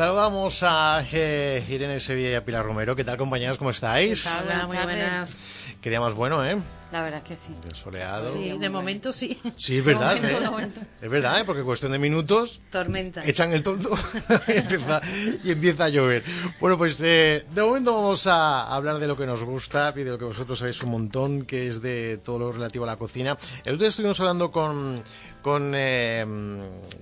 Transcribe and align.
Saludamos 0.00 0.62
a 0.62 1.04
eh, 1.12 1.62
Irene 1.68 2.00
Sevilla 2.00 2.30
y 2.30 2.34
a 2.34 2.42
Pilar 2.42 2.64
Romero. 2.64 2.96
¿Qué 2.96 3.04
tal, 3.04 3.18
compañeros? 3.18 3.58
¿Cómo 3.58 3.68
estáis? 3.68 4.26
Hola, 4.26 4.66
muy 4.66 4.78
buenas. 4.78 5.38
Qué 5.82 5.90
día 5.90 6.00
más 6.00 6.14
bueno, 6.14 6.42
¿eh? 6.42 6.56
La 6.90 7.02
verdad 7.02 7.18
es 7.22 7.24
que 7.24 7.36
sí. 7.36 7.54
Soleado. 7.74 8.32
Sí, 8.32 8.56
de 8.58 8.70
momento 8.70 9.12
sí. 9.12 9.38
Sí, 9.56 9.76
es 9.76 9.84
verdad, 9.84 10.14
De 10.14 10.20
momento, 10.22 10.38
¿eh? 10.38 10.40
de 10.40 10.50
momento. 10.50 10.80
Es 11.02 11.10
verdad, 11.10 11.40
¿eh? 11.40 11.44
Porque 11.44 11.62
cuestión 11.62 11.92
de 11.92 11.98
minutos 11.98 12.62
Tormenta. 12.70 13.22
echan 13.26 13.52
el 13.52 13.62
tonto 13.62 13.90
y, 14.48 14.52
empieza, 14.52 15.02
y 15.44 15.50
empieza 15.50 15.84
a 15.84 15.88
llover. 15.90 16.24
Bueno, 16.58 16.78
pues 16.78 16.98
eh, 17.02 17.44
de 17.54 17.62
momento 17.62 17.94
vamos 17.94 18.26
a 18.26 18.74
hablar 18.74 18.98
de 18.98 19.06
lo 19.06 19.16
que 19.16 19.26
nos 19.26 19.44
gusta 19.44 19.92
y 19.94 20.02
de 20.02 20.12
lo 20.12 20.18
que 20.18 20.24
vosotros 20.24 20.58
sabéis 20.58 20.82
un 20.82 20.92
montón, 20.92 21.44
que 21.44 21.68
es 21.68 21.82
de 21.82 22.18
todo 22.24 22.38
lo 22.38 22.52
relativo 22.52 22.84
a 22.84 22.88
la 22.88 22.96
cocina. 22.96 23.36
El 23.64 23.74
otro 23.74 23.80
día 23.80 23.88
estuvimos 23.90 24.18
hablando 24.18 24.50
con 24.50 25.02
con, 25.42 25.72
eh, 25.74 26.24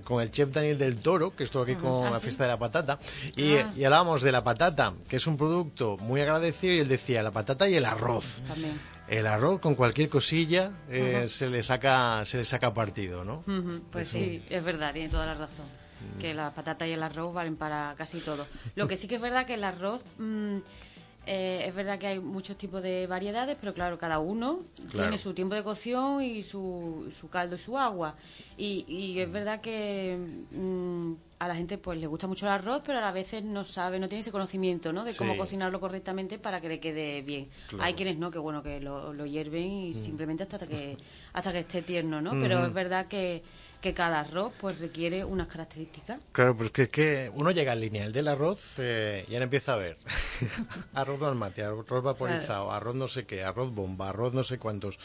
con 0.03 0.21
el 0.21 0.31
chef 0.31 0.49
Daniel 0.51 0.77
del 0.77 0.97
Toro, 0.97 1.35
que 1.35 1.43
estuvo 1.43 1.63
aquí 1.63 1.75
con 1.75 2.07
Ah, 2.07 2.11
la 2.11 2.17
¿sí? 2.19 2.23
fiesta 2.23 2.43
de 2.45 2.49
la 2.49 2.59
patata, 2.59 2.99
y, 3.35 3.55
Ah. 3.57 3.71
y 3.75 3.83
hablábamos 3.83 4.21
de 4.21 4.31
la 4.31 4.43
patata, 4.43 4.93
que 5.07 5.17
es 5.17 5.27
un 5.27 5.37
producto 5.37 5.97
muy 5.97 6.21
agradecido, 6.21 6.73
y 6.73 6.79
él 6.79 6.87
decía 6.87 7.21
la 7.23 7.31
patata 7.31 7.67
y 7.69 7.75
el 7.75 7.85
arroz. 7.85 8.41
También. 8.47 8.73
El 9.07 9.25
arroz 9.27 9.59
con 9.59 9.75
cualquier 9.75 10.09
cosilla 10.09 10.71
eh, 10.89 11.25
se 11.27 11.47
le 11.47 11.63
saca 11.63 12.23
se 12.25 12.37
le 12.37 12.45
saca 12.45 12.73
partido, 12.73 13.23
¿no? 13.23 13.43
Pues 13.91 14.07
sí, 14.09 14.43
es 14.49 14.63
verdad, 14.63 14.93
tiene 14.93 15.09
toda 15.09 15.25
la 15.25 15.33
razón. 15.33 15.65
Que 16.19 16.33
la 16.33 16.51
patata 16.51 16.87
y 16.87 16.91
el 16.93 17.03
arroz 17.03 17.33
valen 17.33 17.57
para 17.57 17.93
casi 17.97 18.19
todo. 18.19 18.45
Lo 18.75 18.87
que 18.87 18.95
sí 18.95 19.07
que 19.07 19.15
es 19.15 19.21
verdad 19.21 19.45
que 19.45 19.55
el 19.55 19.63
arroz, 19.65 20.01
mm, 20.17 20.57
eh, 21.31 21.63
es 21.67 21.75
verdad 21.75 21.99
que 21.99 22.07
hay 22.07 22.19
muchos 22.19 22.57
tipos 22.57 22.81
de 22.81 23.05
variedades, 23.05 23.55
pero 23.59 23.71
claro, 23.73 23.99
cada 23.99 24.17
uno 24.17 24.61
Claro. 24.89 24.91
tiene 25.03 25.17
su 25.19 25.33
tiempo 25.35 25.53
de 25.53 25.63
cocción 25.63 26.23
y 26.23 26.41
su, 26.41 27.07
su 27.13 27.29
caldo 27.29 27.55
y 27.55 27.59
su 27.59 27.77
agua. 27.77 28.15
Y, 28.57 28.83
y 28.87 29.19
es 29.19 29.31
verdad 29.31 29.61
que 29.61 30.17
mm, 30.51 31.13
a 31.39 31.47
la 31.47 31.55
gente 31.55 31.77
pues 31.77 31.97
le 31.97 32.05
gusta 32.07 32.27
mucho 32.27 32.45
el 32.45 32.51
arroz, 32.51 32.81
pero 32.85 32.99
a 32.99 33.11
veces 33.13 33.43
no 33.43 33.63
sabe, 33.63 33.97
no 33.97 34.09
tiene 34.09 34.19
ese 34.21 34.31
conocimiento, 34.31 34.91
¿no? 34.91 35.05
De 35.05 35.15
cómo 35.15 35.31
Sí. 35.33 35.37
cocinarlo 35.37 35.79
correctamente 35.79 36.37
para 36.37 36.59
que 36.59 36.67
le 36.67 36.79
quede 36.81 37.21
bien. 37.21 37.47
Claro. 37.69 37.83
Hay 37.85 37.93
quienes 37.93 38.17
no, 38.17 38.29
que 38.29 38.39
bueno, 38.39 38.61
que 38.61 38.81
lo, 38.81 39.13
lo 39.13 39.25
hierven 39.25 39.71
y 39.71 39.93
simplemente 39.93 40.43
hasta 40.43 40.67
que 40.67 40.97
hasta 41.33 41.51
que 41.53 41.59
esté 41.59 41.81
tierno, 41.81 42.21
¿no? 42.21 42.31
Pero 42.31 42.65
es 42.65 42.73
verdad 42.73 43.07
que, 43.07 43.41
que 43.81 43.93
cada 43.93 44.19
arroz 44.19 44.51
pues 44.59 44.79
requiere 44.79 45.23
unas 45.23 45.47
características. 45.47 46.19
Claro, 46.33 46.57
pues 46.57 46.71
que, 46.71 46.83
es 46.83 46.89
que 46.89 47.31
uno 47.33 47.51
llega 47.51 47.71
al 47.71 47.79
lineal 47.79 48.11
del 48.11 48.27
arroz 48.27 48.75
eh, 48.79 49.25
y 49.29 49.33
ahora 49.33 49.45
empieza 49.45 49.73
a 49.73 49.77
ver 49.77 49.97
arroz 50.93 51.35
mate, 51.35 51.63
arroz 51.63 52.03
vaporizado, 52.03 52.69
arroz 52.71 52.95
no 52.95 53.07
sé 53.07 53.25
qué, 53.25 53.43
arroz 53.43 53.73
bomba, 53.73 54.09
arroz 54.09 54.33
no 54.33 54.43
sé 54.43 54.59
cuántos. 54.59 54.99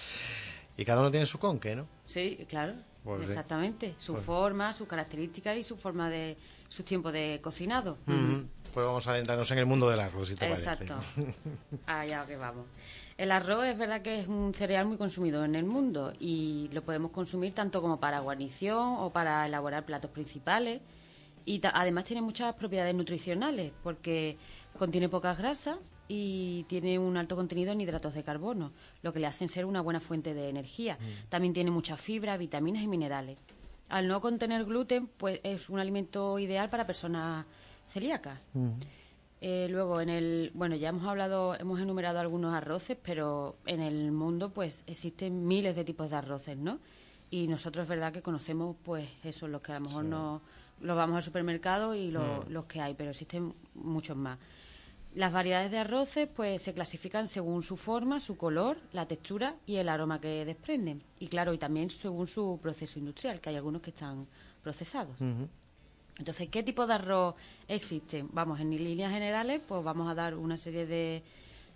Y 0.76 0.84
cada 0.84 1.00
uno 1.00 1.12
tiene 1.12 1.26
su 1.26 1.38
conque, 1.38 1.76
¿no? 1.76 1.86
Sí, 2.04 2.44
claro. 2.48 2.74
Pues 3.04 3.20
sí. 3.20 3.26
exactamente. 3.28 3.94
Su 3.98 4.16
forma, 4.16 4.72
sus 4.72 4.88
características 4.88 5.56
y 5.58 5.64
su 5.64 5.76
forma 5.76 6.08
de 6.08 6.36
su 6.68 6.82
tiempo 6.82 7.12
de 7.12 7.38
cocinado. 7.42 7.98
Pues 8.06 8.86
vamos 8.86 9.06
a 9.06 9.12
adentrarnos 9.12 9.48
en 9.52 9.58
el 9.58 9.66
mundo 9.66 9.88
del 9.88 10.00
arroz, 10.00 10.28
si 10.30 10.34
te 10.34 10.50
Exacto. 10.50 10.96
parece. 10.96 11.34
Allá 11.86 12.26
que 12.26 12.36
vamos. 12.36 12.66
El 13.16 13.30
arroz 13.30 13.66
es 13.66 13.78
verdad 13.78 14.02
que 14.02 14.20
es 14.20 14.26
un 14.26 14.52
cereal 14.54 14.86
muy 14.86 14.96
consumido 14.96 15.44
en 15.44 15.54
el 15.54 15.64
mundo 15.64 16.12
y 16.18 16.68
lo 16.72 16.82
podemos 16.82 17.12
consumir 17.12 17.54
tanto 17.54 17.80
como 17.80 18.00
para 18.00 18.18
guarnición 18.20 18.96
o 18.98 19.10
para 19.10 19.46
elaborar 19.46 19.84
platos 19.84 20.10
principales. 20.10 20.80
Y 21.44 21.60
además 21.72 22.04
tiene 22.04 22.22
muchas 22.22 22.54
propiedades 22.54 22.94
nutricionales 22.94 23.72
porque 23.84 24.36
contiene 24.78 25.08
pocas 25.08 25.38
grasas 25.38 25.76
y 26.08 26.64
tiene 26.68 26.98
un 26.98 27.16
alto 27.16 27.34
contenido 27.36 27.72
en 27.72 27.80
hidratos 27.80 28.14
de 28.14 28.22
carbono, 28.22 28.72
lo 29.02 29.12
que 29.12 29.20
le 29.20 29.26
hacen 29.26 29.48
ser 29.48 29.64
una 29.64 29.80
buena 29.80 30.00
fuente 30.00 30.34
de 30.34 30.48
energía. 30.48 30.98
También 31.28 31.54
tiene 31.54 31.70
mucha 31.70 31.96
fibra, 31.96 32.36
vitaminas 32.36 32.82
y 32.82 32.88
minerales. 32.88 33.38
Al 33.88 34.08
no 34.08 34.20
contener 34.20 34.64
gluten, 34.64 35.06
pues 35.06 35.40
es 35.42 35.68
un 35.68 35.78
alimento 35.78 36.38
ideal 36.38 36.68
para 36.70 36.86
personas 36.86 37.46
celíacas. 37.90 38.38
Eh, 39.40 39.68
luego, 39.70 40.00
en 40.00 40.08
el, 40.08 40.50
bueno, 40.54 40.74
ya 40.74 40.88
hemos 40.88 41.04
hablado, 41.04 41.54
hemos 41.54 41.78
enumerado 41.78 42.18
algunos 42.18 42.54
arroces, 42.54 42.96
pero 43.02 43.56
en 43.66 43.80
el 43.80 44.10
mundo, 44.10 44.50
pues, 44.50 44.84
existen 44.86 45.46
miles 45.46 45.76
de 45.76 45.84
tipos 45.84 46.08
de 46.10 46.16
arroces, 46.16 46.56
¿no? 46.56 46.78
Y 47.30 47.46
nosotros 47.48 47.82
es 47.82 47.88
verdad 47.88 48.12
que 48.12 48.22
conocemos, 48.22 48.74
pues, 48.82 49.06
esos, 49.22 49.50
los 49.50 49.60
que 49.60 49.72
a 49.72 49.80
lo 49.80 49.86
mejor 49.86 50.04
no, 50.04 50.40
los 50.80 50.96
vamos 50.96 51.16
al 51.16 51.22
supermercado 51.22 51.94
y 51.94 52.10
lo- 52.10 52.42
los 52.48 52.64
que 52.64 52.80
hay, 52.80 52.94
pero 52.94 53.10
existen 53.10 53.52
muchos 53.74 54.16
más. 54.16 54.38
Las 55.14 55.32
variedades 55.32 55.70
de 55.70 55.78
arroces, 55.78 56.28
pues, 56.34 56.60
se 56.60 56.74
clasifican 56.74 57.28
según 57.28 57.62
su 57.62 57.76
forma, 57.76 58.18
su 58.18 58.36
color, 58.36 58.78
la 58.92 59.06
textura 59.06 59.54
y 59.64 59.76
el 59.76 59.88
aroma 59.88 60.20
que 60.20 60.44
desprenden. 60.44 61.02
Y 61.20 61.28
claro, 61.28 61.52
y 61.54 61.58
también 61.58 61.88
según 61.90 62.26
su 62.26 62.58
proceso 62.60 62.98
industrial, 62.98 63.40
que 63.40 63.50
hay 63.50 63.56
algunos 63.56 63.80
que 63.80 63.90
están 63.90 64.26
procesados. 64.62 65.16
Entonces, 66.18 66.48
¿qué 66.48 66.62
tipo 66.64 66.86
de 66.86 66.94
arroz 66.94 67.34
existen? 67.68 68.28
Vamos, 68.32 68.58
en 68.60 68.70
líneas 68.70 69.12
generales, 69.12 69.60
pues 69.66 69.84
vamos 69.84 70.08
a 70.10 70.14
dar 70.14 70.34
una 70.34 70.56
serie 70.58 70.84
de, 70.86 71.22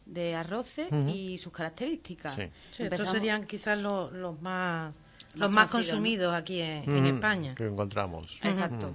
de 0.07 0.35
arroces 0.35 0.89
y 1.15 1.39
sus 1.39 1.53
características. 1.53 2.35
Sí. 2.35 2.43
Sí, 2.43 2.49
estos 2.51 2.81
Empezamos- 2.81 3.13
serían 3.13 3.47
quizás 3.47 3.79
los, 3.81 4.13
los 4.13 4.41
más 4.43 4.95
los 5.35 5.41
Los 5.43 5.51
más 5.51 5.69
conocidos, 5.71 5.95
¿no? 5.95 5.99
consumidos 5.99 6.35
aquí 6.35 6.61
en, 6.61 7.07
España. 7.07 7.55
Que 7.55 7.67
encontramos. 7.67 8.41
Exacto. 8.43 8.95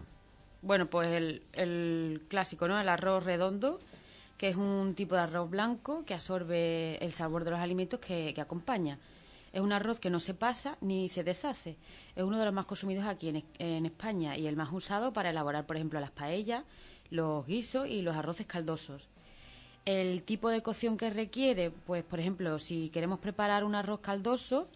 Bueno, 0.62 0.88
pues 0.90 1.10
el, 1.10 1.44
el 1.54 2.24
clásico, 2.28 2.68
¿no? 2.68 2.80
El 2.80 2.90
arroz 2.90 3.24
redondo, 3.24 3.80
que 4.38 4.50
es 4.50 4.56
un 4.56 4.94
tipo 4.96 5.16
de 5.16 5.22
arroz 5.22 5.50
blanco 5.50 6.04
que 6.06 6.14
absorbe 6.14 6.98
el 7.04 7.14
sabor 7.14 7.44
de 7.44 7.52
los 7.52 7.60
alimentos 7.60 8.00
que, 8.00 8.34
que 8.34 8.42
acompaña. 8.42 9.00
Es 9.54 9.62
un 9.62 9.72
arroz 9.72 10.00
que 10.00 10.10
no 10.10 10.20
se 10.20 10.34
pasa 10.34 10.78
ni 10.82 11.10
se 11.10 11.24
deshace. 11.24 11.78
Es 12.16 12.24
uno 12.24 12.40
de 12.40 12.46
los 12.46 12.54
más 12.54 12.66
consumidos 12.66 13.06
aquí 13.06 13.30
en, 13.30 13.44
en 13.60 13.86
España 13.86 14.36
y 14.36 14.48
el 14.48 14.56
más 14.56 14.72
usado 14.72 15.14
para 15.14 15.30
elaborar, 15.30 15.66
por 15.66 15.76
ejemplo, 15.76 16.00
las 16.00 16.12
paellas, 16.12 16.64
los 17.12 17.46
guisos 17.46 17.88
y 17.88 18.02
los 18.02 18.16
arroces 18.16 18.48
caldosos. 18.48 19.08
El 19.86 20.24
tipo 20.24 20.50
de 20.50 20.64
cocción 20.64 20.98
que 20.98 21.10
requiere, 21.10 21.70
pues 21.70 22.04
por 22.04 22.20
ejemplo, 22.20 22.58
si 22.58 22.90
queremos 22.90 23.20
preparar 23.20 23.64
un 23.64 23.76
arroz 23.76 24.00
caldoso, 24.00 24.68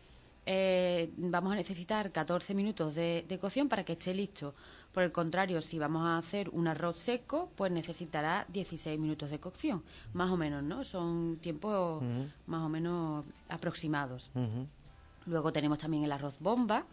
eh, 0.49 1.11
vamos 1.17 1.51
a 1.51 1.55
necesitar 1.55 2.09
14 2.09 2.53
minutos 2.53 2.95
de, 2.95 3.25
de 3.27 3.37
cocción 3.37 3.67
para 3.67 3.83
que 3.83 3.93
esté 3.93 4.13
listo. 4.13 4.55
Por 4.93 5.03
el 5.03 5.11
contrario, 5.11 5.61
si 5.61 5.77
vamos 5.77 6.05
a 6.05 6.17
hacer 6.17 6.47
un 6.49 6.69
arroz 6.69 6.97
seco, 6.97 7.51
pues 7.57 7.69
necesitará 7.69 8.45
16 8.47 8.97
minutos 8.97 9.29
de 9.29 9.39
cocción, 9.39 9.83
más 10.13 10.31
o 10.31 10.37
menos, 10.37 10.63
¿no? 10.63 10.85
Son 10.85 11.37
tiempos 11.41 12.01
más 12.45 12.61
o 12.61 12.69
menos 12.69 13.25
aproximados. 13.49 14.31
Luego 15.25 15.51
tenemos 15.51 15.79
también 15.79 16.05
el 16.05 16.13
arroz 16.13 16.39
bomba, 16.39 16.85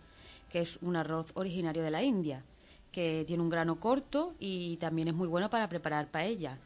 que 0.51 0.61
es 0.61 0.77
un 0.83 0.97
arroz 0.97 1.31
originario 1.35 1.85
de 1.85 1.93
la 1.93 2.03
India, 2.03 2.43
que 2.91 3.23
tiene 3.25 3.43
un 3.43 3.51
grano 3.51 3.79
corto 3.79 4.35
y 4.41 4.79
también 4.79 5.07
es 5.07 5.15
muy 5.15 5.29
bueno 5.29 5.49
para 5.49 5.69
preparar 5.69 6.09
paella. 6.11 6.59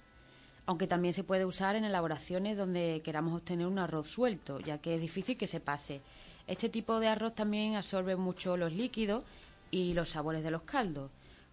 Aunque 0.64 0.86
también 0.86 1.12
se 1.12 1.22
puede 1.22 1.44
usar 1.44 1.76
en 1.76 1.84
elaboraciones 1.84 2.56
donde 2.56 3.02
queramos 3.04 3.34
obtener 3.34 3.66
un 3.66 3.78
arroz 3.78 4.08
suelto, 4.08 4.58
ya 4.60 4.78
que 4.78 4.94
es 4.94 5.00
difícil 5.02 5.36
que 5.36 5.46
se 5.46 5.60
pase. 5.60 6.00
Este 6.48 6.68
tipo 6.68 6.98
de 6.98 7.06
arroz 7.08 7.34
también 7.34 7.76
absorbe 7.76 8.16
mucho 8.16 8.56
los 8.56 8.72
líquidos 8.72 9.22
y 9.70 9.92
los 9.94 10.08
sabores 10.08 10.42
de 10.42 10.50
los 10.50 10.62
caldos, 10.62 11.10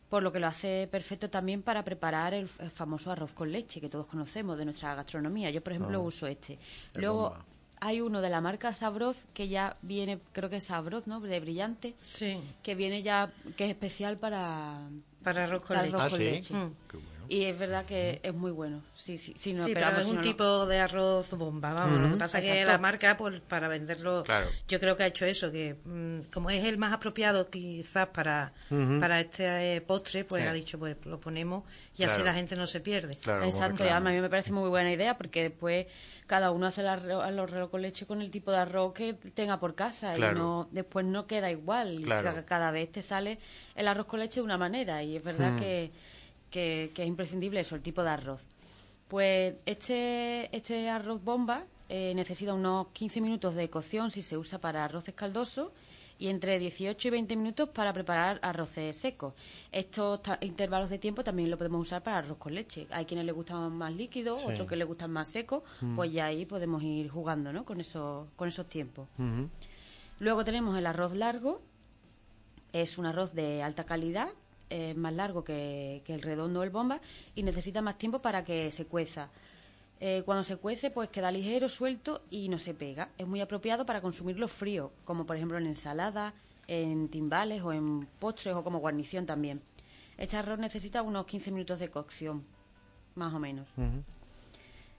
por 0.10 0.24
lo 0.24 0.32
que 0.32 0.40
lo 0.40 0.48
hace 0.48 0.88
perfecto 0.90 1.30
también 1.30 1.62
para 1.62 1.84
preparar 1.84 2.34
el, 2.34 2.48
famoso 2.48 3.12
arroz 3.12 3.34
con 3.34 3.52
leche 3.52 3.82
que 3.82 3.90
todos 3.90 4.08
conocemos 4.08 4.58
de 4.58 4.66
nuestra 4.66 4.96
gastronomía. 4.96 5.52
Yo, 5.52 5.62
por 5.62 5.74
ejemplo, 5.74 6.00
Ah, 6.00 6.02
uso 6.02 6.26
este. 6.28 6.58
Luego 6.94 7.30
bomba. 7.32 7.46
hay 7.82 8.00
uno 8.02 8.22
de 8.22 8.30
la 8.30 8.40
marca 8.40 8.74
Sabroz 8.74 9.18
que 9.34 9.50
ya 9.50 9.76
viene, 9.82 10.20
creo 10.32 10.50
que 10.50 10.56
es 10.58 10.64
Sabroz, 10.64 11.08
¿no? 11.08 11.20
De 11.20 11.40
brillante, 11.42 11.94
Sí, 12.00 12.40
que 12.64 12.74
viene 12.76 13.04
ya, 13.04 13.34
que 13.58 13.66
es 13.66 13.72
especial 13.72 14.18
para, 14.18 14.80
para 15.24 15.44
arroz 15.44 15.62
con 15.62 15.76
para 15.76 15.84
leche. 15.84 15.96
arroz 15.98 16.04
Ah, 16.06 16.10
con 16.10 16.18
sí. 16.18 16.24
leche. 16.24 16.54
Mm. 16.54 16.72
Qué 16.90 16.98
bueno. 16.98 17.15
Y 17.30 17.46
es 17.46 17.58
verdad 17.58 17.85
que 17.85 18.20
es 18.23 18.34
muy 18.34 18.52
bueno. 18.52 18.82
Sí, 18.94 19.17
sí, 19.17 19.34
sí, 19.38 19.53
no, 19.53 19.66
sí, 19.66 19.73
pero 19.73 19.90
es 19.90 20.03
si 20.05 20.09
un 20.11 20.17
no 20.17 20.22
tipo 20.22 20.66
de 20.66 20.79
arroz 20.79 21.32
bomba, 21.32 21.73
vamos. 21.73 22.00
Lo 22.02 22.09
que 22.11 22.16
pasa 22.17 22.40
es 22.40 22.46
que 22.46 22.66
la 22.66 22.78
marca, 22.78 23.17
pues 23.17 23.40
para 23.41 23.67
venderlo, 23.67 24.23
Claro. 24.23 24.47
yo 24.67 24.79
creo 24.79 24.96
que 24.97 25.03
ha 25.03 25.08
hecho 25.08 25.26
eso, 25.26 25.52
que 25.52 25.76
mm, 25.85 26.32
como 26.34 26.50
es 26.50 26.64
el 26.64 26.78
más 26.78 26.94
apropiado 26.94 27.50
quizás 27.50 28.08
para, 28.08 28.53
para 29.00 29.20
este 29.20 29.76
eh, 29.76 29.82
postre, 29.82 30.23
pues 30.26 30.41
Sí. 30.44 30.47
ha 30.47 30.53
dicho, 30.53 30.78
pues 30.79 30.97
lo 31.05 31.20
ponemos 31.20 31.64
y 31.97 32.03
así 32.03 32.22
la 32.23 32.34
gente 32.34 32.55
no 32.55 32.67
se 32.67 32.79
pierde. 32.82 33.16
Claro, 33.17 33.44
Exacto, 33.44 33.84
y 33.85 33.90
además 33.90 34.11
a 34.11 34.16
mí 34.16 34.22
me 34.22 34.29
parece 34.29 34.52
muy 34.52 34.70
buena 34.70 34.91
idea 34.91 35.17
porque 35.17 35.44
después 35.44 35.88
cada 36.28 36.52
uno 36.52 36.66
hace 36.66 36.82
el 36.82 36.88
arroz, 36.88 37.28
el 37.28 37.38
arroz 37.40 37.70
con 37.70 37.82
leche 37.82 38.05
con 38.05 38.22
el 38.22 38.32
tipo 38.32 38.52
de 38.52 38.58
arroz 38.58 38.94
que 38.94 39.14
tenga 39.14 39.59
por 39.59 39.76
casa 39.76 40.16
Claro. 40.16 40.35
y 40.35 40.40
no 40.40 40.67
después 40.72 41.05
no 41.05 41.28
queda 41.28 41.52
igual. 41.52 42.00
y 42.00 42.03
Claro. 42.03 42.34
ca- 42.34 42.46
cada 42.46 42.72
vez 42.72 42.91
te 42.91 43.02
sale 43.03 43.38
el 43.76 43.88
arroz 43.88 44.08
con 44.08 44.20
leche 44.20 44.40
de 44.40 44.44
una 44.44 44.58
manera 44.58 45.03
y 45.03 45.16
es 45.17 45.23
verdad 45.23 45.52
Hmm. 45.53 45.59
que, 45.59 45.91
que, 46.55 46.91
que 46.93 47.03
es 47.03 47.07
imprescindible 47.09 47.59
eso, 47.59 47.75
el 47.75 47.81
tipo 47.81 48.02
de 48.02 48.09
arroz. 48.11 48.41
Pues 49.09 49.55
este, 49.66 50.55
este 50.55 50.90
arroz 50.90 51.22
bomba 51.22 51.66
eh, 51.90 52.13
necesita 52.16 52.53
unos 52.53 52.87
15 52.93 53.19
minutos 53.19 53.55
de 53.55 53.69
cocción 53.69 54.09
si 54.09 54.22
se 54.22 54.37
usa 54.37 54.57
para 54.59 54.85
arroces 54.85 55.13
caldosos 55.13 55.72
y 56.17 56.29
entre 56.29 56.57
18 56.57 57.09
y 57.09 57.11
20 57.11 57.35
minutos 57.35 57.69
para 57.69 57.91
preparar 57.91 58.40
arroces 58.41 58.96
secos. 58.96 59.34
Estos 59.69 60.22
intervalos 60.40 60.90
de 60.90 60.97
tiempo 60.97 61.25
también 61.25 61.52
lo 61.52 61.57
podemos 61.57 61.81
usar 61.81 62.02
para 62.02 62.19
arroz 62.19 62.37
con 62.37 62.55
leche. 62.55 62.87
Hay 62.90 63.03
quienes 63.05 63.25
les 63.25 63.35
gustan 63.35 63.69
más 63.75 63.93
líquidos, 63.93 64.40
Sí. 64.40 64.46
otros 64.47 64.66
que 64.67 64.78
les 64.78 64.87
gustan 64.87 65.11
más 65.11 65.28
secos, 65.28 65.61
pues 65.96 66.13
ya 66.13 66.28
ahí 66.28 66.46
podemos 66.46 66.81
ir 66.81 67.09
jugando 67.09 67.52
¿no? 67.52 67.66
con, 67.66 67.81
esos, 67.81 68.28
con 68.37 68.47
esos 68.47 68.66
tiempos. 68.69 69.09
Luego 70.19 70.46
tenemos 70.46 70.78
el 70.78 70.85
arroz 70.85 71.13
largo, 71.13 71.61
es 72.72 72.97
un 72.97 73.05
arroz 73.05 73.34
de 73.34 73.61
alta 73.61 73.84
calidad 73.84 74.29
es 74.70 74.96
más 74.97 75.14
largo 75.14 75.44
que, 75.44 76.02
que 76.06 76.14
el 76.14 76.22
redondo 76.22 76.59
o 76.59 76.64
el 76.64 76.70
bomba 76.70 77.00
y 77.35 77.44
necesita 77.44 77.82
más 77.82 77.97
tiempo 77.97 78.20
para 78.20 78.44
que 78.44 78.72
se 78.72 78.85
cueza. 78.85 79.29
Eh, 80.02 80.23
cuando 80.26 80.44
se 80.44 80.58
cuece, 80.58 80.91
pues 80.91 81.09
queda 81.09 81.32
ligero, 81.32 81.70
suelto 81.70 82.22
y 82.29 82.50
no 82.50 82.59
se 82.59 82.73
pega. 82.73 83.09
Es 83.17 83.28
muy 83.28 83.40
apropiado 83.41 83.85
para 83.85 84.02
consumirlo 84.02 84.47
frío, 84.47 84.91
como 85.06 85.26
por 85.26 85.35
ejemplo 85.38 85.58
en 85.58 85.67
ensalada, 85.67 86.34
en 86.67 87.08
timbales 87.09 87.62
o 87.64 87.72
en 87.72 88.08
postres 88.20 88.56
o 88.56 88.64
como 88.64 88.79
guarnición 88.79 89.26
también. 89.26 89.62
Este 90.17 90.35
arroz 90.38 90.59
necesita 90.59 91.02
unos 91.02 91.26
15 91.26 91.52
minutos 91.52 91.79
de 91.79 91.90
cocción, 91.90 92.44
más 93.16 93.34
o 93.34 93.40
menos. 93.40 93.67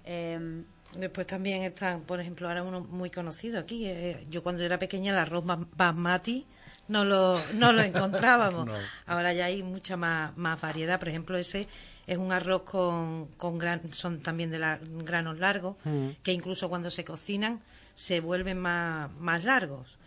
Em, 0.05 0.65
Después 0.97 1.27
también 1.27 1.63
están, 1.65 2.03
por 2.03 2.21
ejemplo, 2.21 2.47
ahora 2.49 2.63
uno 2.63 2.81
muy 2.81 3.11
conocido 3.11 3.59
aquí. 3.59 3.87
eh, 3.87 4.25
yo 4.31 4.43
cuando 4.43 4.63
era 4.63 4.79
pequeña 4.79 5.13
el 5.13 5.19
arroz 5.19 5.45
ba- 5.45 5.67
basmati 5.77 6.47
no 6.89 7.05
lo, 7.05 7.41
no 7.55 7.73
lo 7.73 7.83
encontrábamos. 7.83 8.67
No. 8.67 8.75
Ahora 9.07 9.33
ya 9.33 9.47
hay 9.47 9.63
mucha 9.63 9.97
más, 9.97 10.37
más 10.37 10.61
variedad. 10.61 10.99
Por 10.99 11.09
ejemplo, 11.09 11.37
ese 11.37 11.69
es 12.07 12.19
un 12.19 12.31
arroz 12.33 12.63
con, 12.63 13.27
con 13.37 13.59
gran, 13.59 13.93
son 13.93 14.21
también 14.21 14.51
de 14.51 14.59
la- 14.59 14.79
granos 14.83 15.39
largos, 15.39 15.77
que 16.23 16.33
incluso 16.33 16.69
cuando 16.69 16.91
se 16.91 17.05
cocinan 17.05 17.61
se 17.95 18.21
vuelven 18.21 18.59
más, 18.61 19.11
más 19.19 19.43
largos. 19.45 19.99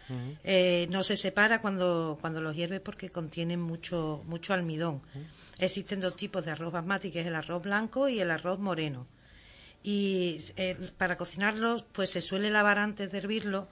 Eh, 0.43 0.87
no 0.91 1.03
se 1.03 1.15
separa 1.17 1.61
cuando, 1.61 2.17
cuando 2.21 2.39
los 2.41 2.55
hierves 2.55 2.79
porque 2.81 3.09
contienen 3.09 3.59
mucho, 3.61 4.23
mucho 4.27 4.53
almidón. 4.53 5.01
Existen 5.57 5.99
dos 5.99 6.15
tipos 6.15 6.45
de 6.45 6.51
arroz 6.51 6.71
basmati, 6.71 7.11
que 7.11 7.21
es 7.21 7.27
el 7.27 7.35
arroz 7.35 7.61
blanco 7.63 8.07
y 8.09 8.19
el 8.19 8.31
arroz 8.31 8.59
moreno 8.59 9.05
y 9.81 10.37
eh, 10.57 10.75
para 10.97 11.15
cocinarlo 11.17 11.85
pues 11.93 12.09
se 12.09 12.19
suele 12.21 12.49
lavar 12.49 12.77
antes 12.79 13.09
de 13.11 13.17
hervirlo 13.17 13.67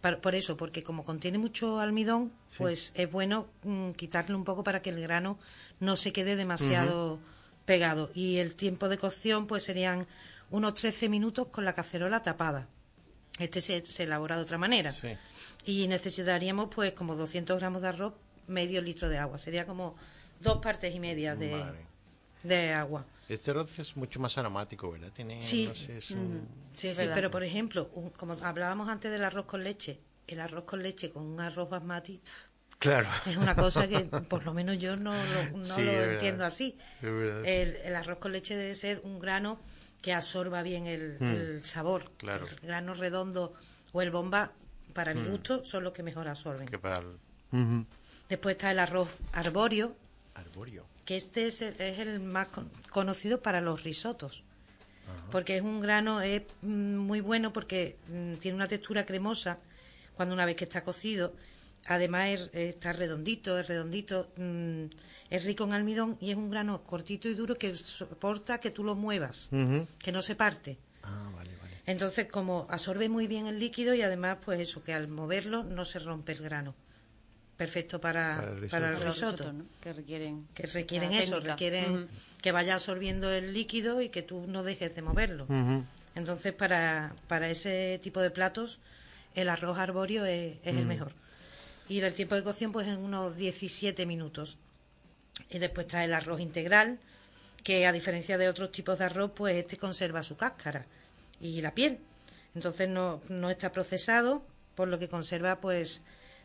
por 0.00 0.34
eso 0.34 0.56
porque 0.56 0.82
como 0.82 1.04
contiene 1.04 1.38
mucho 1.38 1.80
almidón 1.80 2.32
pues 2.58 2.92
es 2.94 3.10
bueno 3.10 3.48
mm, 3.64 3.92
quitarle 3.92 4.36
un 4.36 4.44
poco 4.44 4.62
para 4.62 4.80
que 4.80 4.90
el 4.90 5.00
grano 5.00 5.38
no 5.80 5.96
se 5.96 6.12
quede 6.12 6.36
demasiado 6.36 7.18
pegado. 7.64 8.10
Y 8.14 8.36
el 8.36 8.54
tiempo 8.56 8.88
de 8.88 8.98
cocción 8.98 9.46
pues 9.46 9.64
serían 9.64 10.06
unos 10.50 10.74
13 10.74 11.08
minutos 11.08 11.48
con 11.48 11.64
la 11.64 11.74
cacerola 11.74 12.22
tapada. 12.22 12.68
Este 13.38 13.60
se, 13.60 13.84
se 13.84 14.04
elabora 14.04 14.36
de 14.36 14.42
otra 14.42 14.58
manera. 14.58 14.92
Sí. 14.92 15.08
y 15.64 15.88
necesitaríamos 15.88 16.68
pues 16.74 16.92
como 16.92 17.16
200 17.16 17.58
gramos 17.58 17.82
de 17.82 17.88
arroz 17.88 18.14
medio 18.46 18.80
litro 18.80 19.08
de 19.08 19.18
agua. 19.18 19.38
Sería 19.38 19.66
como 19.66 19.96
dos 20.40 20.58
partes 20.58 20.94
y 20.94 21.00
media 21.00 21.34
de, 21.34 21.64
de 22.44 22.72
agua 22.72 23.06
Este 23.28 23.50
arroz 23.50 23.78
es 23.78 23.96
mucho 23.96 24.20
más 24.20 24.38
aromático, 24.38 24.90
¿verdad? 24.92 25.10
Tiene, 25.12 25.42
Sí. 25.42 25.66
no 25.66 25.74
sé, 25.74 25.98
es 25.98 26.10
un- 26.12 26.46
Sí, 26.72 26.94
sí, 26.94 27.02
pero 27.14 27.30
por 27.30 27.42
ejemplo, 27.42 27.90
un- 27.94 28.10
como 28.10 28.34
hablábamos 28.42 28.88
antes 28.88 29.10
del 29.10 29.24
arroz 29.24 29.46
con 29.46 29.64
leche, 29.64 29.98
el 30.28 30.40
arroz 30.40 30.64
con 30.64 30.82
leche 30.82 31.10
con 31.10 31.24
un 31.24 31.40
arroz 31.40 31.68
basmati 31.68 32.20
Claro. 32.78 33.08
es 33.26 33.36
una 33.36 33.56
cosa 33.56 33.88
que 33.88 34.00
por 34.28 34.44
lo 34.44 34.52
menos 34.54 34.78
yo 34.78 34.96
no 34.96 35.12
lo, 35.14 35.58
no 35.58 35.64
Sí, 35.64 35.82
lo 35.82 35.90
es 35.90 35.96
verdad. 35.98 36.12
entiendo 36.14 36.44
así. 36.44 36.76
Es 37.02 37.10
verdad. 37.10 37.44
El, 37.46 37.76
el 37.76 37.96
arroz 37.96 38.18
con 38.18 38.32
leche 38.32 38.56
debe 38.56 38.74
ser 38.74 39.00
un 39.02 39.18
grano 39.18 39.58
que 40.02 40.12
absorba 40.12 40.62
bien 40.62 40.86
el, 40.86 41.16
el 41.20 41.64
sabor. 41.64 42.04
Mm. 42.10 42.16
Claro. 42.18 42.46
El 42.46 42.56
grano 42.60 42.94
redondo 42.94 43.54
o 43.92 44.02
el 44.02 44.10
bomba, 44.12 44.52
para 44.92 45.14
Mm. 45.14 45.22
mi 45.22 45.28
gusto, 45.30 45.64
son 45.64 45.82
los 45.84 45.92
que 45.92 46.02
mejor 46.04 46.28
absorben. 46.28 46.68
Que 46.68 46.78
para 46.78 46.98
el... 47.00 47.06
Ujú. 47.52 47.86
Después 48.28 48.54
está 48.56 48.70
el 48.70 48.78
arroz 48.78 49.20
arbóreo, 49.32 49.96
Arborio. 50.34 50.84
Que 51.06 51.16
este 51.16 51.46
es 51.46 51.62
el, 51.62 51.80
es 51.80 51.98
el 52.00 52.20
más 52.20 52.48
con- 52.48 52.70
conocido 52.90 53.40
para 53.40 53.60
los 53.62 53.82
risotos. 53.84 54.44
Porque 55.30 55.56
es 55.56 55.62
un 55.62 55.80
grano, 55.80 56.20
es 56.20 56.42
mm, 56.62 56.96
muy 56.96 57.20
bueno 57.20 57.52
porque 57.52 57.96
mm, 58.08 58.34
tiene 58.34 58.56
una 58.56 58.68
textura 58.68 59.06
cremosa 59.06 59.58
cuando 60.14 60.34
una 60.34 60.44
vez 60.46 60.56
que 60.56 60.64
está 60.64 60.82
cocido. 60.84 61.32
Además 61.86 62.28
es- 62.30 62.50
está 62.52 62.92
redondito, 62.92 63.58
es 63.58 63.66
redondito, 63.68 64.30
mm, 64.36 64.84
es 65.30 65.44
rico 65.44 65.64
en 65.64 65.72
almidón 65.72 66.16
y 66.20 66.30
es 66.30 66.36
un 66.36 66.50
grano 66.50 66.82
cortito 66.82 67.28
y 67.28 67.34
duro 67.34 67.56
que 67.56 67.74
soporta 67.76 68.58
que 68.58 68.70
tú 68.70 68.82
lo 68.84 68.94
muevas, 68.94 69.48
que 70.02 70.12
no 70.12 70.22
se 70.22 70.34
parte. 70.34 70.78
Ah, 71.02 71.30
vale, 71.34 71.50
vale. 71.60 71.74
Entonces, 71.86 72.26
como 72.26 72.66
absorbe 72.70 73.08
muy 73.08 73.26
bien 73.28 73.46
el 73.46 73.58
líquido 73.60 73.94
y 73.94 74.02
además, 74.02 74.38
pues 74.44 74.58
eso, 74.60 74.82
que 74.82 74.92
al 74.92 75.06
moverlo 75.06 75.62
no 75.62 75.84
se 75.84 76.00
rompe 76.00 76.32
el 76.32 76.42
grano. 76.42 76.74
Perfecto 77.56 78.00
para, 78.00 78.36
Para 78.36 78.50
el 78.50 78.60
risotto. 78.60 78.70
para 78.70 78.86
el 78.88 78.92
los 78.94 79.04
risotto 79.04 79.32
risotos, 79.32 79.54
¿no? 79.54 79.64
Que 79.80 79.92
requieren... 79.92 80.46
que 80.54 80.66
requieren 80.66 81.12
eso, 81.12 81.36
técnica. 81.36 81.52
requieren 81.54 82.08
que 82.42 82.52
vaya 82.52 82.74
absorbiendo 82.74 83.32
el 83.32 83.54
líquido 83.54 84.02
y 84.02 84.10
que 84.10 84.22
tú 84.22 84.44
no 84.46 84.62
dejes 84.62 84.94
de 84.94 85.02
moverlo. 85.02 85.46
Entonces, 86.14 86.52
para, 86.52 87.14
para 87.28 87.48
ese 87.50 87.98
tipo 88.02 88.20
de 88.20 88.30
platos, 88.30 88.78
el 89.34 89.48
arroz 89.48 89.78
arbóreo 89.78 90.24
es, 90.26 90.56
es 90.64 90.76
el 90.76 90.86
mejor. 90.86 91.12
Y 91.88 92.00
el 92.00 92.12
tiempo 92.14 92.34
de 92.34 92.42
cocción, 92.42 92.72
pues 92.72 92.86
en 92.88 92.98
unos 92.98 93.36
17 93.36 94.04
minutos. 94.06 94.58
Y 95.50 95.58
después 95.58 95.86
está 95.86 96.04
el 96.04 96.12
arroz 96.12 96.40
integral, 96.40 96.98
que 97.62 97.86
a 97.86 97.92
diferencia 97.92 98.38
de 98.38 98.48
otros 98.48 98.70
tipos 98.72 98.98
de 98.98 99.04
arroz, 99.06 99.32
pues 99.34 99.56
este 99.56 99.76
conserva 99.76 100.22
su 100.22 100.36
cáscara 100.36 100.86
y 101.40 101.60
la 101.62 101.74
piel. 101.74 101.98
Entonces 102.54 102.88
no, 102.88 103.22
no 103.28 103.50
está 103.50 103.72
procesado, 103.72 104.42
por 104.74 104.88
lo 104.88 104.98
que 104.98 105.08
conserva 105.08 105.60
pues 105.60 106.02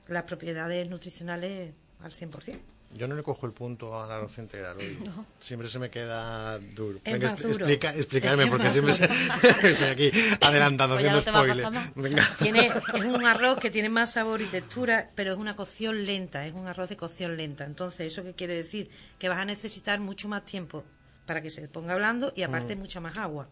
las 0.07 0.23
propiedades 0.23 0.89
nutricionales 0.89 1.73
al 2.01 2.11
100%. 2.13 2.59
Yo 2.97 3.07
no 3.07 3.15
le 3.15 3.23
cojo 3.23 3.45
el 3.45 3.53
punto 3.53 3.97
al 4.03 4.11
arroz 4.11 4.37
integral. 4.37 4.75
hoy. 4.77 4.99
Siempre 5.39 5.69
se 5.69 5.79
me 5.79 5.89
queda 5.89 6.59
duro. 6.59 6.97
Es 7.05 7.13
Venga, 7.13 7.31
más 7.31 7.39
expli- 7.39 7.43
duro. 7.53 7.65
explica- 7.67 7.95
explícame, 7.95 8.43
Es 8.43 8.49
porque 8.49 8.63
más 8.65 8.73
siempre 8.73 8.93
se- 8.93 9.05
estoy 9.69 9.87
aquí 9.87 10.11
adelantando, 10.41 10.95
Pues 10.97 11.05
haciendo 11.07 11.19
no 11.19 11.23
te 11.23 11.31
va 11.31 11.39
a 11.39 11.43
spoiler. 11.43 11.63
pasar 11.65 11.85
más. 11.85 11.95
Venga. 11.95 12.35
Tiene, 12.39 12.67
es 12.95 13.05
un 13.05 13.25
arroz 13.25 13.59
que 13.59 13.71
tiene 13.71 13.87
más 13.87 14.11
sabor 14.11 14.41
y 14.41 14.45
textura, 14.47 15.09
pero 15.15 15.31
es 15.31 15.37
una 15.37 15.55
cocción 15.55 16.05
lenta, 16.05 16.45
es 16.45 16.51
un 16.53 16.67
arroz 16.67 16.89
de 16.89 16.97
cocción 16.97 17.37
lenta. 17.37 17.63
Entonces, 17.63 18.11
¿eso 18.11 18.23
qué 18.23 18.33
quiere 18.33 18.55
decir? 18.55 18.89
Que 19.19 19.29
vas 19.29 19.39
a 19.39 19.45
necesitar 19.45 20.01
mucho 20.01 20.27
más 20.27 20.43
tiempo 20.43 20.83
para 21.25 21.41
que 21.41 21.49
se 21.49 21.65
ponga 21.69 21.95
blando 21.95 22.33
y 22.35 22.43
aparte 22.43 22.75
mucha 22.75 22.99
más 22.99 23.17
agua 23.17 23.47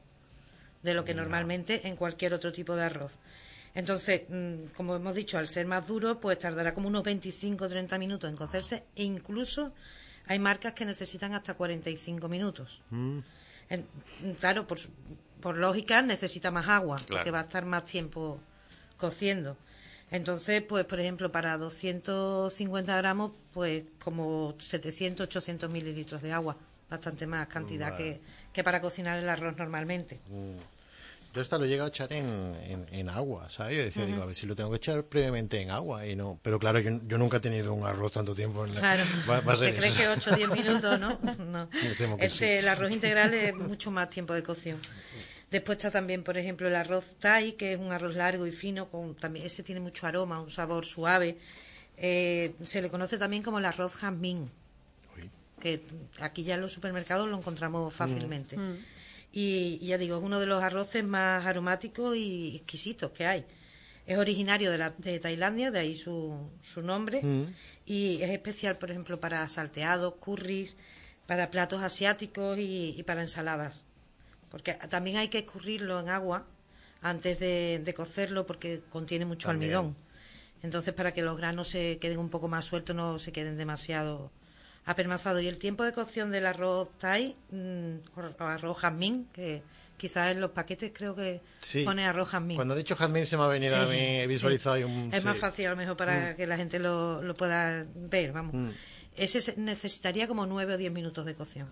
de 0.84 0.94
lo 0.94 1.06
que 1.06 1.14
normalmente 1.14 1.88
en 1.88 1.96
cualquier 1.96 2.34
otro 2.34 2.52
tipo 2.52 2.76
de 2.76 2.84
arroz. 2.84 3.14
Entonces, 3.76 4.24
mm, 4.30 4.72
como 4.76 4.96
hemos 4.96 5.14
dicho, 5.16 5.38
al 5.38 5.48
ser 5.50 5.66
más 5.66 5.88
duro, 5.88 6.20
pues 6.20 6.40
tardará 6.40 6.74
como 6.74 6.88
unos 6.88 7.04
25 7.04 7.66
o 7.66 7.70
30 7.70 7.98
minutos 8.00 8.30
en 8.30 8.36
cocerse 8.36 8.84
e 8.96 9.04
incluso 9.04 9.74
hay 10.28 10.40
marcas 10.40 10.74
que 10.74 10.86
necesitan 10.86 11.34
hasta 11.34 11.54
45 11.56 12.28
minutos. 12.28 12.82
En- 13.70 13.86
claro, 14.40 14.66
por, 14.68 14.80
por 15.42 15.58
lógica 15.58 16.02
necesita 16.02 16.52
más 16.52 16.68
agua, 16.68 17.00
porque 17.08 17.32
va 17.32 17.40
a 17.40 17.44
estar 17.44 17.66
más 17.66 17.86
tiempo 17.86 18.40
cociendo. 18.98 19.58
Entonces, 20.12 20.64
pues, 20.64 20.86
por 20.86 21.00
ejemplo, 21.00 21.32
para 21.32 21.56
250 21.58 22.98
gramos, 22.98 23.32
pues 23.54 23.84
como 24.00 24.56
700, 24.60 25.28
800 25.28 25.70
mililitros 25.70 26.22
de 26.22 26.34
agua. 26.34 26.58
Bastante 26.90 27.28
más 27.28 27.48
cantidad 27.48 27.92
Vale. 27.92 28.04
que, 28.04 28.22
que 28.52 28.64
para 28.64 28.82
cocinar 28.82 29.20
el 29.20 29.30
arroz 29.30 29.56
normalmente. 29.56 30.20
Yo 31.34 31.42
hasta 31.42 31.58
lo 31.60 31.66
he 31.66 31.68
llegado 31.68 31.86
a 31.86 31.90
echar 31.90 32.12
en, 32.12 32.26
en, 32.64 32.88
en 32.92 33.10
agua, 33.10 33.50
¿sabes? 33.50 33.78
Yo 33.78 33.84
decía, 33.84 34.06
digo, 34.06 34.24
a 34.24 34.26
ver 34.26 34.34
si 34.36 34.48
lo 34.48 34.56
tengo 34.56 34.72
que 34.72 34.78
echar 34.78 35.04
previamente 35.04 35.62
en 35.62 35.70
agua 35.70 36.06
y 36.08 36.16
no. 36.16 36.40
Pero 36.42 36.58
claro, 36.60 36.80
yo, 36.80 36.90
yo 37.06 37.18
nunca 37.20 37.38
he 37.38 37.40
tenido 37.40 37.72
un 37.74 37.86
arroz 37.86 38.14
tanto 38.14 38.34
tiempo 38.34 38.66
en 38.66 38.74
la... 38.74 38.80
Claro. 38.82 39.04
Va, 39.30 39.40
va 39.42 39.54
a 39.54 39.56
ser 39.56 39.74
¿Te 39.74 39.78
crees 39.78 39.94
eso. 39.94 40.02
que 40.02 40.08
8 40.08 40.30
o 40.32 40.36
10 40.36 40.50
minutos, 40.50 41.00
no? 41.00 41.20
No. 41.46 41.70
Me 41.72 41.96
temo 41.96 42.18
que 42.18 42.26
Este, 42.26 42.38
sí. 42.46 42.52
El 42.60 42.68
arroz 42.68 42.92
integral 42.92 43.34
es 43.36 43.54
mucho 43.56 43.92
más 43.92 44.10
tiempo 44.10 44.34
de 44.34 44.42
cocción. 44.42 44.80
Después 45.52 45.78
está 45.78 45.92
también, 45.92 46.24
por 46.24 46.38
ejemplo, 46.38 46.68
el 46.68 46.76
arroz 46.76 47.16
Thai, 47.20 47.54
que 47.54 47.74
es 47.74 47.80
un 47.80 47.92
arroz 47.92 48.16
largo 48.16 48.46
y 48.48 48.52
fino, 48.52 48.90
con 48.90 49.16
también 49.16 49.46
ese 49.46 49.62
tiene 49.64 49.82
mucho 49.82 50.08
aroma, 50.08 50.40
un 50.40 50.50
sabor 50.50 50.86
suave. 50.86 51.38
Eh, 51.98 52.54
se 52.66 52.82
le 52.82 52.90
conoce 52.90 53.18
también 53.18 53.44
como 53.44 53.60
el 53.60 53.66
arroz 53.66 53.96
jazmín, 53.98 54.50
que 55.60 55.82
aquí 56.22 56.44
ya 56.44 56.56
en 56.56 56.62
los 56.62 56.72
supermercados 56.72 57.28
lo 57.30 57.38
encontramos 57.38 57.94
fácilmente. 57.94 58.58
Mm. 58.58 58.76
Y, 59.32 59.78
y 59.82 59.88
ya 59.88 59.98
digo, 59.98 60.18
es 60.18 60.24
uno 60.24 60.40
de 60.40 60.46
los 60.48 60.64
arroces 60.64 61.04
más 61.04 61.46
aromáticos 61.46 62.16
y 62.18 62.56
exquisitos 62.58 63.12
que 63.12 63.26
hay. 63.28 63.46
Es 64.06 64.18
originario 64.18 64.72
de, 64.72 64.78
la, 64.80 64.90
de 64.98 65.20
Tailandia, 65.20 65.70
de 65.70 65.80
ahí 65.80 65.94
su, 65.94 66.50
su 66.62 66.82
nombre, 66.82 67.22
y 67.86 68.22
es 68.24 68.32
especial, 68.32 68.78
por 68.80 68.90
ejemplo, 68.90 69.20
para 69.20 69.48
salteados, 69.48 70.16
curries, 70.16 70.78
para 71.28 71.52
platos 71.52 71.84
asiáticos 71.84 72.58
y, 72.58 72.96
y 72.98 73.04
para 73.04 73.22
ensaladas. 73.22 73.86
Porque 74.50 74.74
también 74.74 75.18
hay 75.18 75.28
que 75.28 75.38
escurrirlo 75.40 76.00
en 76.00 76.10
agua 76.10 76.48
antes 77.04 77.40
de, 77.40 77.80
de 77.86 77.94
cocerlo 77.94 78.48
porque 78.48 78.82
contiene 78.90 79.26
mucho 79.26 79.48
También. 79.50 79.74
almidón. 79.74 79.96
Entonces, 80.64 80.94
para 80.96 81.14
que 81.14 81.22
los 81.22 81.38
granos 81.38 81.68
se 81.68 82.00
queden 82.00 82.18
un 82.18 82.30
poco 82.30 82.48
más 82.48 82.66
sueltos, 82.66 82.96
no 82.96 83.20
se 83.20 83.32
queden 83.32 83.58
demasiado 83.58 84.32
apermazados. 84.90 85.42
Y 85.42 85.48
el 85.48 85.58
tiempo 85.58 85.84
de 85.84 85.94
cocción 85.94 86.32
del 86.32 86.46
arroz 86.46 86.90
Thai, 86.98 87.36
mm, 87.52 87.96
o 88.40 88.44
arroz 88.44 88.78
jazmín, 88.80 89.28
que 89.34 89.62
quizás 89.98 90.32
en 90.32 90.40
los 90.42 90.52
paquetes 90.52 90.92
creo 90.94 91.16
que 91.16 91.42
Sí. 91.62 91.84
pone 91.84 92.06
arroz 92.06 92.30
jazmín. 92.30 92.56
Cuando 92.56 92.74
ha 92.74 92.78
dicho 92.78 92.96
jazmín 92.96 93.26
se 93.26 93.38
me 93.38 93.44
ha 93.44 93.48
venido 93.48 93.76
a 93.76 93.86
Sí, 93.86 93.92
mí, 93.92 93.98
he 93.98 94.22
sí. 94.24 94.28
visualizado 94.28 94.76
ahí 94.76 94.84
un... 94.84 95.10
Es 95.14 95.22
sí. 95.22 95.26
más 95.26 95.38
fácil 95.38 95.68
a 95.68 95.72
lo 95.72 95.76
mejor 95.76 95.96
para 95.98 96.36
que 96.36 96.48
la 96.48 96.58
gente 96.58 96.80
lo, 96.80 97.22
lo 97.22 97.34
pueda 97.36 97.86
ver, 97.96 98.32
vamos. 98.32 98.54
Mm. 98.56 98.70
Ese 99.18 99.42
se- 99.42 99.58
necesitaría 99.58 100.28
como 100.28 100.46
nueve 100.46 100.74
o 100.76 100.78
diez 100.78 100.92
minutos 100.92 101.26
de 101.26 101.36
cocción. 101.36 101.70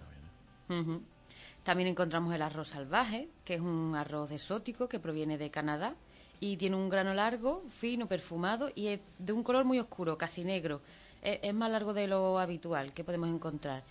También 1.63 1.89
encontramos 1.89 2.33
el 2.33 2.41
arroz 2.41 2.69
salvaje, 2.69 3.27
que 3.45 3.55
es 3.55 3.61
un 3.61 3.95
arroz 3.95 4.31
exótico 4.31 4.87
que 4.87 4.99
proviene 4.99 5.37
de 5.37 5.49
Canadá 5.49 5.95
y 6.39 6.55
tiene 6.57 6.75
un 6.75 6.89
grano 6.89 7.13
largo, 7.13 7.63
fino, 7.79 8.07
perfumado 8.07 8.71
y 8.75 8.87
es 8.87 8.99
de 9.19 9.33
un 9.33 9.43
color 9.43 9.65
muy 9.65 9.79
oscuro, 9.79 10.17
casi 10.17 10.43
negro. 10.43 10.81
Es, 11.21 11.39
es 11.41 11.53
más 11.53 11.69
largo 11.71 11.93
de 11.93 12.07
lo 12.07 12.39
habitual 12.39 12.93
que 12.93 13.03
podemos 13.03 13.29
encontrar. 13.29 13.83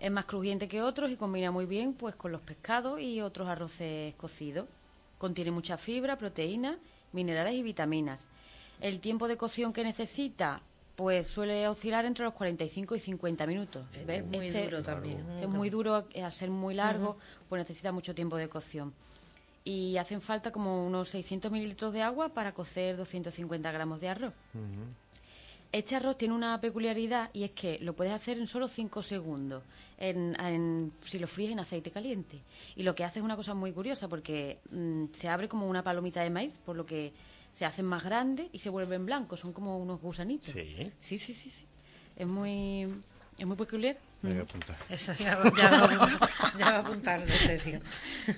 Es 0.00 0.10
más 0.10 0.26
crujiente 0.26 0.68
que 0.68 0.80
otros 0.82 1.10
y 1.10 1.16
combina 1.16 1.50
muy 1.50 1.66
bien 1.66 1.92
pues 1.94 2.14
con 2.14 2.30
los 2.32 2.40
pescados 2.40 3.00
y 3.00 3.20
otros 3.20 3.48
arroces 3.48 4.14
cocidos. 4.14 4.66
Contiene 5.18 5.50
mucha 5.50 5.76
fibra, 5.76 6.16
proteína, 6.16 6.78
minerales 7.12 7.54
y 7.54 7.62
vitaminas. 7.62 8.24
El 8.80 9.00
tiempo 9.00 9.26
de 9.26 9.36
cocción 9.36 9.72
que 9.72 9.82
necesita 9.82 10.60
pues 10.94 11.28
suele 11.28 11.66
oscilar 11.68 12.04
entre 12.04 12.24
los 12.24 12.34
45 12.34 12.96
y 12.96 12.98
50 12.98 13.46
minutos. 13.46 13.84
Este 13.92 14.04
¿ves? 14.04 14.16
es 14.18 14.24
muy 14.26 14.46
Este- 14.48 14.64
duro 14.64 14.82
también. 14.82 15.18
este 15.30 15.42
es 15.44 15.48
muy 15.48 15.70
duro, 15.70 16.04
eh, 16.12 16.22
al 16.24 16.32
ser 16.32 16.50
muy 16.50 16.74
largo, 16.74 17.16
pues 17.48 17.60
necesita 17.60 17.92
mucho 17.92 18.14
tiempo 18.16 18.36
de 18.36 18.48
cocción. 18.48 18.92
Y 19.64 19.96
hacen 19.96 20.20
falta 20.20 20.50
como 20.50 20.84
unos 20.86 21.08
600 21.10 21.52
mililitros 21.52 21.92
de 21.92 22.02
agua 22.02 22.30
para 22.30 22.52
cocer 22.52 22.96
250 22.96 23.70
gramos 23.70 24.00
de 24.00 24.08
arroz. 24.08 24.32
Este 25.70 25.96
arroz 25.96 26.16
tiene 26.16 26.32
una 26.34 26.58
peculiaridad 26.60 27.28
y 27.34 27.44
es 27.44 27.50
que 27.50 27.78
lo 27.80 27.94
puedes 27.94 28.12
hacer 28.14 28.38
en 28.38 28.46
solo 28.46 28.68
5 28.68 29.02
segundos, 29.02 29.62
en, 29.98 30.34
en- 30.40 30.92
si 31.04 31.18
lo 31.18 31.26
fríes 31.28 31.52
en 31.52 31.60
aceite 31.60 31.90
caliente. 31.90 32.40
Y 32.74 32.84
lo 32.84 32.94
que 32.94 33.04
hace 33.04 33.18
es 33.18 33.24
una 33.24 33.36
cosa 33.36 33.52
muy 33.52 33.72
curiosa 33.72 34.08
porque 34.08 34.60
mm, 34.70 35.06
se 35.12 35.28
abre 35.28 35.46
como 35.48 35.68
una 35.68 35.82
palomita 35.84 36.22
de 36.22 36.30
maíz, 36.30 36.52
por 36.64 36.74
lo 36.74 36.86
que 36.86 37.12
se 37.52 37.66
hacen 37.66 37.84
más 37.84 38.02
grandes 38.04 38.46
y 38.52 38.60
se 38.60 38.70
vuelven 38.70 39.04
blancos, 39.04 39.40
son 39.40 39.52
como 39.52 39.78
unos 39.78 40.00
gusanitos. 40.00 40.50
Sí. 40.52 40.90
Sí, 41.00 41.18
sí, 41.18 41.34
sí, 41.34 41.50
sí. 41.50 41.66
Es 42.16 42.26
muy, 42.26 42.88
es 43.38 43.46
muy 43.46 43.56
peculiar. 43.56 43.98
Me 44.22 44.30
voy 44.30 44.38
a 44.40 44.42
apuntar. 44.42 44.76
Eso 44.88 45.12
ya, 45.12 45.38
ya, 45.56 45.70
va, 45.70 45.78
a 45.78 45.84
apuntar- 45.84 46.58
ya 46.58 46.64
va 46.70 46.76
a 46.76 46.78
apuntarlo, 46.80 47.32
Sergio. 47.34 47.80
es 48.26 48.36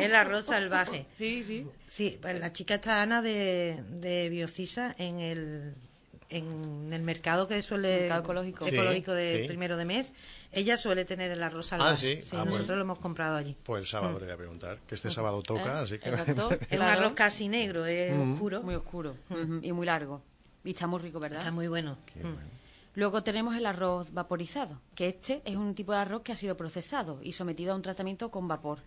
el 0.00 0.14
arroz 0.14 0.46
salvaje. 0.46 1.06
Sí, 1.16 1.44
sí. 1.44 1.66
Sí, 1.86 2.18
pues 2.22 2.40
la 2.40 2.52
chica 2.52 2.76
está 2.76 3.02
Ana 3.02 3.20
de, 3.22 3.82
de 3.90 4.28
Biocisa 4.30 4.94
en 4.98 5.20
el, 5.20 5.74
en 6.30 6.92
el 6.92 7.02
mercado 7.02 7.48
que 7.48 7.60
suele 7.62 8.00
Mercado 8.00 8.20
ecológico. 8.22 8.64
Sí, 8.66 8.74
ecológico 8.74 9.12
de 9.12 9.42
sí. 9.42 9.48
primero 9.48 9.76
de 9.76 9.84
mes. 9.84 10.12
Ella 10.52 10.76
suele 10.76 11.04
tener 11.04 11.30
el 11.30 11.42
arroz 11.42 11.66
salvaje. 11.66 12.20
sí? 12.22 12.36
Ah, 12.36 12.44
nosotros 12.44 12.76
lo 12.76 12.82
hemos 12.82 12.98
comprado 12.98 13.36
allí. 13.36 13.56
Pues 13.62 13.80
el 13.80 13.86
sábado 13.86 14.18
le 14.18 14.26
voy 14.26 14.34
a 14.34 14.36
preguntar, 14.36 14.78
que 14.86 14.94
este 14.94 15.10
sábado 15.10 15.42
toca, 15.42 15.80
¿Eh? 15.80 15.82
así 15.84 15.98
que... 15.98 16.08
Exacto. 16.10 16.50
Es 16.70 16.78
un 16.78 16.84
arroz 16.84 17.12
casi 17.14 17.48
negro, 17.48 17.86
es 17.86 18.16
oscuro. 18.16 18.62
Muy 18.62 18.74
oscuro 18.74 19.16
ujú, 19.30 19.60
y 19.62 19.72
muy 19.72 19.86
largo. 19.86 20.22
Y 20.64 20.70
está 20.70 20.86
muy 20.86 21.00
rico, 21.00 21.18
¿verdad? 21.20 21.38
Está 21.38 21.50
muy 21.52 21.68
bueno. 21.68 21.96
Qué 22.12 22.20
Mm. 22.20 22.34
bueno. 22.34 22.58
Luego 22.94 23.22
tenemos 23.22 23.54
el 23.56 23.64
arroz 23.64 24.12
vaporizado, 24.12 24.80
que 24.96 25.08
este 25.08 25.40
es 25.44 25.54
un 25.56 25.74
tipo 25.74 25.92
de 25.92 25.98
arroz 25.98 26.22
que 26.22 26.32
ha 26.32 26.36
sido 26.36 26.56
procesado 26.56 27.20
y 27.22 27.32
sometido 27.32 27.72
a 27.72 27.76
un 27.76 27.82
tratamiento 27.82 28.28
con 28.30 28.48
vapor 28.48 28.80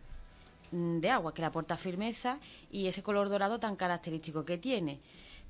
mm, 0.72 1.00
de 1.00 1.10
agua, 1.10 1.34
que 1.34 1.42
le 1.42 1.46
aporta 1.48 1.78
firmeza 1.78 2.38
y 2.70 2.88
ese 2.88 3.02
color 3.04 3.30
dorado 3.30 3.60
tan 3.60 3.76
característico 3.78 4.44
que 4.44 4.58
tiene. 4.58 5.00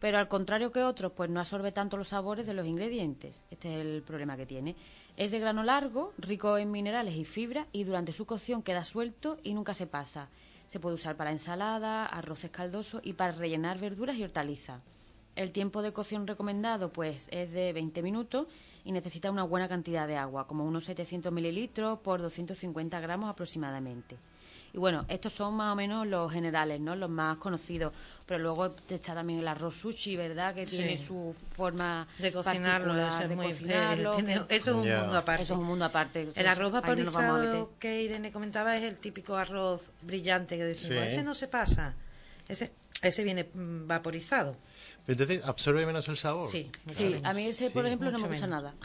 Pero 0.01 0.17
al 0.17 0.27
contrario 0.27 0.72
que 0.72 0.81
otros, 0.81 1.12
pues 1.12 1.29
no 1.29 1.39
absorbe 1.39 1.72
tanto 1.72 1.96
los 1.96 2.08
sabores 2.08 2.48
de 2.48 2.55
los 2.55 2.65
ingredientes. 2.65 3.43
Este 3.51 3.75
es 3.75 3.86
el 3.86 4.01
problema 4.01 4.36
que 4.36 4.48
tiene. 4.48 4.75
Es 5.15 5.29
de 5.29 5.38
grano 5.38 5.62
largo, 5.62 6.12
rico 6.17 6.58
en 6.58 6.72
minerales 6.72 7.15
y 7.15 7.24
fibra 7.24 7.67
y 7.72 7.84
durante 7.84 8.12
su 8.12 8.25
cocción 8.25 8.63
queda 8.63 8.84
suelto 8.84 9.38
y 9.43 9.53
nunca 9.53 9.75
se 9.75 9.86
pasa. 9.86 10.27
Se 10.65 10.79
puede 10.79 10.96
usar 10.96 11.17
para 11.17 11.31
ensalada, 11.31 12.08
arroces 12.08 12.50
caldosos 12.50 13.00
y 13.05 13.13
para 13.13 13.34
rellenar 13.34 13.79
verduras 13.79 14.17
y 14.17 14.24
hortalizas. 14.24 14.81
El 15.36 15.51
tiempo 15.51 15.84
de 15.84 15.93
cocción 15.93 16.25
recomendado 16.25 16.91
pues 16.91 17.27
es 17.29 17.51
de 17.51 17.72
20 17.72 18.01
minutos 18.01 18.48
y 18.84 18.93
necesita 18.93 19.29
una 19.29 19.43
buena 19.43 19.70
cantidad 19.70 20.08
de 20.08 20.17
agua, 20.17 20.48
como 20.48 20.65
unos 20.65 20.86
700 20.86 21.31
mililitros 21.31 22.00
por 22.00 22.24
250 22.24 23.00
gramos 23.01 23.29
aproximadamente. 23.29 24.17
Y 24.74 24.78
bueno, 24.78 25.06
estos 25.10 25.34
son 25.34 25.54
más 25.56 25.74
o 25.74 25.75
menos 25.75 26.08
los 26.08 26.32
generales, 26.32 26.80
¿no? 26.80 26.96
Los 26.96 27.10
más 27.10 27.38
conocidos. 27.38 27.92
Pero 28.25 28.40
luego 28.42 28.68
está 28.90 29.13
también 29.13 29.40
el 29.40 29.48
arroz 29.48 29.75
sushi, 29.75 30.16
¿verdad? 30.16 30.56
Que 30.56 30.66
Sí. 30.66 30.78
tiene 30.78 30.98
su 30.98 31.36
forma 31.56 32.08
De 32.20 32.32
cocinarlo, 32.32 32.96
eso 33.08 33.20
es 33.24 33.30
de 33.30 33.36
muy 33.36 33.48
cocinarlo, 33.50 34.12
tiene- 34.16 34.34
eso 34.36 34.46
es 34.50 34.68
un 34.70 34.84
Ya. 34.84 35.01
mundo 35.01 35.18
aparte. 35.18 35.44
Eso 35.44 35.54
es 35.56 35.60
un 35.60 35.66
mundo 35.66 35.84
aparte. 35.86 36.30
El 36.34 36.48
arroz 36.48 36.68
Ahí 36.68 36.72
no 36.72 36.82
vaporizado 37.12 37.74
que 37.80 38.01
Irene 38.04 38.32
comentaba 38.32 38.78
es 38.78 38.84
el 38.84 38.98
típico 38.98 39.36
arroz 39.36 39.92
brillante 40.04 40.56
que 40.58 40.63
decimos, 40.63 41.00
Sí. 41.01 41.08
ese 41.13 41.24
no 41.24 41.34
se 41.34 41.48
pasa. 41.50 41.96
Ese, 42.48 42.72
ese 43.01 43.24
viene 43.24 43.50
mm, 43.54 43.88
vaporizado. 43.88 44.56
Entonces, 45.08 45.44
¿absorbe 45.46 45.86
menos 45.86 46.08
el 46.08 46.16
sabor? 46.18 46.50
Sí, 46.50 46.70
Sí, 46.92 47.20
a 47.24 47.34
mí 47.34 47.48
ese, 47.48 47.70
por 47.72 47.82
Sí. 47.84 47.88
ejemplo, 47.88 48.12
no 48.12 48.20
me 48.20 48.28
gusta 48.28 48.48
menos. 48.48 48.63
nada. 48.63 48.75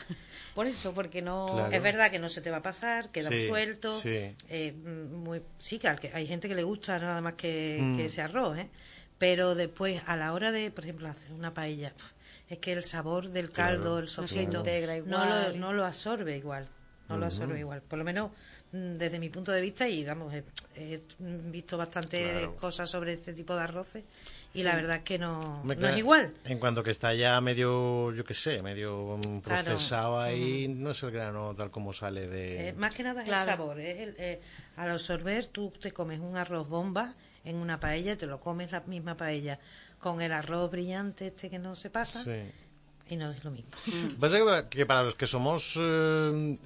Por 0.57 0.67
eso, 0.67 0.93
porque 0.95 1.23
no... 1.23 1.47
Claro. 1.53 1.71
Es 1.73 1.81
verdad 1.83 2.11
que 2.11 2.19
no 2.19 2.29
se 2.29 2.41
te 2.41 2.51
va 2.51 2.57
a 2.57 2.63
pasar, 2.63 3.11
queda 3.11 3.29
Sí, 3.29 3.47
suelto. 3.47 3.93
sí. 4.01 4.35
eh, 4.49 4.73
muy, 4.73 5.41
sí, 5.59 5.79
que, 5.79 5.87
al 5.87 6.01
que 6.01 6.11
hay 6.13 6.27
gente 6.27 6.49
que 6.49 6.55
le 6.57 6.65
gusta 6.65 6.99
nada 6.99 7.21
más 7.21 7.35
que, 7.35 7.79
Mm. 7.81 7.97
que 7.99 8.07
ese 8.07 8.23
arroz, 8.23 8.59
¿eh? 8.59 8.69
Pero 9.19 9.55
después, 9.55 10.03
a 10.07 10.17
la 10.17 10.33
hora 10.33 10.51
de, 10.53 10.71
por 10.73 10.85
ejemplo, 10.85 11.09
hacer 11.09 11.31
una 11.33 11.55
paella, 11.55 11.93
es 12.49 12.59
que 12.59 12.73
el 12.73 12.85
sabor 12.85 13.29
del 13.29 13.51
caldo, 13.51 13.83
Claro. 13.83 13.99
el 13.99 14.09
sofrito, 14.09 14.59
integra 14.59 14.97
no, 14.99 15.25
lo, 15.25 15.27
igual. 15.41 15.61
no 15.61 15.73
lo 15.73 15.85
absorbe 15.87 16.37
igual. 16.37 16.69
No 17.09 17.17
lo 17.19 17.27
absorbe 17.27 17.61
igual. 17.61 17.83
Por 17.83 17.99
lo 18.01 18.05
menos 18.05 18.33
desde 18.99 19.19
mi 19.19 19.29
punto 19.29 19.53
de 19.53 19.61
vista, 19.61 19.89
y 19.89 20.05
vamos, 20.05 20.33
he, 20.35 20.45
he 20.77 21.01
visto 21.19 21.77
bastantes 21.79 22.31
Claro. 22.31 22.57
cosas 22.57 22.91
sobre 22.91 23.13
este 23.15 23.33
tipo 23.33 23.55
de 23.55 23.63
arroces, 23.63 24.05
y 24.55 24.63
la 24.63 24.75
verdad 24.75 24.97
es 24.97 25.03
que 25.03 25.19
no, 25.19 25.63
no 25.65 25.75
claro, 25.77 25.95
es 25.95 25.99
igual. 25.99 26.33
En 26.45 26.59
cuanto 26.59 26.83
que 26.83 26.91
está 26.91 27.13
ya 27.15 27.41
medio, 27.41 28.13
yo 28.13 28.25
qué 28.25 28.35
sé, 28.35 28.63
medio 28.63 29.19
mm, 29.19 29.41
Claro. 29.41 29.65
procesado 29.65 30.19
ahí, 30.21 30.67
no 30.69 30.91
es 30.93 31.03
el 31.03 31.11
grano 31.11 31.55
tal 31.55 31.71
como 31.71 31.93
sale 31.93 32.27
de... 32.27 32.69
Eh, 32.69 32.73
más 32.73 32.95
que 32.95 33.03
nada 33.03 33.21
es 33.23 33.29
Claro. 33.29 33.43
el 33.43 33.49
sabor. 33.59 33.81
es 33.81 33.99
el- 34.01 34.15
eh, 34.19 34.41
al 34.77 34.91
absorber, 34.91 35.47
tú 35.49 35.71
te 35.81 35.93
comes 35.93 36.21
un 36.21 36.37
arroz 36.37 36.69
bomba 36.69 37.15
en 37.45 37.57
una 37.57 37.79
paella, 37.79 38.17
te 38.17 38.27
lo 38.27 38.41
comes 38.41 38.73
la 38.73 38.81
misma 38.81 39.17
paella 39.17 39.59
con 39.99 40.21
el 40.21 40.33
arroz 40.33 40.71
brillante 40.71 41.29
este 41.29 41.49
que 41.51 41.59
no 41.59 41.75
se 41.77 41.91
pasa 41.91 42.23
Sí. 42.25 42.51
Y 43.09 43.17
no 43.17 43.31
es 43.31 43.45
lo 43.45 43.51
mismo. 43.51 43.71
Pasa 44.21 44.69
que, 44.69 44.87
para 44.87 45.03
los 45.05 45.15
que 45.15 45.27
somos 45.27 45.75
eh, 45.81 46.57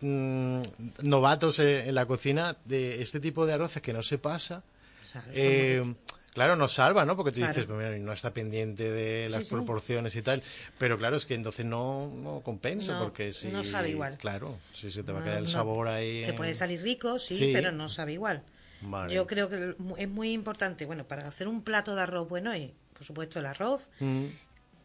mm, 0.00 0.62
novatos 1.02 1.58
eh, 1.58 1.88
en 1.88 1.94
la 1.94 2.06
cocina, 2.06 2.56
de 2.64 3.02
este 3.02 3.20
tipo 3.20 3.46
de 3.46 3.54
arroces 3.54 3.82
que 3.82 3.92
no 3.92 4.02
se 4.02 4.18
pasa, 4.18 4.62
O 5.04 5.06
sea, 5.12 5.24
eh, 5.32 5.94
claro, 6.32 6.56
nos 6.56 6.72
salva, 6.74 7.04
¿no? 7.04 7.16
Porque 7.16 7.32
tú 7.32 7.38
Claro. 7.38 7.52
dices, 7.52 7.66
pues 7.66 7.78
mira, 7.78 7.98
no 7.98 8.12
está 8.12 8.32
pendiente 8.32 8.90
de 8.90 9.28
las 9.28 9.40
Sí, 9.42 9.48
sí. 9.50 9.54
proporciones 9.54 10.16
y 10.16 10.22
tal, 10.22 10.42
pero 10.78 10.96
claro, 10.98 11.16
es 11.16 11.26
que 11.26 11.34
entonces 11.34 11.64
no, 11.66 12.10
no 12.14 12.40
compensa, 12.40 12.94
No, 12.94 13.04
porque 13.04 13.32
si... 13.32 13.48
no 13.48 13.62
sabe 13.62 13.90
igual. 13.90 14.16
Claro, 14.18 14.58
si 14.72 14.90
se 14.90 15.02
te 15.02 15.12
va 15.12 15.20
a 15.20 15.24
quedar 15.24 15.38
el 15.38 15.48
sabor 15.48 15.88
ahí... 15.88 16.22
Te 16.24 16.30
en- 16.30 16.36
puede 16.36 16.54
salir 16.54 16.82
rico, 16.82 17.18
sí, 17.18 17.36
Sí. 17.36 17.50
pero 17.52 17.72
no 17.72 17.88
sabe 17.88 18.14
igual. 18.14 18.42
Vale. 18.80 19.14
Yo 19.14 19.26
creo 19.26 19.48
que 19.48 19.76
es 19.98 20.08
muy 20.08 20.32
importante, 20.32 20.84
bueno, 20.84 21.04
para 21.04 21.26
hacer 21.26 21.48
un 21.48 21.62
plato 21.62 21.94
de 21.94 22.02
arroz 22.02 22.28
bueno 22.28 22.52
es, 22.52 22.70
por 22.92 23.04
supuesto, 23.04 23.38
el 23.38 23.46
arroz. 23.46 23.88
Mm, 24.00 24.26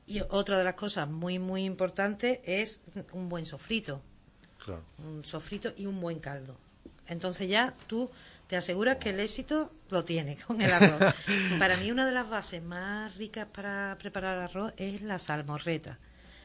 Y 0.09 0.21
otra 0.29 0.57
de 0.57 0.63
las 0.63 0.73
cosas 0.73 1.07
muy, 1.07 1.37
muy 1.37 1.65
importantes 1.65 2.39
es 2.43 2.81
un 3.13 3.29
buen 3.29 3.45
sofrito. 3.45 4.01
claro. 4.57 4.83
un 4.97 5.23
sofrito 5.23 5.71
y 5.77 5.85
un 5.85 6.01
buen 6.01 6.19
caldo. 6.19 6.57
Entonces 7.07 7.47
ya 7.47 7.75
tú 7.85 8.09
te 8.47 8.57
aseguras 8.57 8.97
que 8.97 9.11
el 9.11 9.19
éxito 9.19 9.71
lo 9.89 10.03
tienes 10.03 10.43
con 10.43 10.59
el 10.61 10.71
arroz. 10.71 11.13
para 11.59 11.77
mí 11.77 11.91
una 11.91 12.07
de 12.07 12.11
las 12.11 12.27
bases 12.27 12.63
más 12.63 13.17
ricas 13.17 13.45
para 13.53 13.97
preparar 13.99 14.39
arroz 14.39 14.73
es 14.77 15.03
la 15.03 15.19
salmorreta. 15.19 15.99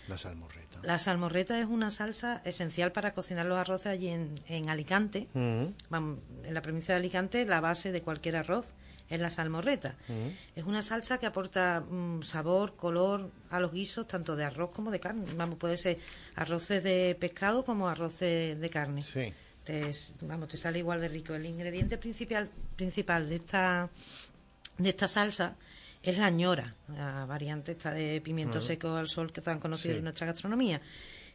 La 0.08 0.18
salmorreta. 0.18 0.80
La 0.82 0.98
salmorreta 0.98 1.58
es 1.58 1.64
una 1.64 1.90
salsa 1.90 2.42
esencial 2.44 2.92
para 2.92 3.14
cocinar 3.14 3.46
los 3.46 3.56
arroces 3.56 3.86
allí 3.86 4.08
en, 4.08 4.34
en 4.46 4.68
Alicante. 4.68 5.28
Mm, 5.32 5.64
en 5.90 6.52
la 6.54 6.60
provincia 6.60 6.94
de 6.94 7.00
Alicante 7.00 7.46
la 7.46 7.62
base 7.62 7.92
de 7.92 8.02
cualquier 8.02 8.36
arroz 8.36 8.74
es 9.08 9.20
la 9.20 9.30
salmorreta. 9.30 9.96
Es 10.56 10.64
una 10.64 10.82
salsa 10.82 11.18
que 11.18 11.26
aporta 11.26 11.80
mm, 11.80 12.22
sabor, 12.22 12.74
color 12.76 13.30
a 13.50 13.60
los 13.60 13.72
guisos, 13.72 14.06
tanto 14.08 14.34
de 14.36 14.44
arroz 14.44 14.70
como 14.70 14.90
de 14.90 15.00
carne. 15.00 15.26
Vamos, 15.36 15.58
puede 15.58 15.76
ser 15.76 15.98
arroces 16.36 16.82
de 16.82 17.16
pescado 17.18 17.64
como 17.64 17.88
arroces 17.88 18.58
de 18.60 18.70
carne. 18.70 19.02
sí. 19.02 19.32
Te, 19.64 19.90
vamos, 20.20 20.48
te 20.50 20.58
sale 20.58 20.78
igual 20.80 21.00
de 21.00 21.08
rico. 21.08 21.34
El 21.34 21.46
ingrediente 21.46 21.96
principal, 21.96 22.50
principal 22.76 23.30
de 23.30 23.36
esta 23.36 23.88
de 24.76 24.90
esta 24.90 25.08
salsa 25.08 25.56
es 26.02 26.18
la 26.18 26.28
ñora, 26.28 26.74
la 26.88 27.24
variante 27.24 27.72
esta 27.72 27.90
de 27.90 28.20
pimiento 28.20 28.60
seco 28.60 28.94
al 28.96 29.08
sol 29.08 29.32
que 29.32 29.40
tan 29.40 29.58
conocido 29.60 29.92
Sí. 29.94 29.98
en 29.98 30.04
nuestra 30.04 30.26
gastronomía. 30.26 30.82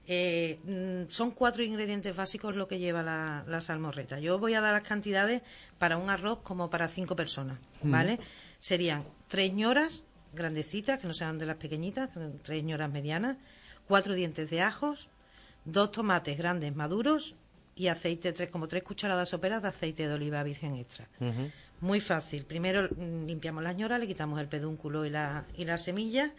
Eh, 0.07 0.59
mm, 0.63 1.09
son 1.09 1.31
cuatro 1.31 1.63
ingredientes 1.63 2.15
básicos 2.15 2.55
lo 2.55 2.67
que 2.67 2.79
lleva 2.79 3.03
la, 3.03 3.43
la 3.47 3.61
salmorreta. 3.61 4.19
Yo 4.19 4.39
voy 4.39 4.55
a 4.55 4.61
dar 4.61 4.73
las 4.73 4.83
cantidades 4.83 5.43
para 5.77 5.97
un 5.97 6.09
arroz 6.09 6.39
como 6.41 6.69
para 6.69 6.87
cinco 6.87 7.15
personas, 7.15 7.59
¿vale? 7.83 8.19
Serían 8.59 9.05
tres 9.27 9.53
ñoras 9.53 10.05
grandecitas, 10.33 10.99
que 10.99 11.07
no 11.07 11.13
sean 11.13 11.37
de 11.37 11.45
las 11.45 11.57
pequeñitas, 11.57 12.09
tres 12.43 12.63
ñoras 12.63 12.91
medianas, 12.91 13.37
cuatro 13.87 14.13
dientes 14.13 14.49
de 14.49 14.61
ajos, 14.61 15.09
dos 15.65 15.91
tomates 15.91 16.37
grandes 16.37 16.75
maduros 16.75 17.35
y 17.75 17.87
aceite, 17.87 18.33
tres, 18.33 18.49
como 18.49 18.67
tres 18.67 18.83
cucharadas 18.83 19.29
soperas 19.29 19.61
de 19.61 19.69
aceite 19.69 20.07
de 20.07 20.13
oliva 20.13 20.43
virgen 20.43 20.75
extra. 20.75 21.07
Muy 21.81 22.01
fácil. 22.01 22.45
Primero 22.45 22.89
mm, 22.89 23.25
limpiamos 23.25 23.63
las 23.63 23.75
ñoras, 23.75 23.99
le 23.99 24.07
quitamos 24.07 24.39
el 24.39 24.47
pedúnculo 24.47 25.05
y, 25.05 25.09
la, 25.09 25.45
y 25.55 25.65
las 25.65 25.83
semillas 25.83 26.31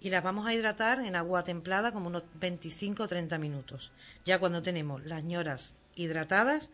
y 0.00 0.10
las 0.10 0.22
vamos 0.22 0.46
a 0.46 0.54
hidratar 0.54 1.00
en 1.00 1.16
agua 1.16 1.44
templada 1.44 1.92
como 1.92 2.08
unos 2.08 2.24
25 2.34 3.02
o 3.02 3.08
30 3.08 3.38
minutos. 3.38 3.92
Ya 4.24 4.38
cuando 4.38 4.62
tenemos 4.62 5.04
las 5.04 5.24
ñoras 5.24 5.74
hidratadas, 5.94 6.70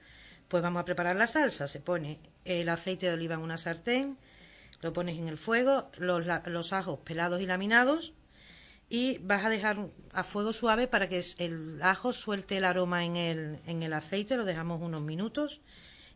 pues 0.48 0.62
vamos 0.62 0.80
a 0.80 0.84
preparar 0.84 1.16
la 1.16 1.26
salsa. 1.26 1.68
Se 1.68 1.80
pone 1.80 2.18
el 2.44 2.68
aceite 2.68 3.06
de 3.06 3.14
oliva 3.14 3.34
en 3.34 3.40
una 3.40 3.58
sartén, 3.58 4.18
lo 4.80 4.92
pones 4.92 5.18
en 5.18 5.28
el 5.28 5.38
fuego, 5.38 5.90
los, 5.98 6.26
los 6.46 6.72
ajos 6.72 6.98
pelados 7.04 7.40
y 7.40 7.46
laminados, 7.46 8.14
y 8.88 9.18
vas 9.18 9.44
a 9.44 9.48
dejar 9.48 9.90
a 10.12 10.24
fuego 10.24 10.52
suave 10.52 10.88
para 10.88 11.08
que 11.08 11.22
el 11.38 11.80
ajo 11.82 12.12
suelte 12.12 12.56
el 12.56 12.64
aroma 12.64 13.04
en 13.04 13.16
el, 13.16 13.60
en 13.66 13.82
el 13.82 13.92
aceite, 13.92 14.36
lo 14.36 14.44
dejamos 14.44 14.82
unos 14.82 15.02
minutos 15.02 15.60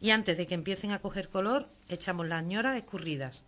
y 0.01 0.11
antes 0.11 0.37
de 0.37 0.47
que 0.47 0.55
empiecen 0.55 0.91
a 0.91 0.99
coger 0.99 1.29
color 1.29 1.69
echamos 1.89 2.27
las 2.27 2.43
ñoras 2.43 2.77
escurridas. 2.77 3.45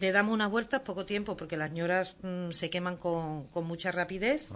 Le 0.00 0.12
damos 0.12 0.34
unas 0.34 0.50
vueltas 0.50 0.82
poco 0.82 1.04
tiempo 1.04 1.36
porque 1.36 1.56
las 1.56 1.72
ñoras 1.72 2.16
mm, 2.22 2.50
se 2.50 2.70
queman 2.70 2.96
con, 2.96 3.46
con 3.48 3.66
mucha 3.66 3.90
rapidez, 3.90 4.50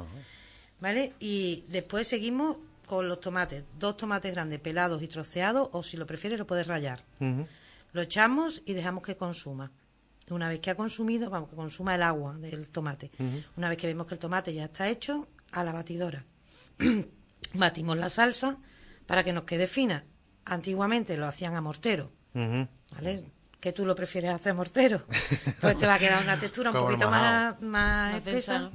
¿vale? 0.80 1.12
Y 1.18 1.64
después 1.68 2.08
seguimos 2.08 2.56
con 2.86 3.08
los 3.08 3.20
tomates, 3.20 3.64
dos 3.78 3.96
tomates 3.96 4.32
grandes 4.32 4.60
pelados 4.60 5.02
y 5.02 5.08
troceados 5.08 5.68
o 5.72 5.82
si 5.82 5.96
lo 5.96 6.06
prefieres 6.06 6.38
lo 6.38 6.46
puedes 6.46 6.66
rallar. 6.66 7.04
Lo 7.92 8.02
echamos 8.02 8.62
y 8.64 8.72
dejamos 8.72 9.02
que 9.02 9.16
consuma. 9.16 9.70
Una 10.30 10.48
vez 10.48 10.60
que 10.60 10.70
ha 10.70 10.76
consumido, 10.76 11.28
vamos, 11.30 11.50
que 11.50 11.56
consuma 11.56 11.94
el 11.94 12.02
agua 12.02 12.34
del 12.34 12.68
tomate. 12.68 13.10
Una 13.56 13.68
vez 13.68 13.78
que 13.78 13.86
vemos 13.86 14.06
que 14.06 14.14
el 14.14 14.20
tomate 14.20 14.54
ya 14.54 14.64
está 14.64 14.88
hecho, 14.88 15.26
a 15.52 15.64
la 15.64 15.72
batidora. 15.72 16.24
Batimos 17.54 17.96
la 17.96 18.08
salsa 18.08 18.58
para 19.06 19.22
que 19.22 19.32
nos 19.32 19.44
quede 19.44 19.66
fina. 19.66 20.04
Antiguamente 20.44 21.16
lo 21.16 21.26
hacían 21.26 21.54
a 21.54 21.60
mortero, 21.60 22.10
¿vale? 22.34 23.24
Que 23.62 23.72
tú 23.72 23.86
lo 23.86 23.94
prefieres 23.94 24.32
hacer 24.32 24.54
mortero. 24.54 25.06
Pues 25.60 25.78
te 25.78 25.86
va 25.86 25.94
a 25.94 25.98
quedar 25.98 26.22
una 26.22 26.38
textura 26.38 26.70
un 26.70 26.76
poquito 26.76 27.08
más, 27.08 27.60
más, 27.62 28.16
espesa, 28.16 28.70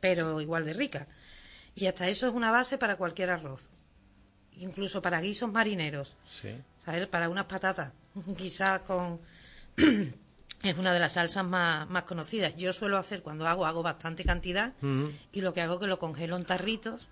pero 0.00 0.40
igual 0.40 0.64
de 0.64 0.72
rica. 0.72 1.08
Y 1.74 1.86
hasta 1.86 2.08
eso 2.08 2.28
es 2.28 2.34
una 2.34 2.52
base 2.52 2.78
para 2.78 2.96
cualquier 2.96 3.30
arroz. 3.30 3.70
Incluso 4.52 5.02
para 5.02 5.20
guisos 5.20 5.50
marineros. 5.52 6.16
Sí. 6.40 6.50
¿Sabes? 6.84 7.06
Para 7.08 7.28
unas 7.28 7.46
patatas. 7.46 7.92
Quizás 8.38 8.80
con 8.82 9.20
es 10.62 10.78
una 10.78 10.92
de 10.92 10.98
las 10.98 11.12
salsas 11.12 11.44
más, 11.44 11.88
más 11.90 12.04
conocidas. 12.04 12.56
Yo 12.56 12.72
suelo 12.72 12.96
hacer, 12.98 13.22
cuando 13.22 13.46
hago, 13.46 13.66
hago 13.66 13.82
bastante 13.82 14.24
cantidad 14.24 14.72
y 15.32 15.40
lo 15.40 15.54
que 15.54 15.62
hago 15.62 15.74
es 15.74 15.80
que 15.80 15.86
lo 15.86 15.98
congelo 15.98 16.36
en 16.36 16.44
tarritos, 16.44 17.08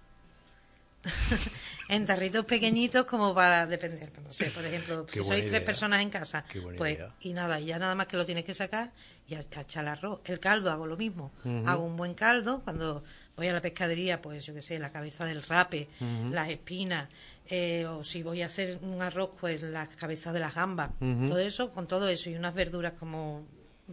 en 1.88 2.06
tarritos 2.06 2.44
pequeñitos 2.44 3.06
como 3.06 3.34
para 3.34 3.66
depender, 3.66 4.10
no 4.22 4.32
sé, 4.32 4.50
por 4.50 4.64
ejemplo, 4.64 5.06
si 5.10 5.22
sois 5.22 5.46
tres 5.46 5.62
personas 5.62 6.02
en 6.02 6.10
casa, 6.10 6.44
pues 6.76 6.98
y 7.20 7.32
nada, 7.32 7.60
y 7.60 7.66
ya 7.66 7.78
nada 7.78 7.94
más 7.94 8.06
que 8.06 8.16
lo 8.16 8.26
tienes 8.26 8.44
que 8.44 8.54
sacar 8.54 8.92
y 9.28 9.34
a, 9.34 9.40
echar 9.40 9.84
el 9.84 9.88
arroz. 9.88 10.20
El 10.24 10.40
caldo 10.40 10.70
hago 10.70 10.86
lo 10.86 10.96
mismo, 10.96 11.32
hago 11.66 11.84
un 11.84 11.96
buen 11.96 12.14
caldo, 12.14 12.60
cuando 12.62 13.02
voy 13.36 13.48
a 13.48 13.52
la 13.52 13.60
pescadería, 13.60 14.20
pues 14.20 14.44
yo 14.44 14.54
qué 14.54 14.62
sé, 14.62 14.78
la 14.78 14.90
cabeza 14.90 15.24
del 15.24 15.42
rape, 15.42 15.88
las 16.30 16.48
espinas, 16.48 17.08
eh, 17.48 17.86
o 17.86 18.02
si 18.02 18.22
voy 18.22 18.42
a 18.42 18.46
hacer 18.46 18.78
un 18.82 19.00
arroz, 19.02 19.30
pues 19.40 19.62
las 19.62 19.88
cabezas 19.88 20.34
de 20.34 20.40
las 20.40 20.54
gambas, 20.54 20.90
todo 20.98 21.38
eso, 21.38 21.70
con 21.70 21.86
todo 21.86 22.08
eso 22.08 22.30
y 22.30 22.34
unas 22.34 22.54
verduras 22.54 22.94
como, 22.98 23.44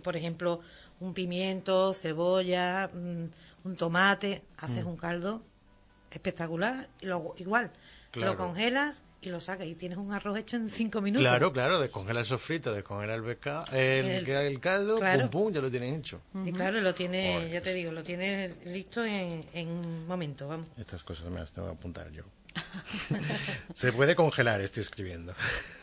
por 0.01 0.15
ejemplo, 0.15 0.61
un 0.99 1.13
pimiento, 1.13 1.93
cebolla, 1.93 2.89
mm, 2.93 3.25
un 3.65 3.75
tomate, 3.75 4.43
haces 4.57 4.85
mm. 4.85 4.87
un 4.87 4.97
caldo 4.97 5.43
espectacular 6.13 6.89
y 7.01 7.07
luego 7.07 7.35
igual. 7.37 7.71
Lo 8.13 8.37
congelas 8.37 9.05
y 9.21 9.29
lo 9.29 9.41
sacas 9.41 9.65
y 9.67 9.75
tienes 9.75 9.97
un 9.97 10.13
arroz 10.13 10.37
hecho 10.37 10.57
en 10.57 10.69
cinco 10.69 11.01
minutos. 11.01 11.25
Claro, 11.25 11.51
claro, 11.51 11.79
descongela 11.79 12.19
el 12.19 12.25
sofrito, 12.25 12.73
descongela 12.73 13.15
el, 13.15 13.21
beca, 13.21 13.63
el, 13.71 14.29
el, 14.29 14.59
caldo, 14.59 14.99
pum, 14.99 15.29
pum, 15.29 15.53
ya 15.53 15.61
lo 15.61 15.71
tienes 15.71 15.97
hecho. 15.97 16.21
Y 16.45 16.51
claro, 16.51 16.79
lo 16.81 16.93
tiene, 16.93 17.49
ya 17.49 17.61
te 17.61 17.73
digo, 17.73 17.91
lo 17.91 18.03
tienes 18.03 18.65
listo 18.65 19.03
en, 19.03 19.43
en 19.53 19.69
un 19.69 20.05
momento, 20.05 20.47
vamos. 20.47 20.69
Estas 20.77 21.01
cosas 21.03 21.25
me 21.31 21.39
las 21.39 21.51
tengo 21.51 21.69
que 21.69 21.73
apuntar 21.73 22.11
yo. 22.11 22.23
Se 23.73 23.91
puede 23.93 24.15
congelar, 24.15 24.61
estoy 24.61 24.81
escribiendo. 24.81 25.33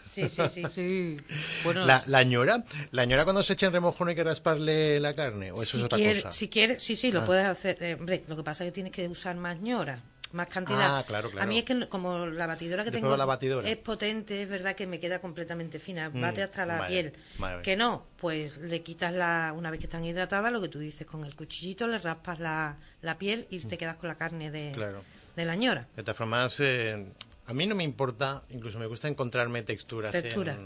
Sí, 0.08 0.28
sí, 0.28 0.42
sí. 0.49 0.64
sí. 0.70 1.16
Bueno, 1.64 1.84
la, 1.84 2.02
la, 2.06 2.22
ñora, 2.22 2.64
la 2.92 3.04
ñora 3.06 3.25
cuando 3.25 3.43
se 3.43 3.54
echa 3.54 3.66
en 3.66 3.73
remojo 3.73 4.04
no 4.04 4.10
hay 4.10 4.16
que 4.16 4.25
rasparle 4.25 5.00
la 5.00 5.14
carne, 5.14 5.50
o 5.50 5.62
eso 5.62 5.78
es 5.78 5.84
otra 5.84 5.99
cosa. 5.99 6.30
Si 6.30 6.49
quieres, 6.49 6.82
sí, 6.82 6.95
sí, 6.95 7.10
lo 7.10 7.23
ah. 7.23 7.26
puedes 7.26 7.47
hacer. 7.47 7.82
Eh, 7.82 7.95
hombre, 7.95 8.25
lo 8.28 8.36
que 8.36 8.43
pasa 8.45 8.64
es 8.64 8.71
que 8.71 8.75
tienes 8.75 8.93
que 8.93 9.08
usar 9.08 9.36
más 9.36 9.60
ñora 9.60 10.02
más 10.32 10.49
cantidad. 10.49 10.99
Ah, 10.99 11.04
claro, 11.06 11.30
claro. 11.30 11.45
A 11.45 11.47
mí 11.47 11.58
es 11.58 11.64
que 11.64 11.88
como 11.88 12.26
la 12.26 12.47
batidora 12.47 12.84
que 12.84 12.90
tengo 12.90 13.16
es 13.64 13.76
potente, 13.76 14.43
es 14.43 14.49
verdad 14.49 14.75
que 14.76 14.86
me 14.86 15.00
queda 15.00 15.21
completamente 15.21 15.78
fina, 15.78 16.10
mm, 16.10 16.21
bate 16.21 16.43
hasta 16.43 16.66
la 16.66 16.86
piel. 16.86 17.12
Que 17.62 17.76
no, 17.76 18.06
pues 18.16 18.58
le 18.58 18.82
quitas 18.82 19.12
la, 19.12 19.52
una 19.56 19.71
vez 19.71 19.80
que 19.80 19.86
están 19.86 20.04
hidratadas, 20.04 20.52
lo 20.52 20.60
que 20.60 20.69
tú 20.69 20.78
dices, 20.78 21.06
con 21.06 21.25
el 21.25 21.34
cuchillito 21.34 21.86
le 21.86 21.99
raspas 21.99 22.40
la, 22.40 22.76
la 23.02 23.19
piel 23.19 23.47
y 23.50 23.58
te 23.60 23.76
mm. 23.76 23.78
quedas 23.78 23.97
con 23.97 24.08
la 24.08 24.16
carne 24.16 24.50
de, 24.50 24.73
claro 24.73 25.02
de 25.36 25.45
la 25.45 25.56
ñora. 25.56 25.88
De 25.97 26.02
todas 26.02 26.16
formas, 26.16 26.56
eh, 26.60 27.12
a 27.47 27.52
mí 27.52 27.66
no 27.66 27.75
me 27.75 27.84
importa, 27.84 28.45
incluso 28.50 28.78
me 28.78 28.86
gusta 28.86 29.08
encontrarme 29.08 29.62
texturas. 29.62 30.12
Textura. 30.12 30.56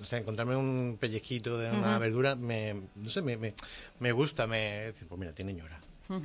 o 0.00 0.04
sea, 0.04 0.18
encontrarme 0.18 0.56
un 0.56 0.96
pellejito 1.00 1.58
de 1.58 1.70
una 1.70 1.98
verdura, 1.98 2.34
me, 2.34 2.88
no 2.96 3.08
sé, 3.08 3.22
me, 3.22 3.36
me, 3.36 3.54
me 4.00 4.12
gusta, 4.12 4.46
me, 4.46 4.92
pues 5.08 5.20
mira, 5.20 5.32
tiene 5.32 5.52
ñora. 5.52 5.78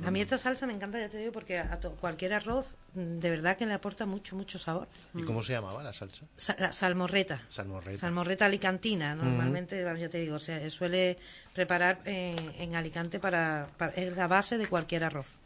A 0.04 0.10
mí 0.10 0.20
esta 0.20 0.38
salsa 0.38 0.66
me 0.66 0.72
encanta, 0.72 0.98
ya 0.98 1.08
te 1.08 1.18
digo, 1.18 1.32
porque 1.32 1.58
a 1.58 1.78
cualquier 2.00 2.34
arroz 2.34 2.76
mm, 2.94 3.18
de 3.18 3.30
verdad 3.30 3.56
que 3.56 3.66
le 3.66 3.74
aporta 3.74 4.06
mucho, 4.06 4.36
mucho 4.36 4.58
sabor. 4.58 4.88
¿Y 5.14 5.22
cómo 5.22 5.42
se 5.42 5.52
llamaba 5.52 5.82
la 5.82 5.92
salsa? 5.92 6.26
la 6.58 6.72
salmorreta. 6.72 7.42
Salmorreta. 7.48 7.98
Salmorreta 7.98 8.46
alicantina. 8.46 9.14
Normalmente, 9.14 9.82
ya 9.98 10.08
te 10.08 10.18
digo, 10.18 10.38
se 10.38 10.70
suele 10.70 11.18
preparar 11.52 12.00
en 12.04 12.74
Alicante 12.74 13.18
para, 13.20 13.68
es 13.94 14.16
la 14.16 14.26
base 14.26 14.58
de 14.58 14.66
cualquier 14.66 15.04
arroz. 15.04 15.38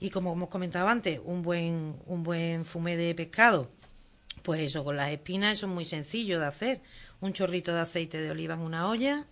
Y 0.00 0.10
como 0.10 0.32
hemos 0.32 0.48
comentado 0.48 0.88
antes, 0.88 1.20
un 1.24 1.42
buen, 1.42 1.96
un 2.06 2.22
buen 2.22 2.64
fumé 2.64 2.96
de 2.96 3.14
pescado, 3.14 3.70
pues 4.42 4.60
eso, 4.60 4.84
con 4.84 4.96
las 4.96 5.10
espinas, 5.10 5.54
eso 5.54 5.66
es 5.66 5.72
muy 5.72 5.84
sencillo 5.84 6.38
de 6.38 6.46
hacer. 6.46 6.80
Un 7.20 7.32
chorrito 7.32 7.74
de 7.74 7.80
aceite 7.80 8.18
de 8.18 8.30
oliva 8.30 8.54
en 8.54 8.60
una 8.60 8.88
olla, 8.88 9.24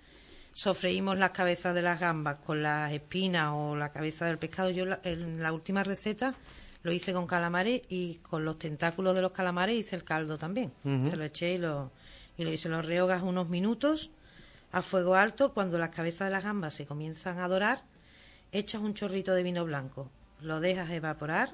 sofreímos 0.53 1.19
las 1.19 1.31
cabezas 1.31 1.75
de 1.75 1.83
las 1.83 1.99
gambas 1.99 2.39
con 2.39 2.63
las 2.63 2.93
espinas 2.93 3.53
o 3.55 3.77
la 3.77 3.91
cabeza 3.91 4.27
del 4.27 4.39
pescado. 4.39 4.71
Yo 4.71 4.85
en 5.03 5.43
la 5.43 5.53
última 5.53 5.83
receta 5.83 6.35
lo 6.83 6.93
hice 6.93 7.13
con 7.13 7.27
calamares 7.27 7.83
y 7.89 8.17
con 8.17 8.45
los 8.45 8.59
tentáculos 8.59 9.15
de 9.15 9.23
los 9.23 9.33
calamares 9.33 9.77
hice 9.77 9.97
el 9.97 10.05
caldo 10.05 10.39
también. 10.39 10.73
Se 10.83 11.17
lo 11.17 11.25
eché 11.25 11.55
y 11.55 11.59
lo, 11.59 11.91
y 12.37 12.45
lo 12.45 12.53
hice. 12.53 12.69
Lo 12.69 12.83
rehogas 12.83 13.23
unos 13.23 13.49
minutos 13.49 14.11
a 14.73 14.83
fuego 14.83 15.15
alto. 15.15 15.53
Cuando 15.53 15.79
las 15.79 15.91
cabezas 15.91 16.29
de 16.29 16.33
las 16.33 16.45
gambas 16.45 16.75
se 16.75 16.87
comienzan 16.87 17.39
a 17.39 17.49
dorar, 17.49 17.83
echas 18.51 18.83
un 18.83 18.95
chorrito 18.95 19.35
de 19.35 19.43
vino 19.43 19.65
blanco, 19.65 20.11
lo 20.41 20.61
dejas 20.61 20.91
evaporar. 20.91 21.51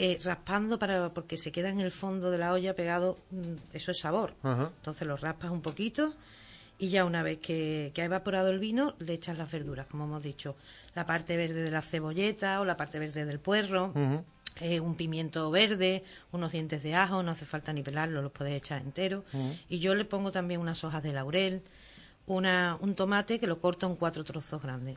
Eh, 0.00 0.16
raspando 0.22 0.78
para 0.78 1.12
porque 1.12 1.36
se 1.36 1.50
queda 1.50 1.70
en 1.70 1.80
el 1.80 1.90
fondo 1.90 2.30
de 2.30 2.38
la 2.38 2.52
olla 2.52 2.76
pegado 2.76 3.18
mm, 3.32 3.54
eso 3.72 3.90
es 3.90 3.98
sabor 3.98 4.32
entonces 4.44 5.08
lo 5.08 5.16
raspas 5.16 5.50
un 5.50 5.60
poquito 5.60 6.14
y 6.78 6.90
ya 6.90 7.04
una 7.04 7.22
vez 7.22 7.38
que, 7.38 7.92
ha 7.96 8.04
evaporado 8.04 8.50
el 8.50 8.58
vino 8.58 8.94
le 9.00 9.14
echas 9.14 9.36
las 9.36 9.50
verduras, 9.50 9.86
como 9.86 10.04
hemos 10.04 10.22
dicho, 10.22 10.56
la 10.94 11.06
parte 11.06 11.36
verde 11.36 11.62
de 11.62 11.70
la 11.70 11.82
cebolleta 11.82 12.60
o 12.60 12.64
la 12.64 12.76
parte 12.76 12.98
verde 12.98 13.24
del 13.24 13.40
puerro. 13.40 13.92
Eh, 14.60 14.80
un 14.80 14.96
pimiento 14.96 15.50
verde, 15.52 16.02
unos 16.32 16.50
dientes 16.52 16.82
de 16.82 16.94
ajo, 16.94 17.22
no 17.22 17.30
hace 17.30 17.44
falta 17.44 17.72
ni 17.72 17.82
pelarlo, 17.82 18.22
los 18.22 18.32
puedes 18.32 18.54
echar 18.54 18.80
entero. 18.80 19.24
Y 19.68 19.78
yo 19.80 19.94
le 19.94 20.04
pongo 20.04 20.32
también 20.32 20.60
unas 20.60 20.82
hojas 20.84 21.02
de 21.02 21.12
laurel, 21.12 21.62
una, 22.26 22.76
un 22.80 22.94
tomate 22.94 23.38
que 23.40 23.46
lo 23.46 23.60
corto 23.60 23.86
en 23.86 23.96
cuatro 23.96 24.24
trozos 24.24 24.62
grandes. 24.62 24.96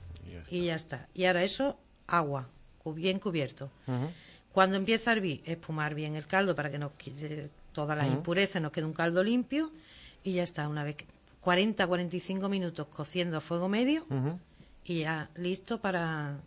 Y 0.49 0.65
ya 0.65 0.75
está. 0.75 1.07
Y 1.13 1.25
ahora 1.25 1.43
eso, 1.43 1.77
agua, 2.07 2.47
bien 2.85 3.19
cubierto. 3.19 3.71
Cuando 4.51 4.75
empieza 4.75 5.11
a 5.11 5.13
hervir, 5.13 5.41
espumar 5.45 5.95
bien 5.95 6.15
el 6.15 6.27
caldo 6.27 6.55
para 6.55 6.69
que 6.69 6.77
nos 6.77 6.91
quite 6.93 7.49
todas 7.71 7.97
las 7.97 8.07
impurezas, 8.07 8.61
nos 8.61 8.71
quede 8.71 8.85
un 8.85 8.93
caldo 8.93 9.23
limpio 9.23 9.71
y 10.23 10.33
ya 10.33 10.43
está. 10.43 10.67
Una 10.67 10.83
vez 10.83 10.95
que 10.95 11.05
40, 11.41 11.85
45 11.85 12.49
minutos 12.49 12.87
cociendo 12.87 13.37
a 13.37 13.41
fuego 13.41 13.67
medio 13.67 14.05
y 14.83 15.01
ya 15.01 15.29
listo 15.35 15.81
para, 15.81 16.41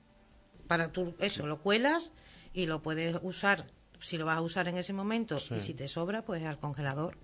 para 0.67 0.93
tú, 0.93 1.15
eso, 1.19 1.47
lo 1.47 1.61
cuelas 1.61 2.13
y 2.53 2.67
lo 2.67 2.83
puedes 2.83 3.17
usar, 3.23 3.67
si 4.01 4.17
lo 4.19 4.27
vas 4.27 4.39
a 4.39 4.43
usar 4.43 4.69
en 4.69 4.77
ese 4.77 4.93
momento 4.93 5.41
y 5.51 5.61
si 5.61 5.75
te 5.75 5.89
sobra, 5.89 6.23
pues 6.23 6.45
al 6.45 6.59
congelador. 6.59 7.19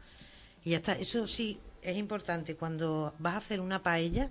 Y 0.65 0.71
ya 0.71 0.79
está. 0.79 0.93
Eso 0.93 1.27
sí 1.27 1.61
es 1.83 1.97
importante 1.97 2.57
cuando 2.57 3.15
vas 3.19 3.35
a 3.35 3.39
hacer 3.39 3.61
una 3.61 3.83
paella, 3.83 4.31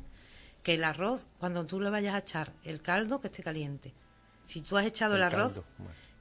que 0.64 0.74
el 0.74 0.84
arroz, 0.84 1.28
cuando 1.40 1.66
tú 1.66 1.80
le 1.80 1.90
vayas 1.90 2.16
a 2.16 2.20
echar 2.20 2.54
el 2.66 2.82
caldo, 2.82 3.22
que 3.22 3.28
esté 3.28 3.44
caliente. 3.44 3.94
Si 4.44 4.62
tú 4.62 4.78
has 4.78 4.86
echado 4.86 5.16
el, 5.16 5.24
arroz, 5.24 5.64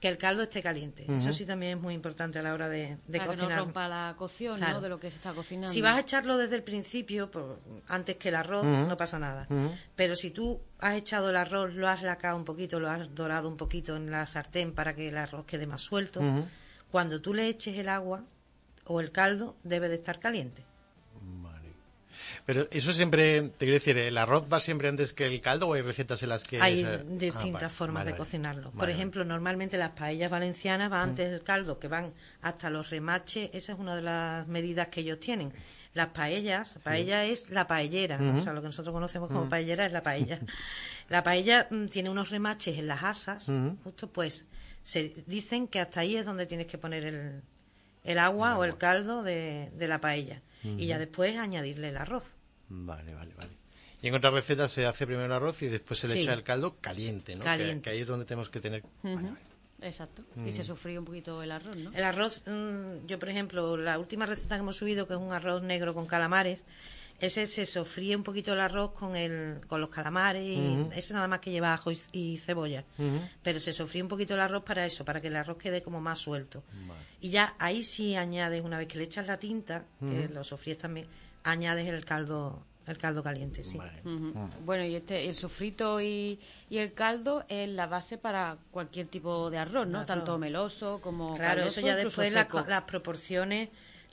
que 0.01 0.09
el 0.09 0.17
caldo 0.17 0.43
esté 0.43 0.63
caliente. 0.63 1.05
Eso 1.09 1.33
sí 1.33 1.45
también 1.45 1.79
es 1.79 1.83
muy 1.83 1.95
importante 1.95 2.39
a 2.39 2.43
la 2.43 2.55
hora 2.55 2.69
de, 2.69 2.99
de 3.07 3.19
Para 3.19 3.31
cocinar. 3.31 3.49
Que 3.49 3.55
no 3.57 3.65
rompa 3.65 3.89
la 3.89 4.15
cocción 4.17 4.61
¿no? 4.61 4.81
de 4.81 4.89
lo 4.89 5.01
que 5.01 5.11
se 5.11 5.17
está 5.17 5.33
cocinando. 5.33 5.73
Si 5.73 5.83
vas 5.83 5.97
a 5.97 6.01
echarlo 6.01 6.39
desde 6.39 6.55
el 6.57 6.63
principio, 6.63 7.31
antes 7.89 8.17
que 8.17 8.29
el 8.29 8.37
arroz, 8.37 8.65
no 8.65 8.97
pasa 8.97 9.19
nada. 9.19 9.49
Pero 9.97 10.15
si 10.15 10.31
tú 10.31 10.61
has 10.79 10.95
echado 10.95 11.31
el 11.31 11.37
arroz, 11.37 11.75
lo 11.75 11.89
has 11.89 12.03
lacado 12.03 12.37
un 12.37 12.45
poquito, 12.45 12.79
lo 12.79 12.91
has 12.91 13.13
dorado 13.15 13.49
un 13.49 13.57
poquito 13.57 13.97
en 13.97 14.11
la 14.11 14.27
sartén 14.27 14.73
para 14.73 14.95
que 14.95 15.09
el 15.09 15.17
arroz 15.17 15.45
quede 15.47 15.67
más 15.67 15.83
suelto, 15.83 16.21
cuando 16.91 17.21
tú 17.21 17.35
le 17.35 17.49
eches 17.49 17.77
el 17.77 17.89
agua 17.89 18.25
o 18.85 19.01
el 19.01 19.11
caldo, 19.11 19.57
debe 19.65 19.89
de 19.89 19.97
estar 19.97 20.21
caliente. 20.21 20.68
Pero 22.49 22.67
eso 22.71 22.95
siempre, 22.95 23.43
te 23.43 23.67
quiero 23.67 23.75
decir, 23.75 23.99
¿el 23.99 24.17
arroz 24.17 24.45
va 24.51 24.59
siempre 24.59 24.89
antes 24.89 25.13
que 25.13 25.27
el 25.27 25.39
caldo 25.43 25.69
o 25.69 25.75
hay 25.75 25.83
recetas 25.83 26.23
en 26.23 26.31
las 26.31 26.45
que... 26.45 26.59
Hay 26.63 26.81
esa- 26.81 26.97
distintas 26.97 27.35
Ah, 27.45 27.51
vale, 27.53 27.69
formas 27.69 27.95
vale, 28.01 28.05
de 28.07 28.13
vale. 28.13 28.19
cocinarlo. 28.19 28.71
Por 28.71 28.89
ejemplo, 28.89 29.23
normalmente 29.27 29.77
las 29.77 29.91
paellas 29.91 30.31
valencianas 30.31 30.89
van 30.91 31.11
antes 31.11 31.31
del 31.31 31.43
caldo, 31.43 31.79
que 31.79 31.89
van 31.89 32.15
hasta 32.41 32.71
los 32.71 32.89
remaches. 32.89 33.51
Esa 33.53 33.75
es 33.75 33.79
una 33.79 33.95
de 33.95 34.01
las 34.01 34.49
medidas 34.49 34.89
que 34.89 35.01
ellos 35.01 35.21
tienen. 35.21 35.53
Las 35.93 36.09
paellas, 36.09 36.77
paella 36.83 37.27
es 37.27 37.51
la 37.51 37.67
paellera, 37.67 38.19
o 38.19 38.43
sea, 38.43 38.55
lo 38.55 38.63
que 38.63 38.69
nosotros 38.69 38.95
conocemos 38.95 39.29
como 39.31 39.47
paellera 39.51 39.85
es 39.85 39.93
la 39.93 40.03
paella. 40.03 40.39
La 41.11 41.23
paella 41.23 41.67
mm, 41.71 41.87
tiene 41.87 42.09
unos 42.11 42.31
remaches 42.31 42.79
en 42.79 42.87
las 42.87 43.03
asas, 43.03 43.51
justo 43.85 44.09
pues 44.11 44.47
se 44.83 45.15
dicen 45.27 45.67
que 45.67 45.81
hasta 45.81 46.01
ahí 46.01 46.17
es 46.17 46.25
donde 46.27 46.45
tienes 46.47 46.67
que 46.67 46.77
poner 46.79 47.05
el, 47.05 47.43
el 48.05 48.19
agua 48.19 48.57
o 48.59 48.65
el 48.65 48.77
caldo 48.79 49.23
de, 49.23 49.71
de 49.75 49.89
la 49.89 50.01
paella. 50.01 50.41
Y 50.65 50.87
ya 50.87 50.99
después 50.99 51.37
añadirle 51.39 51.91
el 51.91 51.97
arroz. 51.99 52.33
Vale, 52.69 53.15
vale, 53.15 53.35
vale. 53.35 53.51
Y 54.01 54.09
en 54.09 54.15
otras 54.15 54.33
recetas 54.33 54.71
se 54.71 54.87
hace 54.87 55.07
primero 55.07 55.27
el 55.27 55.33
arroz 55.33 55.61
y 55.63 55.67
después 55.67 55.99
se 55.99 56.07
le 56.09 56.15
Sí. 56.15 56.21
echa 56.21 56.33
el 56.33 56.43
caldo 56.45 56.77
caliente, 56.81 57.35
¿no? 57.35 57.41
Que- 57.41 57.45
Caliente. 57.45 57.83
Que, 57.83 57.91
ahí 57.91 58.01
es 58.01 58.07
donde 58.07 58.25
tenemos 58.27 58.49
que 58.49 58.61
tener... 58.61 58.83
Vale, 59.03 59.17
vale. 59.17 59.49
Exacto. 59.81 60.23
Y 60.45 60.53
se 60.53 60.65
sofríe 60.65 60.99
un 60.99 61.05
poquito 61.05 61.41
el 61.43 61.53
arroz, 61.53 61.77
¿no? 61.77 61.93
El 61.93 62.03
arroz, 62.05 62.43
mm, 62.47 63.07
yo 63.07 63.19
por 63.19 63.29
ejemplo, 63.29 63.77
la 63.77 63.99
última 63.99 64.27
receta 64.27 64.57
que 64.57 64.61
hemos 64.61 64.77
subido, 64.77 65.07
que 65.07 65.15
es 65.15 65.19
un 65.21 65.33
arroz 65.33 65.63
negro 65.63 65.95
con 65.95 66.07
calamares, 66.07 66.65
ese 67.21 67.47
se 67.47 67.65
sofríe 67.67 68.15
un 68.17 68.23
poquito 68.25 68.53
el 68.53 68.61
arroz 68.61 68.93
con 68.93 69.15
el, 69.17 69.61
con 69.67 69.81
los 69.81 69.91
calamares 69.91 70.45
y 70.45 70.87
ese 70.95 71.15
nada 71.15 71.27
más 71.29 71.41
que 71.41 71.51
lleva 71.53 71.75
ajo 71.75 71.91
y, 71.93 72.01
y 72.13 72.39
cebolla. 72.39 72.85
Pero 73.43 73.59
se 73.61 73.73
sofríe 73.73 74.03
un 74.03 74.09
poquito 74.09 74.35
el 74.35 74.41
arroz 74.41 74.63
para 74.65 74.85
eso, 74.87 75.05
para 75.05 75.21
que 75.21 75.27
el 75.29 75.37
arroz 75.37 75.59
quede 75.59 75.83
como 75.83 76.01
más 76.01 76.19
suelto. 76.21 76.63
Y 77.21 77.31
ya 77.31 77.55
ahí 77.59 77.83
sí 77.85 78.15
añades, 78.17 78.63
una 78.63 78.79
vez 78.79 78.87
que 78.89 78.99
le 78.99 79.05
echas 79.05 79.27
la 79.29 79.39
tinta, 79.39 79.85
que 80.01 80.29
lo 80.29 80.43
sofríes 80.45 80.79
también, 80.79 81.07
añades 81.49 81.89
el 81.89 82.05
caldo, 82.05 82.65
el 82.87 82.99
caldo 82.99 83.23
caliente, 83.23 83.65
sí. 83.65 83.79
Vale. 83.79 84.01
Ujú. 84.05 84.33
Bueno, 84.65 84.85
y 84.85 84.95
este, 84.95 85.29
el 85.29 85.35
sofrito 85.35 86.01
y, 86.01 86.41
y 86.71 86.79
el 86.79 86.95
caldo 86.95 87.45
es 87.49 87.69
la 87.69 87.87
base 87.87 88.19
para 88.19 88.59
cualquier 88.71 89.07
tipo 89.09 89.51
de 89.51 89.59
arroz, 89.59 89.87
¿no? 89.87 89.99
Arroz. 89.99 90.07
Tanto 90.07 90.39
meloso 90.39 91.01
como 91.01 91.35
Claro, 91.35 91.61
caldoso, 91.61 91.81
eso 91.81 91.87
ya 91.87 91.97
después 91.97 92.33
las, 92.33 92.45
seco. 92.45 92.65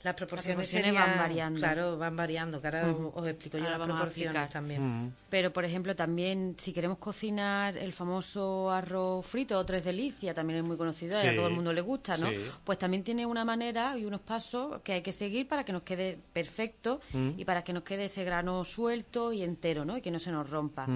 Las 0.06 0.14
proporciones 0.14 0.56
las 0.56 0.66
proporciones, 0.70 0.92
proporciones 0.92 0.94
van 0.94 1.18
variando. 1.28 1.60
Claro, 1.60 1.98
van 1.98 2.16
variando, 2.16 2.60
que 2.60 2.66
ahora 2.68 2.86
os- 2.90 3.12
os 3.14 3.26
explico 3.28 3.58
yo 3.58 3.64
Ahora 3.64 3.78
las 3.78 3.86
proporciones 3.88 4.48
también. 4.50 5.14
Pero, 5.28 5.52
por 5.52 5.64
ejemplo, 5.64 5.94
también 5.94 6.54
si 6.58 6.72
queremos 6.72 6.98
cocinar 6.98 7.76
el 7.76 7.92
famoso 7.92 8.70
arroz 8.70 9.26
frito 9.26 9.58
o 9.58 9.64
tres 9.66 9.84
delicias, 9.84 10.34
también 10.34 10.60
es 10.60 10.64
muy 10.64 10.76
conocido 10.76 11.22
y 11.22 11.26
a 11.26 11.34
todo 11.36 11.48
el 11.48 11.54
mundo 11.54 11.72
le 11.72 11.80
gusta, 11.82 12.16
¿no? 12.16 12.30
sí. 12.30 12.36
Pues 12.64 12.78
también 12.78 13.04
tiene 13.04 13.26
una 13.26 13.44
manera 13.44 13.98
y 13.98 14.04
unos 14.06 14.20
pasos 14.22 14.80
que 14.82 14.92
hay 14.94 15.02
que 15.02 15.12
seguir 15.12 15.46
para 15.48 15.64
que 15.64 15.72
nos 15.72 15.82
quede 15.82 16.18
perfecto 16.32 17.00
y 17.36 17.44
para 17.44 17.62
que 17.62 17.72
nos 17.72 17.82
quede 17.82 18.06
ese 18.06 18.24
grano 18.24 18.64
suelto 18.64 19.32
y 19.32 19.42
entero, 19.42 19.84
¿no? 19.84 19.96
Y 19.96 20.00
que 20.00 20.10
no 20.10 20.18
se 20.18 20.30
nos 20.32 20.48
rompa. 20.48 20.86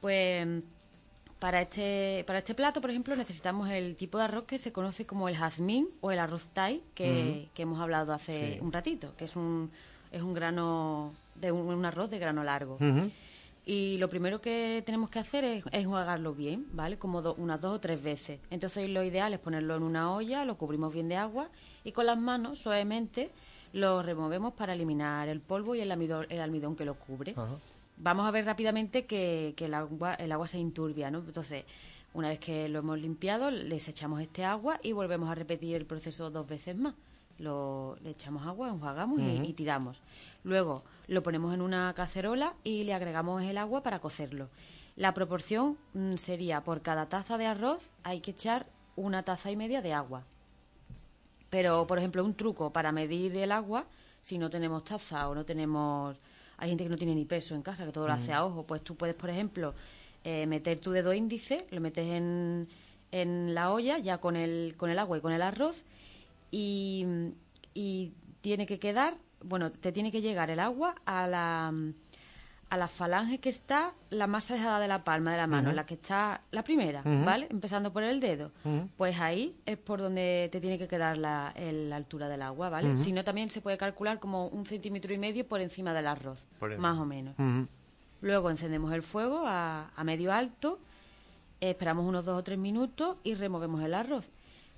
Pues 0.00 0.46
para 1.38 1.60
este, 1.62 2.24
para 2.26 2.38
este 2.38 2.54
plato, 2.54 2.80
por 2.80 2.90
ejemplo, 2.90 3.14
necesitamos 3.16 3.68
el 3.68 3.96
tipo 3.96 4.18
de 4.18 4.24
arroz 4.24 4.44
que 4.44 4.58
se 4.58 4.72
conoce 4.72 5.04
como 5.06 5.28
el 5.28 5.36
jazmín 5.36 5.88
o 6.00 6.10
el 6.10 6.18
arroz 6.18 6.46
thai, 6.52 6.82
que, 6.94 7.48
que 7.54 7.62
hemos 7.62 7.80
hablado 7.80 8.12
hace 8.12 8.54
Sí. 8.54 8.60
un 8.60 8.72
ratito, 8.72 9.14
que 9.16 9.26
es 9.26 9.36
un, 9.36 9.70
es 10.10 10.22
un 10.22 10.32
grano, 10.32 11.12
de 11.34 11.52
un, 11.52 11.66
un 11.66 11.84
arroz 11.84 12.08
de 12.10 12.18
grano 12.18 12.42
largo. 12.44 12.78
Y 13.66 13.96
lo 13.96 14.10
primero 14.10 14.40
que 14.42 14.82
tenemos 14.84 15.08
que 15.08 15.18
hacer 15.18 15.42
es, 15.44 15.64
es 15.66 15.72
enjuagarlo 15.84 16.34
bien, 16.34 16.66
¿vale? 16.72 16.98
Como 16.98 17.22
do- 17.22 17.34
unas 17.38 17.60
dos 17.62 17.76
o 17.76 17.80
tres 17.80 18.02
veces. 18.02 18.38
Entonces 18.50 18.90
lo 18.90 19.02
ideal 19.02 19.32
es 19.32 19.40
ponerlo 19.40 19.74
en 19.76 19.82
una 19.82 20.12
olla, 20.14 20.44
lo 20.44 20.56
cubrimos 20.58 20.92
bien 20.92 21.08
de 21.08 21.16
agua 21.16 21.48
y 21.82 21.92
con 21.92 22.04
las 22.06 22.18
manos 22.18 22.58
suavemente 22.58 23.30
lo 23.72 24.02
removemos 24.02 24.52
para 24.52 24.74
eliminar 24.74 25.28
el 25.28 25.40
polvo 25.40 25.74
y 25.74 25.80
el 25.80 25.90
almidón, 25.90 26.26
el 26.28 26.40
almidón 26.42 26.76
que 26.76 26.84
lo 26.84 26.94
cubre. 26.94 27.32
Ajá. 27.36 27.56
Vamos 27.96 28.26
a 28.26 28.30
ver 28.30 28.44
rápidamente 28.44 29.06
que, 29.06 29.54
que 29.56 29.66
el, 29.66 29.74
agua, 29.74 30.14
el 30.14 30.32
agua 30.32 30.48
se 30.48 30.58
inturbia, 30.58 31.10
¿no? 31.10 31.18
Entonces, 31.18 31.64
una 32.12 32.28
vez 32.28 32.38
que 32.38 32.68
lo 32.68 32.80
hemos 32.80 32.98
limpiado, 32.98 33.50
les 33.50 33.88
echamos 33.88 34.20
este 34.20 34.44
agua 34.44 34.78
y 34.82 34.92
volvemos 34.92 35.28
a 35.30 35.34
repetir 35.34 35.76
el 35.76 35.86
proceso 35.86 36.30
dos 36.30 36.46
veces 36.46 36.76
más. 36.76 36.94
Lo, 37.38 37.96
le 38.02 38.10
echamos 38.10 38.46
agua, 38.46 38.68
enjuagamos 38.68 39.20
y, 39.20 39.40
y 39.44 39.52
tiramos. 39.54 40.00
Luego 40.44 40.84
lo 41.08 41.22
ponemos 41.22 41.52
en 41.52 41.60
una 41.60 41.92
cacerola 41.94 42.54
y 42.62 42.84
le 42.84 42.94
agregamos 42.94 43.42
el 43.42 43.58
agua 43.58 43.82
para 43.82 43.98
cocerlo. 43.98 44.48
La 44.96 45.12
proporción 45.12 45.76
mm, 45.94 46.12
sería 46.12 46.62
por 46.62 46.82
cada 46.82 47.08
taza 47.08 47.36
de 47.36 47.46
arroz 47.46 47.82
hay 48.04 48.20
que 48.20 48.30
echar 48.30 48.66
una 48.96 49.24
taza 49.24 49.50
y 49.50 49.56
media 49.56 49.82
de 49.82 49.92
agua. 49.92 50.22
Pero, 51.50 51.86
por 51.86 51.98
ejemplo, 51.98 52.24
un 52.24 52.34
truco 52.34 52.72
para 52.72 52.92
medir 52.92 53.36
el 53.36 53.52
agua, 53.52 53.86
si 54.22 54.38
no 54.38 54.50
tenemos 54.50 54.84
taza 54.84 55.28
o 55.28 55.34
no 55.34 55.44
tenemos... 55.44 56.16
Hay 56.58 56.68
gente 56.68 56.84
que 56.84 56.90
no 56.90 56.96
tiene 56.96 57.14
ni 57.14 57.24
peso 57.24 57.54
en 57.54 57.62
casa, 57.62 57.84
que 57.84 57.92
todo 57.92 58.06
lo 58.06 58.12
hace 58.12 58.32
a 58.32 58.44
ojo. 58.44 58.66
Pues 58.66 58.82
tú 58.82 58.96
puedes, 58.96 59.14
por 59.14 59.30
ejemplo, 59.30 59.74
eh, 60.24 60.46
meter 60.46 60.78
tu 60.78 60.90
dedo 60.90 61.12
índice, 61.12 61.66
lo 61.70 61.80
metes 61.80 62.06
en, 62.06 62.68
en 63.12 63.54
la 63.54 63.72
olla 63.72 63.98
ya 63.98 64.18
con 64.18 64.36
el, 64.36 64.74
con 64.76 64.90
el 64.90 64.98
agua 64.98 65.18
y 65.18 65.20
con 65.20 65.32
el 65.32 65.42
arroz 65.42 65.84
y, 66.50 67.06
y 67.74 68.12
tiene 68.40 68.66
que 68.66 68.78
quedar, 68.78 69.16
bueno, 69.42 69.70
te 69.72 69.92
tiene 69.92 70.12
que 70.12 70.22
llegar 70.22 70.50
el 70.50 70.60
agua 70.60 70.94
a 71.04 71.26
la, 71.26 71.74
a 72.70 72.76
la 72.76 72.88
falange 72.88 73.38
que 73.38 73.48
está 73.50 73.92
la 74.10 74.26
más 74.26 74.50
alejada 74.50 74.80
de 74.80 74.88
la 74.88 75.04
palma 75.04 75.30
de 75.32 75.36
la 75.36 75.46
mano, 75.46 75.68
la 75.76 75.86
que 75.86 75.94
está 75.94 76.40
la 76.50 76.64
primera, 76.64 77.02
¿vale? 77.24 77.46
Empezando 77.50 77.92
por 77.92 78.02
el 78.02 78.18
dedo. 78.20 78.50
Pues 78.96 79.20
ahí 79.20 79.54
es 79.66 79.76
por 79.78 80.00
donde 80.00 80.48
te 80.50 80.60
tiene 80.60 80.78
que 80.78 80.88
quedar 80.88 81.16
la, 81.18 81.52
el- 81.56 81.90
la 81.90 81.96
altura 81.96 82.28
del 82.28 82.42
agua, 82.42 82.70
¿vale? 82.70 82.88
Si 82.98 83.12
no, 83.12 83.22
también 83.22 83.50
se 83.50 83.60
puede 83.60 83.78
calcular 83.78 84.18
como 84.18 84.48
un 84.48 84.64
centímetro 84.66 85.12
y 85.14 85.18
medio 85.18 85.46
por 85.46 85.60
encima 85.60 85.92
del 85.92 86.06
arroz, 86.06 86.42
más 86.80 86.98
o 86.98 87.04
menos. 87.04 87.34
Luego 88.22 88.50
encendemos 88.50 88.92
el 88.92 89.02
fuego 89.02 89.42
a, 89.46 89.90
a 89.94 90.04
medio 90.04 90.32
alto, 90.32 90.78
esperamos 91.60 92.06
unos 92.06 92.24
dos 92.24 92.38
o 92.38 92.42
tres 92.42 92.58
minutos 92.58 93.16
y 93.22 93.34
removemos 93.34 93.82
el 93.82 93.94
arroz. 93.94 94.26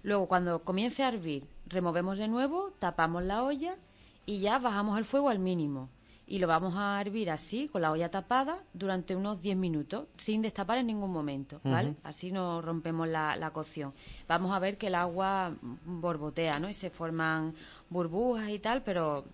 Luego, 0.03 0.27
cuando 0.29 0.62
comience 0.62 1.03
a 1.03 1.09
hervir, 1.09 1.46
removemos 1.66 2.18
de 2.18 2.29
nuevo, 2.29 2.72
tapamos 2.79 3.22
la 3.25 3.42
olla 3.42 3.77
y 4.25 4.40
ya 4.40 4.59
bajamos 4.59 4.99
el 4.99 5.05
fuego 5.05 5.29
al 5.31 5.38
mínimo. 5.38 5.88
Y 6.28 6.38
lo 6.40 6.48
vamos 6.48 6.74
a 6.76 7.00
hervir 7.00 7.30
así, 7.30 7.68
con 7.68 7.82
la 7.82 7.92
olla 7.92 8.10
tapada, 8.10 8.58
durante 8.72 9.14
unos 9.14 9.40
10 9.40 9.56
minutos, 9.56 10.06
sin 10.16 10.42
destapar 10.42 10.78
en 10.78 10.88
ningún 10.88 11.12
momento, 11.12 11.60
¿vale? 11.62 11.94
Así 12.02 12.32
no 12.32 12.60
rompemos 12.60 13.06
la, 13.06 13.36
la 13.36 13.50
cocción. 13.50 13.92
Vamos 14.26 14.52
a 14.52 14.58
ver 14.58 14.76
que 14.76 14.88
el 14.88 14.96
agua 14.96 15.52
borbotea, 15.84 16.58
¿no? 16.58 16.68
Y 16.68 16.74
se 16.74 16.90
forman 16.90 17.54
burbujas 17.90 18.48
y 18.50 18.58
tal, 18.58 18.82
pero 18.82 19.24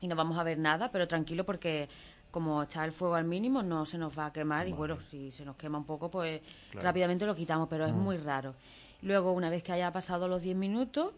y 0.00 0.06
no 0.06 0.16
vamos 0.16 0.38
a 0.38 0.42
ver 0.42 0.58
nada, 0.58 0.90
pero 0.90 1.08
tranquilo 1.08 1.44
porque 1.44 1.88
como 2.30 2.62
está 2.62 2.84
el 2.84 2.92
fuego 2.92 3.14
al 3.14 3.24
mínimo 3.24 3.62
no 3.62 3.86
se 3.86 3.96
nos 3.96 4.18
va 4.18 4.26
a 4.26 4.32
quemar 4.32 4.66
y 4.68 4.72
bueno, 4.72 4.98
si 5.10 5.30
se 5.30 5.44
nos 5.44 5.56
quema 5.56 5.78
un 5.78 5.84
poco 5.84 6.10
pues 6.10 6.40
rápidamente 6.72 7.24
lo 7.26 7.34
quitamos, 7.34 7.68
pero 7.68 7.86
es 7.86 7.92
muy 7.92 8.16
raro. 8.16 8.54
Luego, 9.02 9.32
una 9.32 9.50
vez 9.50 9.62
que 9.62 9.72
haya 9.72 9.92
pasado 9.92 10.28
los 10.28 10.42
10 10.42 10.56
minutos 10.56 11.12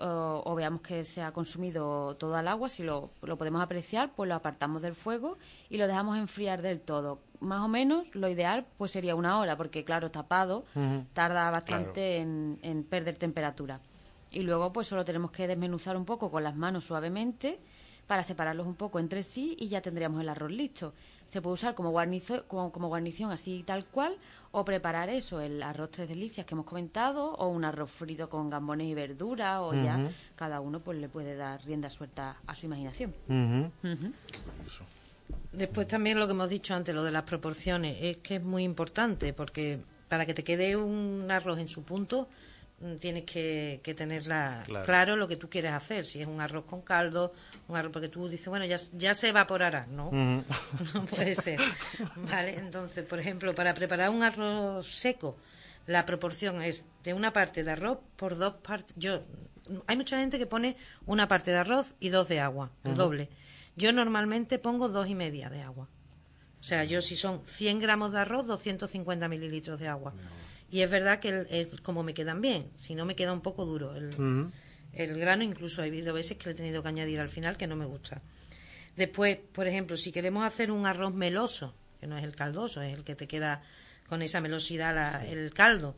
o, 0.00 0.42
o 0.44 0.54
veamos 0.54 0.80
que 0.80 1.04
se 1.04 1.22
ha 1.22 1.32
consumido 1.32 2.16
toda 2.16 2.40
el 2.40 2.48
agua, 2.48 2.68
si 2.68 2.82
lo, 2.82 3.10
lo 3.22 3.36
podemos 3.36 3.62
apreciar, 3.62 4.12
pues 4.14 4.28
lo 4.28 4.34
apartamos 4.34 4.82
del 4.82 4.94
fuego 4.94 5.38
y 5.68 5.76
lo 5.76 5.86
dejamos 5.86 6.18
enfriar 6.18 6.62
del 6.62 6.80
todo. 6.80 7.20
Más 7.40 7.60
o 7.62 7.68
menos 7.68 8.06
lo 8.14 8.28
ideal 8.28 8.66
pues 8.76 8.90
sería 8.90 9.14
una 9.14 9.38
hora, 9.38 9.56
porque 9.56 9.84
claro, 9.84 10.10
tapado 10.10 10.64
tarda 11.12 11.50
bastante 11.50 12.18
en, 12.18 12.58
en 12.62 12.84
perder 12.84 13.16
temperatura. 13.16 13.80
Y 14.30 14.42
luego 14.42 14.72
pues 14.72 14.86
solo 14.86 15.04
tenemos 15.04 15.30
que 15.30 15.46
desmenuzar 15.46 15.96
un 15.96 16.04
poco 16.04 16.30
con 16.30 16.44
las 16.44 16.54
manos 16.56 16.84
suavemente 16.84 17.58
para 18.06 18.22
separarlos 18.22 18.66
un 18.66 18.74
poco 18.74 18.98
entre 18.98 19.22
sí 19.22 19.56
y 19.58 19.68
ya 19.68 19.80
tendríamos 19.80 20.20
el 20.20 20.28
arroz 20.28 20.50
listo. 20.50 20.94
Se 21.30 21.40
puede 21.40 21.54
usar 21.54 21.74
como, 21.74 21.90
guarnizo, 21.90 22.44
como, 22.48 22.72
como 22.72 22.88
guarnición 22.88 23.30
así 23.30 23.62
tal 23.64 23.84
cual 23.84 24.16
o 24.50 24.64
preparar 24.64 25.08
eso, 25.08 25.40
el 25.40 25.62
arroz 25.62 25.90
tres 25.92 26.08
delicias 26.08 26.44
que 26.44 26.54
hemos 26.54 26.66
comentado 26.66 27.34
o 27.34 27.48
un 27.48 27.64
arroz 27.64 27.90
frito 27.90 28.28
con 28.28 28.50
gambones 28.50 28.88
y 28.88 28.94
verduras 28.94 29.60
o 29.60 29.72
ya 29.72 30.10
cada 30.34 30.60
uno 30.60 30.80
pues 30.80 30.98
le 30.98 31.08
puede 31.08 31.36
dar 31.36 31.64
rienda 31.64 31.88
suelta 31.88 32.36
a 32.46 32.54
su 32.56 32.66
imaginación. 32.66 33.14
Después 35.52 35.86
también 35.86 36.18
lo 36.18 36.26
que 36.26 36.32
hemos 36.32 36.50
dicho 36.50 36.74
antes, 36.74 36.94
lo 36.94 37.04
de 37.04 37.12
las 37.12 37.22
proporciones, 37.22 37.98
es 38.00 38.16
que 38.18 38.36
es 38.36 38.42
muy 38.42 38.64
importante 38.64 39.32
porque 39.32 39.80
para 40.08 40.26
que 40.26 40.34
te 40.34 40.42
quede 40.42 40.76
un 40.76 41.30
arroz 41.30 41.60
en 41.60 41.68
su 41.68 41.82
punto 41.84 42.28
tienes 42.98 43.24
que, 43.24 43.80
que 43.82 43.94
tener 43.94 44.26
la- 44.26 44.62
Claro. 44.66 44.84
claro. 44.86 45.16
lo 45.16 45.28
que 45.28 45.36
tú 45.36 45.48
quieres 45.50 45.72
hacer. 45.72 46.06
Si 46.06 46.20
es 46.20 46.26
un 46.26 46.40
arroz 46.40 46.64
con 46.64 46.80
caldo, 46.82 47.32
un 47.68 47.76
arroz 47.76 47.92
porque 47.92 48.08
tú 48.08 48.28
dices, 48.28 48.48
bueno, 48.48 48.64
ya, 48.64 48.78
ya 48.94 49.14
se 49.14 49.28
evaporará, 49.28 49.86
¿no? 49.86 50.10
No 50.94 51.04
puede 51.06 51.34
ser. 51.36 51.60
Vale, 52.30 52.58
entonces, 52.58 53.04
por 53.04 53.18
ejemplo, 53.20 53.54
para 53.54 53.74
preparar 53.74 54.10
un 54.10 54.22
arroz 54.22 54.86
seco, 54.88 55.36
la 55.86 56.06
proporción 56.06 56.62
es 56.62 56.86
de 57.04 57.14
una 57.14 57.32
parte 57.32 57.64
de 57.64 57.70
arroz 57.72 57.98
por 58.16 58.36
dos 58.38 58.54
partes. 58.62 58.94
Yo, 58.96 59.22
hay 59.86 59.96
mucha 59.96 60.18
gente 60.18 60.38
que 60.38 60.46
pone 60.46 60.76
una 61.06 61.28
parte 61.28 61.50
de 61.50 61.58
arroz 61.58 61.94
y 62.00 62.08
dos 62.08 62.28
de 62.28 62.40
agua, 62.40 62.70
el 62.84 62.94
doble. 62.94 63.28
Yo 63.76 63.92
normalmente 63.92 64.58
pongo 64.58 64.88
dos 64.88 65.08
y 65.08 65.14
media 65.14 65.48
de 65.50 65.62
agua. 65.62 65.88
O 66.60 66.62
sea, 66.62 66.84
yo 66.84 67.00
si 67.00 67.16
son 67.16 67.40
100 67.46 67.78
gramos 67.80 68.12
de 68.12 68.20
arroz, 68.20 68.46
250 68.46 69.28
mililitros 69.28 69.80
de 69.80 69.88
agua. 69.88 70.12
Y 70.70 70.82
es 70.82 70.90
verdad 70.90 71.18
que 71.20 71.28
el, 71.28 71.46
el- 71.50 71.82
como 71.82 72.02
me 72.02 72.14
quedan 72.14 72.40
bien, 72.40 72.70
si 72.76 72.94
no 72.94 73.04
me 73.04 73.16
queda 73.16 73.32
un 73.32 73.40
poco 73.40 73.64
duro. 73.66 73.94
El, 73.96 74.10
el 74.92 75.18
grano 75.18 75.42
incluso 75.44 75.82
he 75.82 75.86
habido 75.86 76.14
veces 76.14 76.36
que 76.36 76.46
le 76.46 76.50
he 76.52 76.54
tenido 76.54 76.82
que 76.82 76.88
añadir 76.88 77.20
al 77.20 77.28
final 77.28 77.56
que 77.56 77.66
no 77.66 77.76
me 77.76 77.84
gusta. 77.86 78.22
Después, 78.96 79.38
por 79.52 79.66
ejemplo, 79.66 79.96
si 79.96 80.12
queremos 80.12 80.44
hacer 80.44 80.70
un 80.70 80.86
arroz 80.86 81.14
meloso, 81.14 81.74
que 82.00 82.06
no 82.06 82.16
es 82.18 82.24
el 82.24 82.34
caldoso, 82.34 82.82
es 82.82 82.94
el 82.96 83.04
que 83.04 83.14
te 83.14 83.26
queda 83.28 83.62
con 84.08 84.22
esa 84.22 84.40
melosidad 84.40 84.94
la- 84.94 85.26
el 85.26 85.52
caldo, 85.54 85.96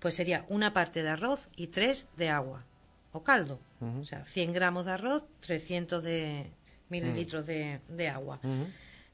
pues 0.00 0.14
sería 0.16 0.44
una 0.48 0.72
parte 0.72 1.02
de 1.02 1.10
arroz 1.10 1.48
y 1.56 1.68
tres 1.68 2.08
de 2.16 2.28
agua 2.30 2.64
o 3.12 3.22
caldo. 3.22 3.60
O 4.00 4.04
sea, 4.04 4.24
100 4.24 4.52
gramos 4.52 4.86
de 4.86 4.92
arroz, 4.92 5.22
300 5.40 6.02
de 6.02 6.50
mililitros 6.88 7.46
de, 7.46 7.80
de 7.88 8.08
agua. 8.08 8.40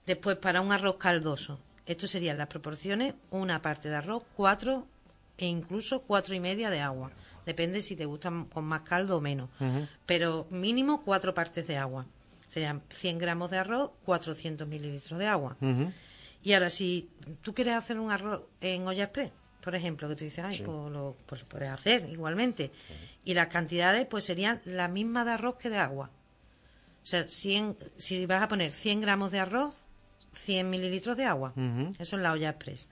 Después, 0.06 0.36
para 0.36 0.60
un 0.62 0.72
arroz 0.72 0.96
caldoso, 0.96 1.60
esto 1.84 2.06
serían 2.06 2.38
las 2.38 2.46
proporciones, 2.48 3.14
una 3.30 3.60
parte 3.60 3.88
de 3.90 3.96
arroz, 3.96 4.22
cuatro 4.36 4.86
e 5.38 5.46
incluso 5.46 6.02
cuatro 6.02 6.34
y 6.34 6.40
media 6.40 6.68
de 6.68 6.80
agua. 6.80 7.10
Depende 7.46 7.80
si 7.80 7.96
te 7.96 8.04
gustan 8.04 8.44
con 8.44 8.64
más 8.64 8.82
caldo 8.82 9.16
o 9.16 9.20
menos. 9.20 9.48
Pero 10.04 10.46
mínimo 10.50 11.02
cuatro 11.02 11.32
partes 11.32 11.66
de 11.66 11.78
agua. 11.78 12.04
Serían 12.48 12.82
100 12.90 13.18
gramos 13.18 13.50
de 13.50 13.58
arroz, 13.58 13.90
400 14.04 14.66
mililitros 14.66 15.18
de 15.18 15.26
agua. 15.26 15.56
Y 16.42 16.52
ahora, 16.52 16.70
si 16.70 17.08
tú 17.42 17.54
quieres 17.54 17.74
hacer 17.74 17.98
un 17.98 18.10
arroz 18.10 18.42
en 18.60 18.86
olla 18.86 19.04
express, 19.04 19.30
por 19.62 19.74
ejemplo, 19.74 20.08
que 20.08 20.16
tú 20.16 20.24
dices, 20.24 20.44
ay, 20.44 20.58
pues, 20.58 20.92
lo, 20.92 21.16
pues 21.26 21.42
lo 21.42 21.48
puedes 21.48 21.68
hacer 21.68 22.08
igualmente. 22.10 22.70
Y 23.24 23.34
las 23.34 23.48
cantidades, 23.48 24.06
pues 24.06 24.24
serían 24.24 24.60
las 24.64 24.90
mismas 24.90 25.26
de 25.26 25.32
arroz 25.32 25.56
que 25.56 25.68
de 25.70 25.78
agua. 25.78 26.10
O 27.02 27.06
sea, 27.06 27.28
100, 27.28 27.76
si 27.96 28.26
vas 28.26 28.42
a 28.42 28.48
poner 28.48 28.72
100 28.72 29.00
gramos 29.00 29.30
de 29.30 29.40
arroz, 29.40 29.86
100 30.32 30.70
mililitros 30.70 31.16
de 31.16 31.24
agua. 31.24 31.52
Eso 31.98 32.16
en 32.16 32.22
la 32.22 32.32
olla 32.32 32.50
express. 32.50 32.88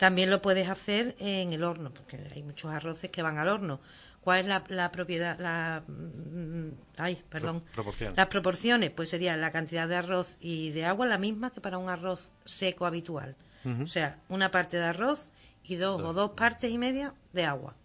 También 0.00 0.30
lo 0.30 0.40
puedes 0.40 0.66
hacer 0.70 1.14
en 1.18 1.52
el 1.52 1.62
horno, 1.62 1.92
porque 1.92 2.18
hay 2.34 2.42
muchos 2.42 2.72
arroces 2.72 3.10
que 3.10 3.20
van 3.20 3.36
al 3.36 3.48
horno. 3.48 3.80
¿Cuál 4.22 4.40
es 4.40 4.46
la, 4.46 4.64
la 4.68 4.90
propiedad? 4.90 5.38
La, 5.38 5.82
mm, 5.86 6.70
ay, 6.96 7.22
perdón. 7.28 7.62
proporción. 7.74 8.14
Las 8.16 8.28
proporciones, 8.28 8.90
pues 8.92 9.10
sería 9.10 9.36
la 9.36 9.52
cantidad 9.52 9.86
de 9.86 9.96
arroz 9.96 10.38
y 10.40 10.70
de 10.70 10.86
agua 10.86 11.06
la 11.06 11.18
misma 11.18 11.50
que 11.50 11.60
para 11.60 11.76
un 11.76 11.90
arroz 11.90 12.32
seco 12.46 12.86
habitual. 12.86 13.36
O 13.82 13.86
sea, 13.86 14.18
una 14.30 14.50
parte 14.50 14.78
de 14.78 14.84
arroz 14.84 15.28
y 15.64 15.76
dos, 15.76 16.00
o 16.00 16.14
dos 16.14 16.30
partes 16.30 16.70
y 16.70 16.78
media 16.78 17.12
de 17.34 17.44
agua. 17.44 17.76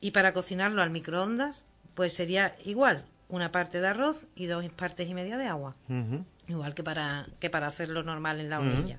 Y 0.00 0.10
para 0.10 0.32
cocinarlo 0.32 0.82
al 0.82 0.90
microondas, 0.90 1.66
pues 1.94 2.14
sería 2.14 2.56
igual, 2.64 3.04
una 3.28 3.52
parte 3.52 3.80
de 3.80 3.86
arroz 3.86 4.26
y 4.34 4.46
dos 4.46 4.68
partes 4.70 5.08
y 5.08 5.14
media 5.14 5.38
de 5.38 5.46
agua. 5.46 5.76
Igual 6.48 6.74
que 6.74 6.82
para, 6.82 7.28
que 7.38 7.48
para 7.48 7.68
hacerlo 7.68 8.02
normal 8.02 8.40
en 8.40 8.50
la 8.50 8.58
hornilla. 8.58 8.98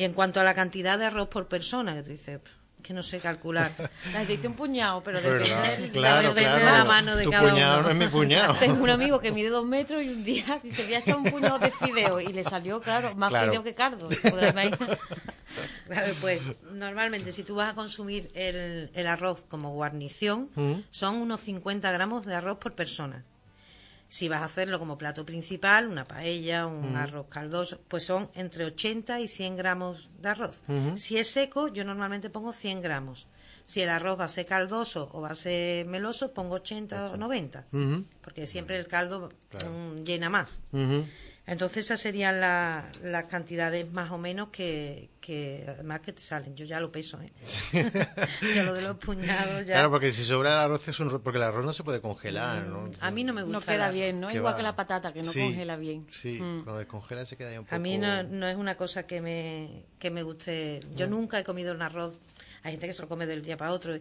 Y 0.00 0.04
en 0.04 0.14
cuanto 0.14 0.40
a 0.40 0.44
la 0.44 0.54
cantidad 0.54 0.98
de 0.98 1.04
arroz 1.04 1.28
por 1.28 1.46
persona, 1.46 1.94
que 1.94 2.02
tú 2.02 2.10
dices, 2.10 2.40
que 2.82 2.94
no 2.94 3.02
sé 3.02 3.18
calcular. 3.20 3.70
La 4.14 4.24
dice 4.24 4.48
un 4.48 4.54
puñado, 4.54 5.02
pero 5.02 5.20
depende 5.20 5.76
del 5.76 5.90
Claro, 5.90 6.28
depende 6.28 6.50
de 6.52 6.60
claro. 6.60 6.78
la 6.78 6.84
mano 6.86 7.16
de 7.16 7.24
tu 7.24 7.30
cada 7.30 7.50
puñado 7.50 7.74
uno. 7.80 7.82
no 7.82 7.90
es 7.90 7.96
mi 7.96 8.06
puñado. 8.08 8.54
Tengo 8.58 8.82
un 8.82 8.88
amigo 8.88 9.20
que 9.20 9.30
mide 9.30 9.50
dos 9.50 9.66
metros 9.66 10.02
y 10.02 10.08
un 10.08 10.24
día 10.24 10.58
que 10.62 10.82
había 10.82 11.00
echado 11.00 11.18
un 11.18 11.30
puñado 11.30 11.58
de 11.58 11.70
fideo 11.70 12.18
y 12.20 12.32
le 12.32 12.42
salió, 12.44 12.80
claro, 12.80 13.14
más 13.14 13.28
Claro. 13.28 13.48
fideo 13.48 13.62
que 13.62 13.74
cardo. 13.74 14.08
Claro, 15.86 16.14
pues 16.20 16.52
normalmente 16.72 17.32
si 17.32 17.42
tú 17.42 17.56
vas 17.56 17.72
a 17.72 17.74
consumir 17.74 18.30
el, 18.34 18.88
el 18.94 19.06
arroz 19.08 19.44
como 19.48 19.72
guarnición, 19.72 20.48
son 20.90 21.16
unos 21.16 21.40
50 21.40 21.90
gramos 21.92 22.24
de 22.24 22.34
arroz 22.36 22.58
por 22.58 22.74
persona. 22.74 23.24
Si 24.10 24.28
vas 24.28 24.42
a 24.42 24.46
hacerlo 24.46 24.80
como 24.80 24.98
plato 24.98 25.24
principal, 25.24 25.86
una 25.86 26.04
paella, 26.04 26.66
un 26.66 26.96
arroz 26.96 27.28
caldoso, 27.28 27.80
pues 27.86 28.04
son 28.04 28.28
entre 28.34 28.64
80 28.64 29.20
y 29.20 29.28
100 29.28 29.56
gramos 29.56 30.10
de 30.18 30.28
arroz. 30.30 30.64
Si 30.96 31.16
es 31.16 31.30
seco, 31.30 31.68
yo 31.68 31.84
normalmente 31.84 32.28
pongo 32.28 32.52
100 32.52 32.82
gramos. 32.82 33.28
Si 33.64 33.80
el 33.82 33.88
arroz 33.88 34.18
va 34.18 34.24
a 34.24 34.28
ser 34.28 34.46
caldoso 34.46 35.08
o 35.12 35.20
va 35.20 35.30
a 35.30 35.34
ser 35.36 35.86
meloso, 35.86 36.34
pongo 36.34 36.56
80 36.56 37.12
o 37.12 37.16
90. 37.16 37.66
Porque 38.20 38.48
siempre 38.48 38.76
el 38.76 38.88
caldo 38.88 39.28
mm, 39.70 40.02
llena 40.02 40.28
más. 40.28 40.60
Ujú. 40.72 41.06
Entonces 41.50 41.84
esas 41.86 42.00
serían 42.00 42.40
la- 42.40 42.90
las 43.02 43.24
cantidades 43.24 43.90
más 43.92 44.10
o 44.12 44.18
menos 44.18 44.48
que, 44.50 45.10
que 45.20 45.66
además 45.68 46.00
que 46.00 46.12
te 46.12 46.20
salen. 46.22 46.54
Yo 46.56 46.64
ya 46.64 46.78
lo 46.80 46.90
peso, 46.92 47.20
¿eh? 47.20 47.32
Yo 48.54 48.62
lo 48.62 48.72
de 48.72 48.82
los 48.82 48.96
puñados 48.96 49.66
ya... 49.66 49.74
Claro, 49.74 49.90
porque 49.90 50.12
si 50.12 50.22
sobra 50.24 50.52
el 50.52 50.58
arroz 50.60 50.86
es 50.88 51.00
un... 51.00 51.10
ro- 51.10 51.22
Porque 51.22 51.38
el 51.38 51.42
arroz 51.42 51.64
no 51.66 51.72
se 51.72 51.82
puede 51.84 52.00
congelar, 52.00 52.66
¿no? 52.66 52.90
A 53.00 53.10
mí 53.10 53.24
no 53.24 53.32
me 53.32 53.42
gusta. 53.42 53.58
No 53.58 53.64
queda 53.66 53.90
bien, 53.90 54.20
¿no? 54.20 54.28
Que 54.28 54.36
Igual 54.36 54.54
va. 54.54 54.56
que 54.56 54.62
la 54.62 54.76
patata, 54.76 55.12
que 55.12 55.22
no 55.22 55.30
Sí, 55.32 55.40
congela 55.40 55.76
bien. 55.76 56.06
Sí, 56.12 56.38
Mm. 56.40 56.62
cuando 56.64 56.78
descongela 56.78 57.26
se 57.26 57.36
queda 57.36 57.52
ya 57.52 57.58
un 57.60 57.66
poco... 57.66 57.74
A 57.76 57.78
mí 57.78 57.98
no, 57.98 58.22
no 58.22 58.46
es 58.48 58.56
una 58.56 58.76
cosa 58.76 59.06
que 59.06 59.20
me, 59.20 59.84
que 59.98 60.10
me 60.10 60.22
guste. 60.22 60.80
Yo 60.94 61.06
nunca 61.08 61.38
he 61.38 61.44
comido 61.44 61.74
un 61.74 61.82
arroz. 61.82 62.18
Hay 62.62 62.72
gente 62.72 62.86
que 62.86 62.92
se 62.92 63.02
lo 63.02 63.08
come 63.08 63.26
del 63.26 63.42
día 63.42 63.56
para 63.56 63.72
otro. 63.72 63.92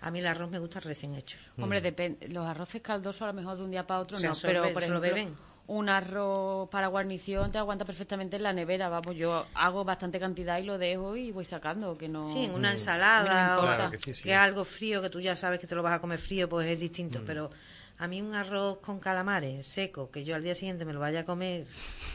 A 0.00 0.10
mí 0.10 0.18
el 0.18 0.26
arroz 0.26 0.50
me 0.50 0.58
gusta 0.58 0.80
recién 0.80 1.14
hecho. 1.14 1.38
Hombre, 1.58 1.80
depende. 1.80 2.28
Los 2.28 2.46
arroces 2.46 2.80
caldosos 2.82 3.22
a 3.22 3.26
lo 3.28 3.32
mejor 3.34 3.56
de 3.56 3.64
un 3.64 3.70
día 3.70 3.86
para 3.86 4.00
otro 4.00 4.16
Mm. 4.16 4.20
Se 4.20 4.26
no, 4.26 4.32
absorbe- 4.32 4.60
pero 4.62 4.72
por 4.72 4.82
se 4.82 4.88
lo 4.88 4.96
ejemplo, 5.04 5.14
beben. 5.14 5.34
Un 5.68 5.88
arroz 5.90 6.68
para 6.70 6.86
guarnición 6.88 7.52
te 7.52 7.58
aguanta 7.58 7.84
perfectamente 7.84 8.36
en 8.36 8.42
la 8.42 8.52
nevera. 8.52 8.88
Vamos, 8.88 9.14
yo 9.16 9.46
hago 9.54 9.84
bastante 9.84 10.18
cantidad 10.18 10.58
y 10.58 10.64
lo 10.64 10.78
dejo 10.78 11.14
y 11.16 11.30
voy 11.30 11.44
sacando, 11.44 11.96
que 11.96 12.08
no. 12.08 12.26
Sí, 12.26 12.44
en 12.46 12.52
una 12.52 12.68
no 12.68 12.74
ensalada 12.74 13.54
me 13.56 13.60
o. 13.60 13.60
Claro 13.62 13.90
que 13.90 13.98
sí, 13.98 14.14
sí. 14.14 14.22
que 14.24 14.34
algo 14.34 14.64
frío 14.64 15.02
que 15.02 15.10
tú 15.10 15.20
ya 15.20 15.36
sabes 15.36 15.60
que 15.60 15.66
te 15.66 15.74
lo 15.74 15.82
vas 15.82 15.92
a 15.92 16.00
comer 16.00 16.18
frío, 16.18 16.48
pues 16.48 16.66
es 16.68 16.80
distinto. 16.80 17.20
Pero 17.26 17.50
a 17.98 18.08
mí 18.08 18.22
un 18.22 18.34
arroz 18.34 18.78
con 18.78 18.98
calamares 18.98 19.66
seco, 19.66 20.10
que 20.10 20.24
yo 20.24 20.34
al 20.36 20.42
día 20.42 20.54
siguiente 20.54 20.86
me 20.86 20.94
lo 20.94 21.00
vaya 21.00 21.20
a 21.20 21.24
comer, 21.24 21.66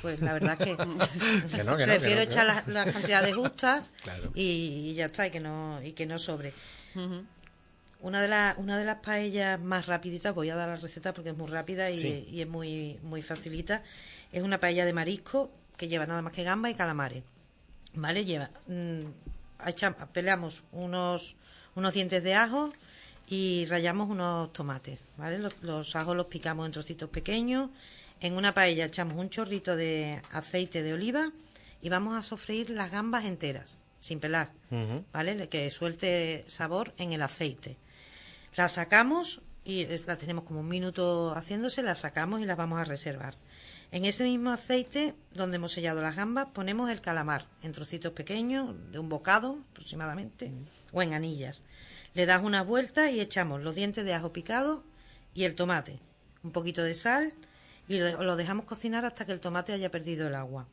pues 0.02 0.20
la 0.22 0.34
verdad 0.34 0.58
que, 0.58 0.76
Que 0.78 0.86
no, 0.86 0.98
que 1.56 1.64
no, 1.64 1.78
que 1.78 1.84
prefiero 1.86 2.16
no, 2.22 2.22
que 2.22 2.24
echar 2.24 2.48
no. 2.48 2.54
las, 2.56 2.68
las 2.68 2.92
cantidades 2.92 3.36
justas 3.36 3.94
Claro. 4.02 4.32
y, 4.34 4.90
y 4.90 4.94
ya 4.96 5.06
está, 5.06 5.28
y 5.28 5.32
que 5.32 5.40
no, 5.40 5.80
y 5.84 5.92
que 5.92 6.06
no 6.08 6.18
sobre. 6.18 6.54
Una 8.04 8.22
de, 8.22 8.28
las 8.28 8.58
una 8.58 8.78
de 8.78 8.84
las 8.86 8.98
paellas 9.00 9.60
más 9.60 9.88
rapiditas, 9.88 10.36
voy 10.36 10.50
a 10.50 10.56
dar 10.56 10.68
la 10.70 10.76
receta 10.76 11.14
porque 11.14 11.30
es 11.32 11.38
muy 11.38 11.48
rápida 11.48 11.90
y, 11.90 11.98
Sí. 12.00 12.28
y 12.30 12.42
es 12.42 12.48
muy, 12.48 13.00
muy 13.02 13.22
facilita, 13.22 13.82
es 14.32 14.44
una 14.44 14.60
paella 14.60 14.84
de 14.86 14.94
marisco 14.94 15.50
que 15.78 15.88
lleva 15.88 16.06
nada 16.06 16.22
más 16.22 16.34
que 16.34 16.44
gamba 16.44 16.70
y 16.70 16.76
calamares. 16.76 17.24
¿Vale? 17.96 18.26
Lleva, 18.26 18.50
mm, 18.68 19.04
echa- 19.68 19.96
pelamos 20.12 20.64
unos, 20.74 21.36
unos 21.76 21.94
dientes 21.94 22.22
de 22.24 22.34
ajo 22.36 22.74
y 23.30 23.66
rallamos 23.70 24.10
unos 24.10 24.52
tomates, 24.52 25.08
¿vale? 25.18 25.40
Los, 25.40 25.56
los 25.62 25.96
ajos 25.96 26.16
los 26.18 26.26
picamos 26.28 26.66
en 26.66 26.72
trocitos 26.74 27.10
pequeños. 27.10 27.70
En 28.20 28.34
una 28.34 28.54
paella 28.54 28.86
echamos 28.86 29.16
un 29.18 29.30
chorrito 29.30 29.76
de 29.78 30.22
aceite 30.32 30.84
de 30.84 30.94
oliva 30.94 31.32
y 31.82 31.88
vamos 31.90 32.18
a 32.18 32.22
sofreír 32.24 32.70
las 32.70 32.92
gambas 32.92 33.24
enteras, 33.26 33.78
sin 34.02 34.20
pelar. 34.20 34.52
¿vale? 35.14 35.48
Que 35.48 35.70
suelte 35.70 36.44
sabor 36.48 36.94
en 36.98 37.14
el 37.14 37.22
aceite. 37.22 37.78
La 38.56 38.70
sacamos 38.70 39.42
y 39.66 39.86
la 40.06 40.18
tenemos 40.18 40.44
como 40.44 40.60
un 40.60 40.68
minuto 40.68 41.34
haciéndose, 41.36 41.82
la 41.82 41.96
sacamos 41.96 42.42
y 42.42 42.46
la 42.46 42.56
vamos 42.56 42.80
a 42.80 42.84
reservar. 42.84 43.36
En 43.92 44.06
ese 44.06 44.24
mismo 44.24 44.52
aceite 44.52 45.16
donde 45.34 45.56
hemos 45.56 45.72
sellado 45.72 46.02
las 46.02 46.16
gambas 46.16 46.48
ponemos 46.54 46.90
el 46.90 47.02
calamar 47.02 47.48
en 47.62 47.72
trocitos 47.72 48.14
pequeños, 48.14 48.76
de 48.92 49.00
un 49.00 49.10
bocado 49.10 49.60
aproximadamente, 49.72 50.52
o 50.92 51.02
en 51.02 51.14
anillas. 51.14 51.64
Le 52.14 52.26
das 52.26 52.44
una 52.44 52.62
vuelta 52.62 53.10
y 53.10 53.22
echamos 53.22 53.62
los 53.62 53.76
dientes 53.76 54.06
de 54.06 54.14
ajo 54.14 54.34
picado 54.34 54.84
y 55.34 55.46
el 55.46 55.56
tomate, 55.56 56.00
un 56.44 56.52
poquito 56.52 56.84
de 56.84 56.94
sal 56.94 57.34
y 57.88 58.00
lo 58.00 58.36
dejamos 58.36 58.66
cocinar 58.66 59.06
hasta 59.06 59.26
que 59.26 59.32
el 59.32 59.42
tomate 59.42 59.74
haya 59.74 59.92
perdido 59.92 60.28
el 60.28 60.36
agua. 60.36 60.68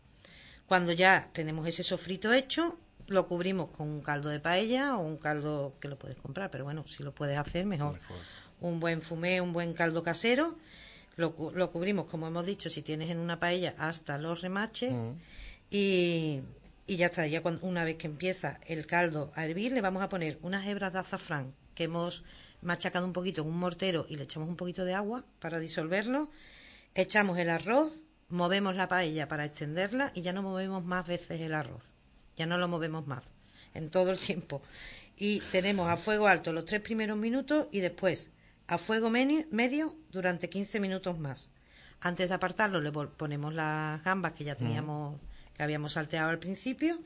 Cuando 0.66 0.92
ya 0.92 1.30
tenemos 1.32 1.66
ese 1.66 1.82
sofrito 1.82 2.32
hecho, 2.32 2.78
lo 3.10 3.26
cubrimos 3.26 3.70
con 3.70 3.88
un 3.88 4.00
caldo 4.02 4.28
de 4.28 4.38
paella 4.38 4.96
o 4.96 5.00
un 5.00 5.16
caldo 5.16 5.74
que 5.80 5.88
lo 5.88 5.98
puedes 5.98 6.16
comprar, 6.16 6.48
pero 6.48 6.62
bueno, 6.62 6.86
si 6.86 7.02
lo 7.02 7.12
puedes 7.12 7.36
hacer, 7.36 7.66
mejor. 7.66 7.98
Un 8.60 8.78
buen 8.78 9.02
fumé, 9.02 9.40
un 9.40 9.52
buen 9.52 9.74
caldo 9.74 10.04
casero. 10.04 10.56
Lo, 11.16 11.34
lo 11.52 11.72
cubrimos, 11.72 12.06
como 12.06 12.28
hemos 12.28 12.46
dicho, 12.46 12.70
si 12.70 12.82
tienes 12.82 13.10
en 13.10 13.18
una 13.18 13.40
paella, 13.40 13.74
hasta 13.78 14.16
los 14.16 14.42
remaches. 14.42 14.94
Y, 15.70 16.40
y 16.86 16.96
ya 16.96 17.06
está. 17.06 17.26
Ya 17.26 17.42
cuando, 17.42 17.66
una 17.66 17.84
vez 17.84 17.96
que 17.96 18.06
empieza 18.06 18.60
el 18.64 18.86
caldo 18.86 19.32
a 19.34 19.44
hervir, 19.44 19.72
le 19.72 19.80
vamos 19.80 20.04
a 20.04 20.08
poner 20.08 20.38
unas 20.42 20.64
hebras 20.68 20.92
de 20.92 21.00
azafrán 21.00 21.52
que 21.74 21.84
hemos 21.84 22.22
machacado 22.62 23.06
un 23.06 23.12
poquito 23.12 23.42
en 23.42 23.48
un 23.48 23.58
mortero 23.58 24.06
y 24.08 24.16
le 24.16 24.22
echamos 24.22 24.48
un 24.48 24.56
poquito 24.56 24.84
de 24.84 24.94
agua 24.94 25.24
para 25.40 25.58
disolverlo. 25.58 26.30
Echamos 26.94 27.38
el 27.38 27.50
arroz, 27.50 28.04
movemos 28.28 28.76
la 28.76 28.86
paella 28.86 29.26
para 29.26 29.44
extenderla 29.44 30.12
y 30.14 30.22
ya 30.22 30.32
no 30.32 30.42
movemos 30.42 30.84
más 30.84 31.08
veces 31.08 31.40
el 31.40 31.54
arroz. 31.54 31.92
Ya 32.40 32.46
no 32.46 32.57
lo 32.57 32.68
movemos 32.68 33.07
más 33.07 33.35
en 33.74 33.90
todo 33.90 34.12
el 34.12 34.18
tiempo. 34.18 34.62
Y 35.14 35.40
tenemos 35.53 35.90
a 35.90 35.98
fuego 35.98 36.26
alto 36.26 36.55
los 36.55 36.64
tres 36.64 36.81
primeros 36.81 37.18
minutos 37.18 37.68
y 37.70 37.81
después 37.81 38.33
a 38.66 38.79
fuego 38.79 39.11
medio 39.11 39.94
durante 40.11 40.48
15 40.48 40.81
minutos 40.81 41.18
más. 41.18 41.50
Antes 42.00 42.31
de 42.31 42.35
apartarlo 42.35 42.81
le 42.81 42.92
ponemos 42.92 43.53
las 43.53 44.03
gambas 44.05 44.33
que 44.33 44.44
ya 44.44 44.55
teníamos, 44.55 45.20
que 45.55 45.62
habíamos 45.62 45.92
salteado 45.92 46.31
al 46.31 46.38
principio 46.38 46.98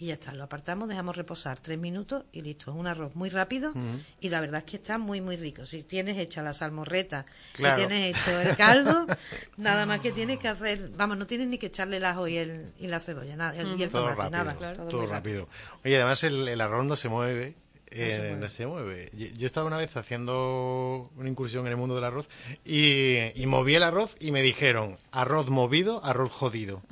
y 0.00 0.06
ya 0.06 0.14
está, 0.14 0.32
lo 0.32 0.44
apartamos, 0.44 0.88
dejamos 0.88 1.16
reposar 1.16 1.58
tres 1.58 1.76
minutos 1.78 2.24
y 2.32 2.42
listo. 2.42 2.70
Es 2.70 2.76
un 2.76 2.86
arroz 2.86 3.14
muy 3.16 3.28
rápido 3.30 3.72
y 4.20 4.28
la 4.28 4.40
verdad 4.40 4.58
es 4.58 4.64
que 4.64 4.76
está 4.76 4.96
muy, 4.98 5.20
muy 5.20 5.36
rico. 5.36 5.66
Si 5.66 5.82
tienes 5.82 6.16
hecha 6.18 6.40
la 6.42 6.54
salmorreta 6.54 7.26
Claro. 7.54 7.76
y 7.82 7.86
tienes 7.86 8.16
hecho 8.16 8.40
el 8.40 8.56
caldo, 8.56 9.06
nada 9.56 9.86
más 9.86 10.00
que 10.00 10.12
tienes 10.12 10.38
que 10.38 10.48
hacer, 10.48 10.90
vamos, 10.96 11.18
no 11.18 11.26
tienes 11.26 11.48
ni 11.48 11.58
que 11.58 11.66
echarle 11.66 11.96
el 11.98 12.04
ajo 12.04 12.28
y, 12.28 12.36
el, 12.36 12.72
y 12.78 12.86
la 12.86 13.00
cebolla, 13.00 13.36
nada, 13.36 13.54
y 13.56 13.82
el 13.82 13.90
Todo 13.90 14.02
tomate, 14.14 14.22
rápido, 14.22 14.44
nada. 14.44 14.72
todo, 14.74 14.92
muy 14.98 15.06
rápido. 15.06 15.48
Oye, 15.84 15.96
además 15.96 16.22
el, 16.24 16.46
el 16.48 16.60
arroz 16.60 16.86
no 16.86 16.94
se 16.96 17.08
mueve 17.08 17.56
Eh, 17.90 18.36
no 18.38 18.48
se 18.50 18.66
mueve. 18.66 19.10
Yo 19.16 19.26
yo 19.38 19.46
estaba 19.46 19.66
una 19.66 19.78
vez 19.78 19.96
haciendo 19.96 21.10
una 21.16 21.28
incursión 21.28 21.64
en 21.66 21.72
el 21.72 21.78
mundo 21.78 21.94
del 21.94 22.04
arroz 22.04 22.28
y, 22.64 23.16
y 23.34 23.46
moví 23.46 23.74
el 23.76 23.82
arroz 23.82 24.14
y 24.20 24.30
me 24.30 24.42
dijeron 24.42 24.98
arroz 25.10 25.48
movido, 25.48 26.04
arroz 26.04 26.30
jodido. 26.30 26.82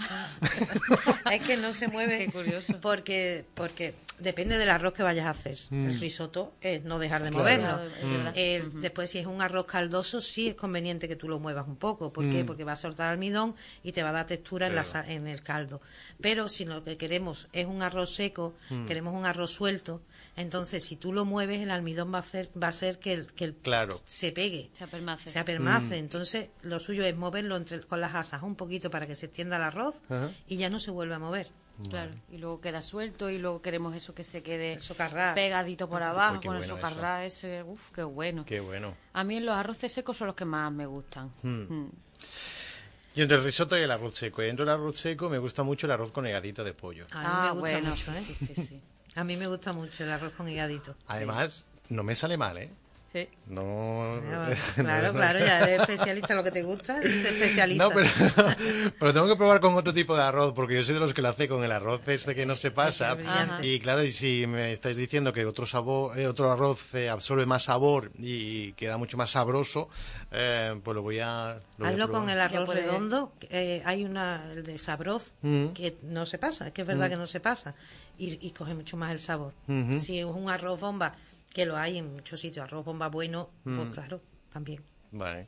es 1.33 1.43
que 1.43 1.57
no 1.57 1.73
se 1.73 1.89
mueve 1.89 2.27
Qué 2.27 2.33
curioso. 2.33 2.81
porque 2.81 3.45
porque 3.55 3.95
depende 4.19 4.57
del 4.57 4.71
arroz 4.71 4.95
que 4.95 5.03
vayas 5.03 5.27
a 5.27 5.31
hacer. 5.31 5.57
Mm. 5.71 5.89
El 5.91 6.01
risotto 6.01 6.55
es 6.63 6.83
no 6.85 6.99
dejar 6.99 7.23
de 7.23 7.31
Claro. 7.31 7.79
moverlo. 7.79 8.81
Después, 8.81 9.11
si 9.11 9.19
es 9.19 9.27
un 9.27 9.43
arroz 9.43 9.67
caldoso, 9.67 10.21
sí 10.23 10.49
es 10.49 10.55
conveniente 10.55 11.07
que 11.09 11.17
tú 11.17 11.29
lo 11.29 11.39
muevas 11.39 11.67
un 11.67 11.77
poco. 11.77 12.13
¿Por 12.13 12.31
qué? 12.31 12.43
Mm. 12.43 12.47
Porque 12.47 12.65
va 12.65 12.73
a 12.73 12.77
soltar 12.77 13.09
almidón 13.09 13.55
y 13.83 13.93
te 13.93 14.03
va 14.03 14.11
a 14.11 14.13
dar 14.13 14.27
textura 14.27 14.69
en, 14.69 14.75
la 14.75 14.85
en 15.09 15.27
el 15.27 15.43
caldo. 15.43 15.81
Pero 16.21 16.49
si 16.49 16.65
lo 16.65 16.83
que 16.83 16.97
queremos 16.97 17.49
es 17.53 17.67
un 17.67 17.83
arroz 17.83 18.15
seco, 18.15 18.55
Mm. 18.71 18.87
queremos 18.87 19.15
un 19.15 19.27
arroz 19.27 19.51
suelto, 19.53 20.03
entonces 20.37 20.83
si 20.85 20.97
tú 20.97 21.13
lo 21.13 21.25
mueves, 21.25 21.61
el 21.61 21.71
almidón 21.71 22.13
va 22.13 22.19
a 22.19 22.21
hacer, 22.21 22.51
va 22.61 22.69
a 22.69 22.71
hacer 22.71 22.99
que 22.99 23.13
el, 23.13 23.27
que 23.27 23.45
el 23.45 23.55
Claro. 23.55 24.01
se 24.05 24.33
pegue. 24.33 24.71
Se 24.73 24.85
apermace. 24.85 25.31
Se 25.31 25.39
apermace. 25.39 25.99
Entonces, 25.99 26.49
lo 26.63 26.79
suyo 26.81 27.05
es 27.05 27.15
moverlo 27.17 27.57
entre, 27.57 27.81
con 27.81 28.01
las 28.01 28.15
asas 28.15 28.43
un 28.43 28.55
poquito 28.57 28.91
para 28.91 29.07
que 29.07 29.15
se 29.15 29.27
extienda 29.27 29.57
el 29.57 29.63
arroz 29.63 29.97
Ajá. 30.09 30.26
Y 30.47 30.57
ya 30.57 30.71
no 30.71 30.81
se 30.81 30.91
vuelve 30.91 31.15
a 31.15 31.19
mover. 31.19 31.49
Claro, 31.91 32.13
y 32.33 32.39
luego 32.39 32.59
queda 32.63 32.81
suelto 32.81 33.29
y 33.29 33.37
luego 33.39 33.61
queremos 33.61 33.95
eso 33.95 34.15
que 34.15 34.25
se 34.25 34.43
quede 34.43 34.79
pegadito 35.35 35.91
por 35.91 36.03
abajo 36.03 36.39
Uy, 36.39 36.47
con 36.47 36.57
el 36.57 36.65
socarrá 36.65 37.27
ese, 37.27 37.63
uf, 37.65 37.91
qué 37.91 38.03
bueno. 38.03 38.47
Qué 38.47 38.61
bueno. 38.61 38.97
A 39.13 39.25
mí 39.25 39.41
los 39.41 39.55
arroces 39.55 39.93
secos 39.93 40.17
son 40.17 40.29
los 40.29 40.37
que 40.37 40.47
más 40.47 40.73
me 40.73 40.87
gustan. 40.87 41.31
Mm. 41.43 41.89
Y 43.15 43.21
entre 43.23 43.37
el 43.37 43.45
risotto 43.45 43.77
y 43.79 43.83
el 43.83 43.91
arroz 43.91 44.15
seco. 44.15 44.43
Y 44.43 44.47
dentro 44.47 44.65
del 44.65 44.75
arroz 44.75 44.99
seco 44.99 45.29
me 45.29 45.37
gusta 45.39 45.63
mucho 45.63 45.87
el 45.87 45.93
arroz 45.93 46.13
con 46.13 46.27
higadito 46.27 46.65
de 46.65 46.73
pollo. 46.73 47.07
A 47.11 47.19
mí 47.19 47.25
Ah, 47.29 47.43
me 47.55 47.61
gusta 47.61 47.61
bueno, 47.79 47.91
mucho, 47.91 48.13
¿eh? 48.13 48.21
sí, 48.27 48.35
sí, 48.35 48.55
sí. 48.55 48.83
A 49.15 49.25
mí 49.25 49.37
me 49.37 49.47
gusta 49.47 49.73
mucho 49.75 50.05
el 50.05 50.11
arroz 50.13 50.33
con 50.35 50.49
higadito. 50.49 50.95
Además, 51.09 51.69
no 51.89 52.03
me 52.03 52.15
sale 52.15 52.37
mal, 52.37 52.57
¿eh? 52.59 52.71
Sí. 53.17 53.29
No. 53.47 54.19
Claro, 54.75 55.07
no- 55.13 55.13
claro, 55.15 55.39
ya 55.39 55.61
eres 55.61 55.81
especialista 55.83 56.33
en 56.33 56.37
lo 56.39 56.43
que 56.45 56.51
te 56.51 56.63
gusta, 56.65 56.99
especialista. 57.03 57.85
No, 57.85 57.91
pero, 57.95 58.09
pero 58.99 59.13
tengo 59.13 59.29
que 59.29 59.37
probar 59.37 59.61
con 59.61 59.75
otro 59.77 59.95
tipo 59.95 60.17
de 60.17 60.23
arroz, 60.23 60.53
porque 60.53 60.75
yo 60.75 60.83
soy 60.83 60.95
de 60.95 61.01
los 61.01 61.15
que 61.15 61.23
lo 61.23 61.29
hace 61.29 61.47
con 61.49 61.63
el 61.65 61.71
arroz 61.73 62.07
este 62.09 62.35
que 62.35 62.45
no 62.45 62.57
se 62.57 62.71
pasa. 62.73 63.17
Y 63.63 63.79
claro, 63.81 64.03
y 64.03 64.11
si 64.13 64.47
me 64.49 64.73
estáis 64.73 64.97
diciendo 64.97 65.33
que 65.33 65.47
otro 65.47 65.65
sabor, 65.65 66.19
eh, 66.19 66.27
otro 66.27 66.51
arroz 66.51 66.95
eh, 66.95 67.09
absorbe 67.09 67.47
más 67.47 67.65
sabor 67.65 68.11
y 68.19 68.73
queda 68.73 68.97
mucho 68.97 69.17
más 69.17 69.31
sabroso, 69.31 69.89
eh, 70.33 70.79
pues 70.83 70.95
lo 70.95 71.03
voy 71.03 71.21
a. 71.21 71.61
lo 71.79 71.85
voy 71.85 71.87
a 71.87 71.91
Hazlo 71.91 72.09
con 72.11 72.29
el 72.29 72.41
arroz 72.41 72.69
redondo. 72.69 73.33
eh, 73.49 73.81
hay 73.85 74.05
una, 74.05 74.43
el 74.53 74.65
de 74.65 74.77
sabroz, 74.79 75.35
Mm. 75.43 75.69
que 75.69 75.97
no 76.03 76.27
se 76.27 76.39
pasa, 76.39 76.67
es 76.67 76.73
que 76.73 76.83
es 76.83 76.87
verdad 76.89 77.09
que 77.09 77.17
no 77.17 77.27
se 77.27 77.39
pasa. 77.41 77.75
Y, 78.19 78.45
y 78.47 78.51
coge 78.51 78.75
mucho 78.75 78.97
más 78.97 79.13
el 79.13 79.21
sabor. 79.21 79.53
Ujú. 79.69 80.01
Si 80.01 80.19
es 80.19 80.25
un 80.25 80.51
arroz 80.51 80.81
bomba, 80.81 81.15
que 81.53 81.67
lo 81.67 81.77
hay 81.77 81.99
en 81.99 82.13
muchos 82.15 82.41
sitios, 82.41 82.65
arroz 82.65 82.85
bomba 82.85 83.09
bueno, 83.09 83.51
Mm. 83.65 83.77
pues 83.79 83.93
claro, 83.95 84.21
también. 84.53 84.83
Vale. 85.13 85.47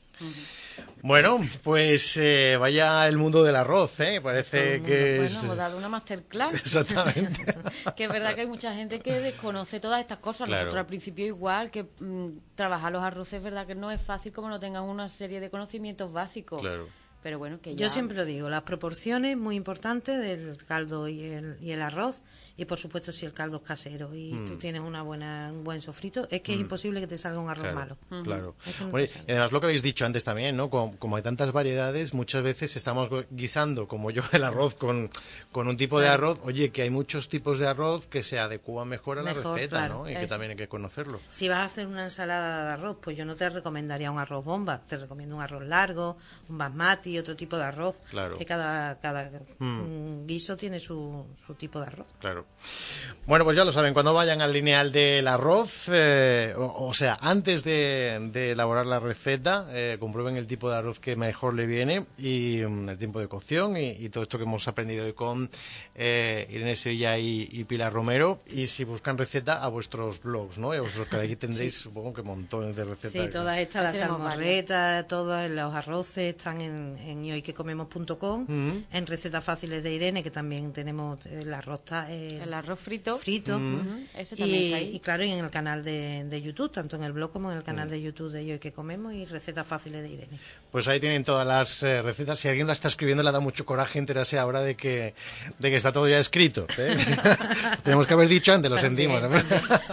Bueno, 1.02 1.40
pues 1.62 2.16
eh, 2.16 2.56
vaya 2.58 3.06
el 3.06 3.18
mundo 3.18 3.42
del 3.44 3.56
arroz, 3.56 4.00
¿eh? 4.00 4.20
Parece 4.22 4.82
que 4.82 5.18
Bueno, 5.18 5.40
hemos 5.42 5.56
dado 5.56 5.76
una 5.76 5.88
masterclass. 5.88 6.54
Exactamente. 6.54 7.44
que 7.96 8.04
es 8.04 8.11
verdad 8.11 8.34
que 8.34 8.42
hay 8.42 8.46
mucha 8.46 8.74
gente 8.74 9.00
que 9.00 9.20
desconoce 9.20 9.80
todas 9.80 10.00
estas 10.00 10.18
cosas. 10.18 10.46
Claro. 10.48 10.64
Nosotros 10.66 10.80
al 10.84 10.87
principio 10.87 11.26
igual, 11.26 11.70
que 11.70 11.82
mm, 12.00 12.28
trabajar 12.54 12.92
los 12.92 13.02
arroces 13.02 13.34
es 13.34 13.42
verdad 13.42 13.66
que 13.66 13.74
no 13.74 13.90
es 13.90 14.00
fácil 14.00 14.32
como 14.32 14.48
no 14.48 14.58
tengan 14.58 14.84
una 14.84 15.08
serie 15.08 15.40
de 15.40 15.50
conocimientos 15.50 16.12
básicos. 16.12 16.62
Claro. 16.62 16.88
Pero 17.22 17.38
bueno, 17.38 17.61
que 17.61 17.74
ya... 17.74 17.87
Yo 17.87 17.90
siempre 17.92 18.16
lo 18.16 18.24
digo, 18.24 18.48
las 18.48 18.62
proporciones 18.62 19.37
muy 19.37 19.57
importantes 19.57 20.20
del 20.20 20.57
caldo 20.66 21.09
y 21.09 21.22
el, 21.24 21.57
y 21.61 21.72
el 21.72 21.83
arroz, 21.83 22.22
y 22.57 22.64
por 22.64 22.78
supuesto 22.78 23.12
si 23.12 23.26
el 23.26 23.33
caldo 23.33 23.57
es 23.59 23.62
casero 23.64 24.14
y 24.14 24.33
tú 24.46 24.57
tienes 24.57 24.81
una 24.83 25.02
buena, 25.02 25.50
un 25.52 25.64
buen 25.64 25.81
sofrito, 25.81 26.28
es 26.31 26.42
que 26.42 26.54
es 26.54 26.61
imposible 26.61 27.00
que 27.00 27.07
te 27.09 27.16
salga 27.16 27.40
un 27.40 27.50
arroz 27.50 27.59
Claro, 27.72 27.74
malo. 28.11 28.22
claro. 28.24 28.54
Es 28.66 28.76
que 28.76 28.85
no 28.85 28.90
Oye, 28.92 29.07
te 29.09 29.12
sale. 29.14 29.24
y 29.26 29.31
además 29.33 29.52
lo 29.52 29.61
que 29.61 29.66
habéis 29.66 29.83
dicho 29.83 30.07
antes 30.07 30.24
también, 30.24 30.57
¿no? 30.57 30.70
Como, 30.70 30.96
como 30.98 31.16
hay 31.16 31.22
tantas 31.22 31.50
variedades, 31.52 32.14
muchas 32.14 32.42
veces 32.44 32.76
estamos 32.76 33.11
gu- 33.11 33.26
guisando, 33.31 33.88
como 33.88 34.11
yo, 34.12 34.22
el 34.33 34.44
arroz 34.44 34.74
con, 34.76 35.11
con 35.50 35.66
un 35.66 35.76
tipo 35.76 36.00
de 36.00 36.09
arroz. 36.09 36.40
Oye, 36.44 36.70
que 36.70 36.83
hay 36.83 36.90
muchos 36.90 37.28
tipos 37.28 37.59
de 37.59 37.66
arroz 37.66 38.07
que 38.07 38.22
se 38.22 38.38
adecúan 38.38 38.88
mejor 38.88 39.18
a 39.18 39.22
la 39.22 39.33
receta, 39.35 39.68
claro. 39.87 40.04
¿no? 40.04 40.11
Y 40.11 40.14
que 40.14 40.26
también 40.28 40.50
hay 40.52 40.57
que 40.57 40.68
conocerlo. 40.68 41.20
Si 41.33 41.48
vas 41.48 41.59
a 41.59 41.64
hacer 41.64 41.87
una 41.88 42.04
ensalada 42.04 42.66
de 42.66 42.72
arroz, 42.74 42.96
pues 43.00 43.16
yo 43.16 43.24
no 43.24 43.35
te 43.35 43.48
recomendaría 43.50 44.11
un 44.11 44.18
arroz 44.20 44.44
bomba, 44.44 44.83
te 44.87 44.96
recomiendo 44.96 45.35
un 45.37 45.42
arroz 45.42 45.64
largo, 45.66 46.16
un 46.48 46.59
basmati, 46.59 47.07
otro 47.16 47.36
tipo 47.36 47.56
de 47.56 47.64
arroz. 47.64 48.00
Claro. 48.10 48.36
Que 48.36 48.44
cada, 48.44 48.98
cada 48.98 49.30
mm, 49.58 50.26
guiso 50.26 50.56
tiene 50.56 50.80
su, 50.80 51.24
su 51.46 51.54
tipo 51.54 51.80
de 51.80 51.86
arroz. 51.86 52.06
Claro. 52.18 52.44
Bueno, 53.26 53.44
pues 53.44 53.56
ya 53.56 53.64
lo 53.64 53.72
saben, 53.72 53.94
cuando 53.94 54.12
vayan 54.12 54.42
al 54.42 54.52
lineal 54.52 54.90
del 54.90 55.28
arroz, 55.28 55.88
eh, 55.92 56.54
o, 56.56 56.88
o 56.88 56.94
sea, 56.94 57.18
antes 57.20 57.62
de, 57.62 58.30
de 58.32 58.52
elaborar 58.52 58.86
la 58.86 58.98
receta, 58.98 59.66
eh, 59.70 59.96
comprueben 60.00 60.36
el 60.36 60.46
tipo 60.46 60.68
de 60.68 60.76
arroz 60.76 60.98
que 60.98 61.14
mejor 61.16 61.54
le 61.54 61.66
viene 61.66 62.06
y 62.18 62.62
mm, 62.66 62.88
el 62.88 62.98
tiempo 62.98 63.20
de 63.20 63.28
cocción 63.28 63.76
y, 63.76 63.90
y 63.90 64.08
todo 64.08 64.24
esto 64.24 64.38
que 64.38 64.44
hemos 64.44 64.66
aprendido 64.66 65.04
hoy 65.04 65.12
con 65.12 65.48
eh, 65.94 66.46
Irene 66.50 66.74
Sevilla 66.74 67.18
y, 67.18 67.48
y 67.50 67.64
Pilar 67.64 67.92
Romero. 67.92 68.40
Y 68.46 68.66
si 68.66 68.84
buscan 68.84 69.16
receta, 69.18 69.62
a 69.62 69.68
vuestros 69.68 70.20
blogs, 70.22 70.58
¿no? 70.58 70.74
Y 70.74 70.78
a 70.78 70.80
vuestros 70.80 71.08
que 71.08 71.16
aquí 71.16 71.36
tendréis, 71.36 71.76
supongo 71.76 72.12
que 72.12 72.22
montones 72.22 72.74
de 72.74 72.84
recetas. 72.84 73.12
Sí, 73.12 73.28
todas 73.30 73.58
estas, 73.58 73.82
las 73.82 73.96
salmorretas, 73.96 75.06
todos 75.06 75.48
los 75.50 75.74
arroces 75.74 76.36
están 76.36 76.60
en, 76.60 76.97
en 77.06 77.24
yoyquecomemos.com, 77.24 78.42
Ujú. 78.42 78.82
en 78.92 79.06
recetas 79.06 79.42
fáciles 79.44 79.82
de 79.82 79.94
Irene, 79.94 80.22
que 80.22 80.30
también 80.30 80.72
tenemos 80.72 81.24
el 81.26 81.52
arroz 81.52 81.84
ta- 81.84 82.06
eh, 82.11 82.40
El 82.42 82.52
arroz 82.54 82.78
frito. 82.80 83.16
frito. 83.18 83.61
Ese 84.16 84.37
también 84.37 84.61
Y, 84.62 84.64
está 84.66 84.76
ahí. 84.78 84.96
y 84.96 85.00
claro, 85.00 85.24
y 85.24 85.30
en 85.30 85.44
el 85.44 85.50
canal 85.50 85.82
de, 85.84 86.24
de 86.24 86.42
YouTube, 86.42 86.72
tanto 86.72 86.96
en 86.96 87.04
el 87.04 87.12
blog 87.12 87.30
como 87.30 87.50
en 87.50 87.58
el 87.58 87.64
canal 87.64 87.88
de 87.88 88.00
YouTube 88.00 88.30
de 88.32 88.46
Yo 88.46 88.58
que 88.61 88.72
Comemos 88.72 89.12
y 89.14 89.24
recetas 89.24 89.66
fáciles 89.66 90.02
de 90.02 90.08
Irene. 90.11 90.38
Pues 90.70 90.87
ahí 90.88 91.00
tienen 91.00 91.24
todas 91.24 91.46
las 91.46 91.82
eh, 91.82 92.02
recetas. 92.02 92.38
Si 92.38 92.48
alguien 92.48 92.66
la 92.66 92.72
está 92.72 92.88
escribiendo, 92.88 93.22
le 93.22 93.32
da 93.32 93.40
mucho 93.40 93.64
coraje 93.66 93.98
enterarse 93.98 94.38
ahora 94.38 94.61
de 94.61 94.74
que, 94.76 95.14
de 95.58 95.70
que 95.70 95.76
está 95.76 95.92
todo 95.92 96.08
ya 96.08 96.18
escrito. 96.18 96.66
¿eh? 96.78 96.96
Tenemos 97.82 98.06
que 98.06 98.14
haber 98.14 98.28
dicho 98.28 98.52
antes, 98.52 98.70
lo 98.70 98.78
sentimos. 98.78 99.22
¿no? 99.22 99.28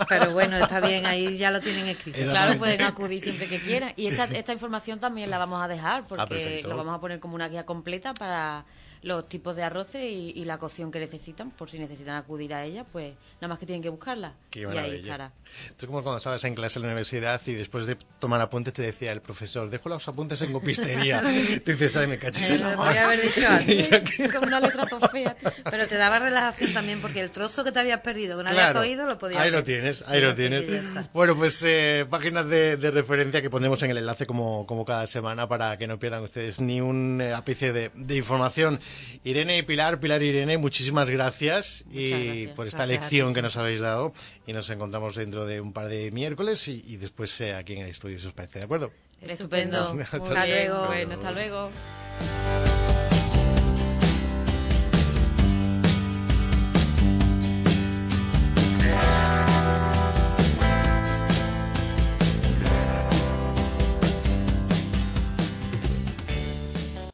Pero 0.09 0.31
bueno, 0.31 0.57
está 0.57 0.79
bien, 0.79 1.05
ahí 1.05 1.37
ya 1.37 1.51
lo 1.51 1.61
tienen 1.61 1.87
escrito. 1.87 2.19
Claro, 2.23 2.57
pueden 2.57 2.81
acudir 2.81 3.21
siempre 3.23 3.47
que 3.47 3.59
quieran. 3.59 3.93
Y 3.95 4.07
esta, 4.07 4.25
esta 4.25 4.53
información 4.53 4.99
también 4.99 5.29
la 5.29 5.37
vamos 5.37 5.63
a 5.63 5.67
dejar 5.67 6.03
porque 6.07 6.21
Ah, 6.23 6.27
perfecto. 6.27 6.69
lo 6.69 6.77
vamos 6.77 6.94
a 6.94 6.94
poner 6.99 7.19
como 7.19 7.35
una 7.35 7.47
guía 7.47 7.65
completa 7.65 8.13
para 8.13 8.65
los 9.01 9.29
tipos 9.29 9.55
de 9.55 9.61
arroces 9.61 10.01
y, 10.01 10.31
y 10.35 10.45
la 10.45 10.57
cocción 10.57 10.91
que 10.91 10.99
necesitan. 10.99 11.51
Por 11.51 11.69
si 11.69 11.77
necesitan 11.77 12.15
acudir 12.15 12.53
a 12.55 12.63
ella, 12.65 12.83
pues 12.91 13.13
nada 13.35 13.49
más 13.49 13.59
que 13.59 13.67
tienen 13.67 13.83
que 13.83 13.89
buscarla. 13.89 14.33
Qué 14.49 14.61
y 14.61 14.77
ahí 14.77 14.95
estará. 15.01 15.31
Es 15.79 15.85
como 15.85 16.01
cuando 16.01 16.17
estabas 16.17 16.43
en 16.45 16.55
clase 16.55 16.79
en 16.79 16.83
la 16.83 16.87
universidad 16.87 17.39
y 17.45 17.53
después 17.53 17.85
de 17.85 17.97
tomar 18.19 18.41
apuntes 18.41 18.73
te 18.73 18.81
decía 18.81 19.11
el 19.11 19.21
profesor, 19.21 19.69
dejo 19.69 19.89
los 19.89 20.07
apuntes 20.07 20.41
en 20.41 20.51
copistería. 20.51 21.21
Tú 21.65 21.71
dices, 21.71 21.95
ay, 21.97 22.07
me 22.07 22.17
cachis 22.17 22.49
Eh, 22.49 22.57
lo 22.57 22.65
mano". 22.65 22.83
podía 22.83 23.05
haber 23.05 23.21
dicho 23.21 23.47
antes. 23.49 24.31
Con 24.33 24.43
una 24.45 24.59
letra 24.59 24.87
tan 24.87 25.01
fea. 25.09 25.35
tío. 25.35 25.51
Pero 25.69 25.87
te 25.87 25.95
daba 25.97 26.17
relajación 26.17 26.73
también 26.73 26.99
porque 26.99 27.21
el 27.21 27.29
trozo 27.29 27.63
que 27.63 27.71
te 27.71 27.79
habías 27.79 27.99
perdido, 28.01 28.37
que 28.37 28.43
no 28.43 28.49
habías 28.49 28.65
Claro, 28.71 28.79
cogido, 28.79 29.05
lo 29.05 29.19
podías 29.19 29.41
ahí 29.41 29.51
lo 29.51 29.63
tienes, 29.63 29.97
Sí, 29.99 30.05
ahí 30.07 30.21
lo 30.21 30.33
tienes. 30.33 30.65
Bueno, 31.13 31.35
pues 31.35 31.61
eh, 31.63 32.07
páginas 32.09 32.47
de, 32.47 32.77
de 32.77 32.89
referencia 32.89 33.39
que 33.41 33.51
pondremos 33.51 33.81
en 33.83 33.91
el 33.91 33.99
enlace 33.99 34.25
como, 34.25 34.65
como 34.65 34.83
cada 34.83 35.05
semana 35.05 35.47
para 35.47 35.77
que 35.77 35.85
no 35.85 35.99
pierdan 35.99 36.23
ustedes 36.23 36.59
ni 36.59 36.81
un 36.85 37.19
eh, 37.21 37.33
ápice 37.33 37.73
de, 37.73 37.91
de 37.93 38.15
información. 38.15 38.79
Irene 39.23 39.57
y 39.57 39.63
Pilar, 39.63 39.99
Pilar 39.99 40.21
y 40.23 40.27
Irene, 40.27 40.57
muchísimas 40.57 41.09
gracias 41.09 41.83
y 41.91 42.09
gracias. 42.09 42.51
por 42.55 42.67
esta 42.67 42.77
Gracias 42.85 43.01
lección 43.01 43.33
que 43.33 43.39
sí. 43.39 43.43
nos 43.43 43.57
habéis 43.57 43.81
dado 43.81 44.13
y 44.47 44.53
nos 44.53 44.69
encontramos 44.69 45.15
dentro 45.15 45.45
de 45.45 45.59
un 45.61 45.73
par 45.73 45.87
de 45.89 46.11
miércoles 46.11 46.67
y, 46.67 46.83
y 46.85 46.97
después 46.97 47.39
eh, 47.41 47.53
aquí 47.55 47.73
en 47.73 47.79
el 47.79 47.89
estudio, 47.89 48.19
si 48.19 48.27
os 48.27 48.33
parece, 48.33 48.59
¿de 48.59 48.65
acuerdo? 48.65 48.91
Estupendo. 49.21 49.93
Muy 49.95 50.03
Hasta 50.03 50.45
luego. 50.45 50.85
Bueno, 50.87 51.13
hasta 51.15 51.31
luego. 51.31 51.71